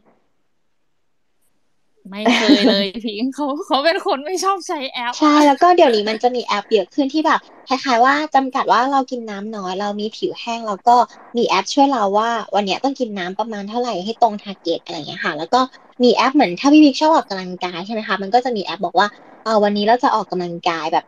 [2.10, 10.96] ไม่เคยเลยพิงเขาเขาเป็นคนไม่ชอบใช้แอป ใช่แล้วก็เดี๋ยวนี้มันจะมีแอปเยอะขึ้นที่แบบคล้ายๆว่าจำกัดว่าเรากินน้ำน้อย เรามีผิวแห้งแล้วก็
[11.38, 15.60] มีแอปช่วยเราว่า วันเนี้ยต้องกินน้ำประมาณเท่าไหร่ให้ตรง target อะไรอย่างเงี้ยค่ะ แล้วก็
[16.04, 19.08] มีแอปเหมือนถ้าพี่บิ๊กชอบออกกำลังกายใช่ไหมคะมันก็จะมีแอปบอกว่า
[19.44, 21.06] เออวันนี้เราจะออกกำลังกายแบบ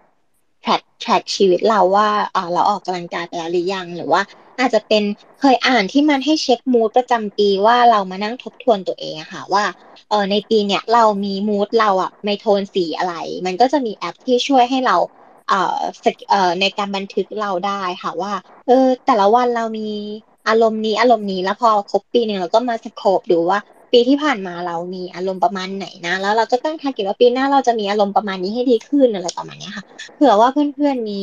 [0.64, 4.22] track track ชีวิตเราว่าเออเราออกกำลังกายไปแล้วหรือยังหรือว่า
[4.60, 5.04] อาจจะเป็น
[5.40, 9.64] เคยอ่านที่มันให้เช็คมูดประจำปีว่าเรามานั่งทบทวนตัวเองอะค่ะว่า
[10.10, 13.14] เออในปีเนี้ยเรามีมูดเราอะในโทนสีอะไร
[13.46, 14.96] มันก็จะมีแอปที่ช่วยให้เรา
[15.48, 15.78] เอ่อ
[16.30, 18.34] เอ่อในการบันทึกเราได้ค่ะว่า
[18.68, 19.90] เออ แต่ละวันเรามี
[20.48, 23.60] อารมณ์นี้อารมณ์นี้แล้วพอครบปีหนึ่งเราก็มาสโคปดูว่า
[23.92, 29.86] ปีที่ผ่านมาเรามีอารมณ์ประมาณไหนนะ แล้วเราจะตั้งทาร์เก็ตว่าปีหน้าเราจะมีอารมณ์ประมาณนี้ให้ดีขึ้นอะไรประมาณนี้ค่ะ
[30.16, 31.20] เผื่อว่าเพื่อนๆมี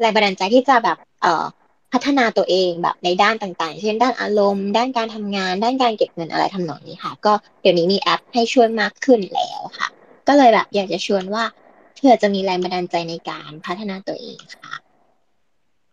[0.00, 1.44] แรงบันดาลใจที่จะแบบเอ่อ
[1.94, 9.88] พัฒนาตัวเองแบบในด้านต่างๆ เช่นด้านอารมณ์ ด้านการทำงาน ด้านการเก็บเงินอะไรทำนองนี้ค่ะ ก็เดี๋ยวนี้มีแอปให้ช่วยมากขึ้นแล้วค่ะ
[10.28, 11.44] ก็เลยแบบอยากจะชวนว่า
[11.94, 14.74] เผื่อจะมีแรงบันดาลใจในการพัฒนาตัวเองค่ะ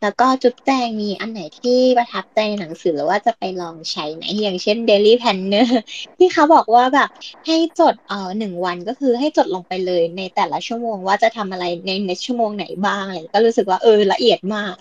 [0.02, 5.68] แล้วก็จุดแจงมีอันไหนที่ประทับใจในหนังสือหรือว่าจะไปลองใช้ไหนอย่างเช่น Daily Planner
[6.18, 7.10] ที่เขาบอกว่าแบบ
[7.46, 14.76] ให้จดเอ่อหนึ่งวันก็คือให้จดลงไปเลยในแต่ละชั่วโมงว่าจะทำอะไรในในชั่วโมงไหนบ้างอะไรก็รู้สึกว่าเออละเอียดมาก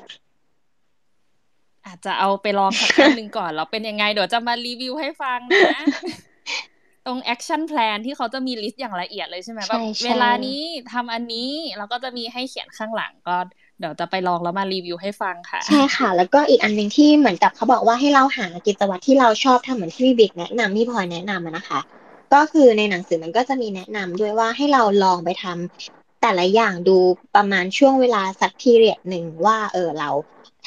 [1.87, 5.81] อาจจะเอาไปลองสักครั้งหนึ่งก่อนแล้วเป็นยังไง เดี๋ยวจะมารีวิวให้ฟังนะ
[7.07, 10.61] ตรง action plan ที่เขาจะมีลิสต์อย่างละเอียดเลยใช่ไหมใช่แบบใช่เวลานี้
[10.93, 13.37] ทำอันนี้แล้วก็จะมีให้เขียนข้างหลังก็
[13.79, 21.81] เดี๋ยวจะไปลองแล้วมารีวิวให้ฟังค่ะ ใช่ค่ะ แล้วก็อีกอันหนึ่งที่เหมือนกับเขาบอกว่าให้เราหากิจวัตรที่เราชอบทำเหมือนที่พี่บิ๊กแนะนำที่พลอยแนะนำอะนะคะ
[22.35, 26.97] ก็คือในหนังสือมันก็จะมีแนะนำด้วยว่าให้เราลองไปทำแต่ละอย่างดู
[27.37, 30.11] ประมาณช่วงเวลาสักพีเรียดหนึ่งว่าเออเรา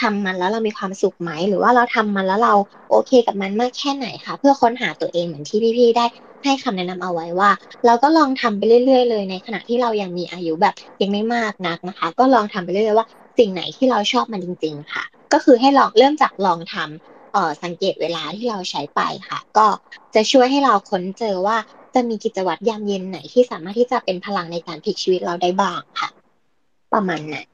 [0.01, 2.53] ทำมันแล้วเรามีความสุขไหม หรือว่าเราทำมันแล้วเรา
[2.89, 6.05] โอเคกับมันมากแค่ไหนคะเพื่อค้นหาตัวเองเหมือนที่พี่ๆได้
[6.43, 7.49] ให้คำแนะนำเอาไว้ว่า
[7.85, 19.67] เราก็ลองทำไปเรื่อย ๆ เลยในขณะที่เรายังมีอายุแบบยังไม่มากนักนะคะ ก็ลองทำไปเรื่อยๆว่าสิ่งไหนที่เราชอบมันจริง ๆ ค่ะ ก็คือให้ลองเริ่มจากลองทำเอ่อสังเกตเวลาที่เราใช้ไปค่ะ ก็
[20.15, 21.57] จะช่วยให้เราค้นเจอว่า
[21.93, 26.09] จะมีกิจวัตรยามเย็นไหนที่สามารถที่จะเป็นพลังในการพลิกชีวิตเราได้บ้างค่ะ
[26.93, 27.49] ประมาณนั้น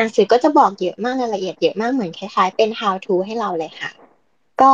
[0.00, 3.90] หนังสือก็จะบอกเยอะมากรายละเอียดเยอะมากเหมือนคล้ายๆ เป็น how to ให้เราเลยค่ะ
[4.60, 4.72] ก็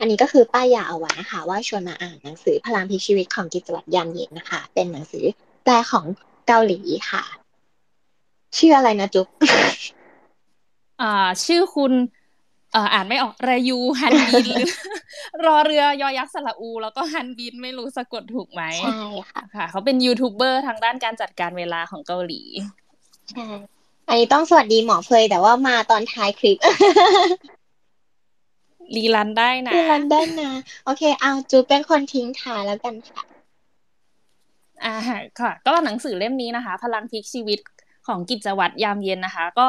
[0.00, 5.24] อันนี้ก็คือป้ายยาเอาไว้นะคะ ว่าชวนมาอ่านหนังสือพลังพลิกชีวิตของกิจวัตรยามเย็นนะคะ เป็นหนังสือ
[5.64, 6.04] แปลของ
[6.46, 6.78] เกาหลี
[7.10, 7.24] ค่ะ
[8.56, 9.26] ชื่ออะไรนะจุ๊บ
[11.02, 11.92] อ่า ชื่อคุณ
[12.72, 14.66] เอ่ออ่านไม่ออกรายูฮันบินหรือ
[15.44, 19.00] รอเรือยอยักษ์สระอู แล้วก็ฮันบินไม่รู้สะกดถูกไหมใช่
[19.30, 22.42] ค่ะค่ะ เขาเป็นยูทูบเบอร์ทางด้านการจัดการเวลาของเกาหลี
[23.32, 23.46] ใช่
[24.08, 26.58] อันนี้ต้องสวัสดีหมอเฟยแต่ว่ามาตอนท้ายคลิป
[28.96, 30.50] รีรันได้นะคือรันได้นะ
[30.84, 33.22] โอเค เอาจูเป็นคนทิ้งท้ายแล้วกันค่ะ
[34.84, 34.94] อ่า
[35.40, 37.60] ค่ะ ก็หนังสือเล่มนี้นะคะ พลังพลิกชีวิต
[38.06, 39.68] ของกิจวัตรยามเย็นนะคะ ก็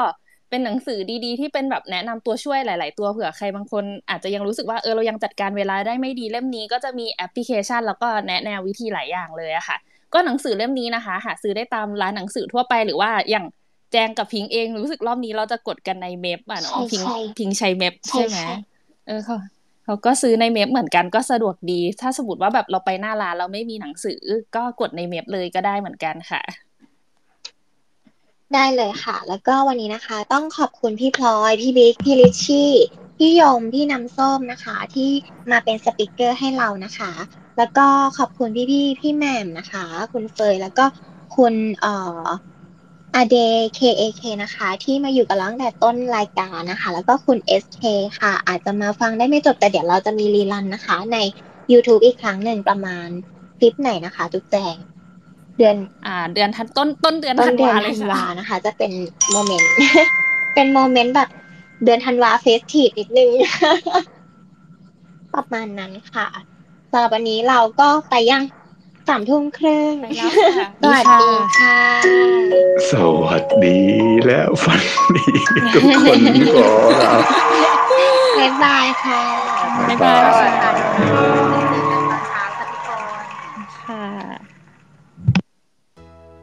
[0.50, 9.78] เป็นหนังสือดีๆ ที่เป็นแบบแนะนำตัวช่วยหลาย ๆ ตัวเผื่อใครบางคน อาจจะยังรู้สึกว่าเออเรายังจัดการเวลาได้ไม่ดีเล่มนี้ ก็จะมีแอปพลิเคชัน แล้วก็แนะแนววิธีหลายอย่างเลยอะค่ะ
[10.14, 13.46] ก็หนังสือเล่มนี้นะคะ หาซื้อได้ตามร้านหนังสือทั่วไปหรือว่าอย่าง
[13.92, 18.54] แจงกับพิงเองรู้สึกรอบนี้เราจะกดกันในเมพอะเนาะใช่พิงใช่พิงใช้เมพใช่ใช่ไหมใช่
[19.08, 19.36] เออเขา
[19.86, 24.22] เขาก็ซื้อในเมพเหมือนกันก็สะดวกดี ถ้าสมมติว่าแบบเราไปหน้าร้านเราไม่มีหนังสือ
[24.56, 26.42] ก็กดในเมพเลยก็ได้เหมือนกันค่ะ
[28.54, 32.72] ได้เลยค่ะ แล้วก็วันนี้นะคะ ต้องขอบคุณพี่พลอยพี่บิ๊กพี่ลิชชี่
[33.18, 35.10] พี่ยมพี่น้ำส้มนะคะ ที่
[35.52, 37.12] มาเป็นสปิเกอร์ให้เรานะคะ
[37.58, 37.88] แล้วก็
[38.18, 40.86] ขอบคุณพี่พี่ๆพี่แหม่มนะคะ คุณเฟยแล้วก็
[41.36, 42.26] คุณเอ่อ
[43.18, 43.38] อเด
[43.78, 47.84] KAK นะคะ ที่มาอยู่กับเราตั้งแต่ต้นรายการนะคะ แล้วก็คุณ SK
[48.20, 51.18] ค่ะ อาจจะมาฟังได้ไม่จบแต่เดี๋ยวเราจะมีรีลันนะคะ ใน
[51.72, 53.08] YouTube อีกครั้งหนึ่งประมาณ
[53.58, 54.76] คลิปไหนนะคะทุกแจง
[55.58, 55.76] เดือน
[56.06, 58.92] อ่า เดือนธันต้นต้นเดือนต้ธันนเดือนวาเลยธันค่ะวานะคะ จะเป็น
[59.32, 59.72] โมเมนต์
[60.56, 61.30] เป็นโมเมนต์แบบ
[61.84, 63.30] เดือนธันวาเฟสทีฟนิดนึง
[65.34, 66.28] ประมาณนั้นค่ะ
[66.92, 68.44] สำหรับวันนี้เราก็ไปยัง
[69.08, 71.80] สามทุ่มครึ่งไปแล้วค่ะสวัสดีค่ะ
[72.92, 72.94] ส
[73.24, 73.80] วัสดี
[74.26, 74.82] แล้วฝัน
[75.16, 75.24] ดี
[75.74, 76.20] ทุกคน
[76.56, 76.70] ขอ
[77.04, 77.22] รับ
[78.40, 79.22] บ๊ายบายค่ะ
[79.88, 81.24] บ๊ายบายบ๊ายบายค่ะ
[81.70, 82.90] เจอกันตอนเช้าค่ะทุกค
[83.22, 83.26] น
[83.86, 84.06] ค่ะ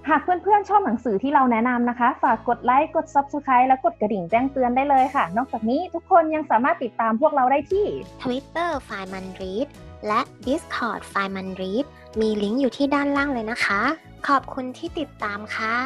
[0.09, 7.87] หากเพื่อนๆชอบหนังสือที่เราแนะนำนะคะ ฝากกดไลค์ กด Subscribe และกดกระดิ่งแจ้งเตือนได้เลยค่ะ นอกจากนี้ทุกคนยังสามารถติดตามพวกเราได้ที่
[8.23, 9.69] Twitter ไฟมันรีด
[10.07, 11.87] และ Discord ไฟมันรีด
[12.21, 13.83] มีลิงก์อยู่ที่ด้านล่างเลยนะคะ
[14.27, 15.77] ขอบคุณที่ติดตามค่ะ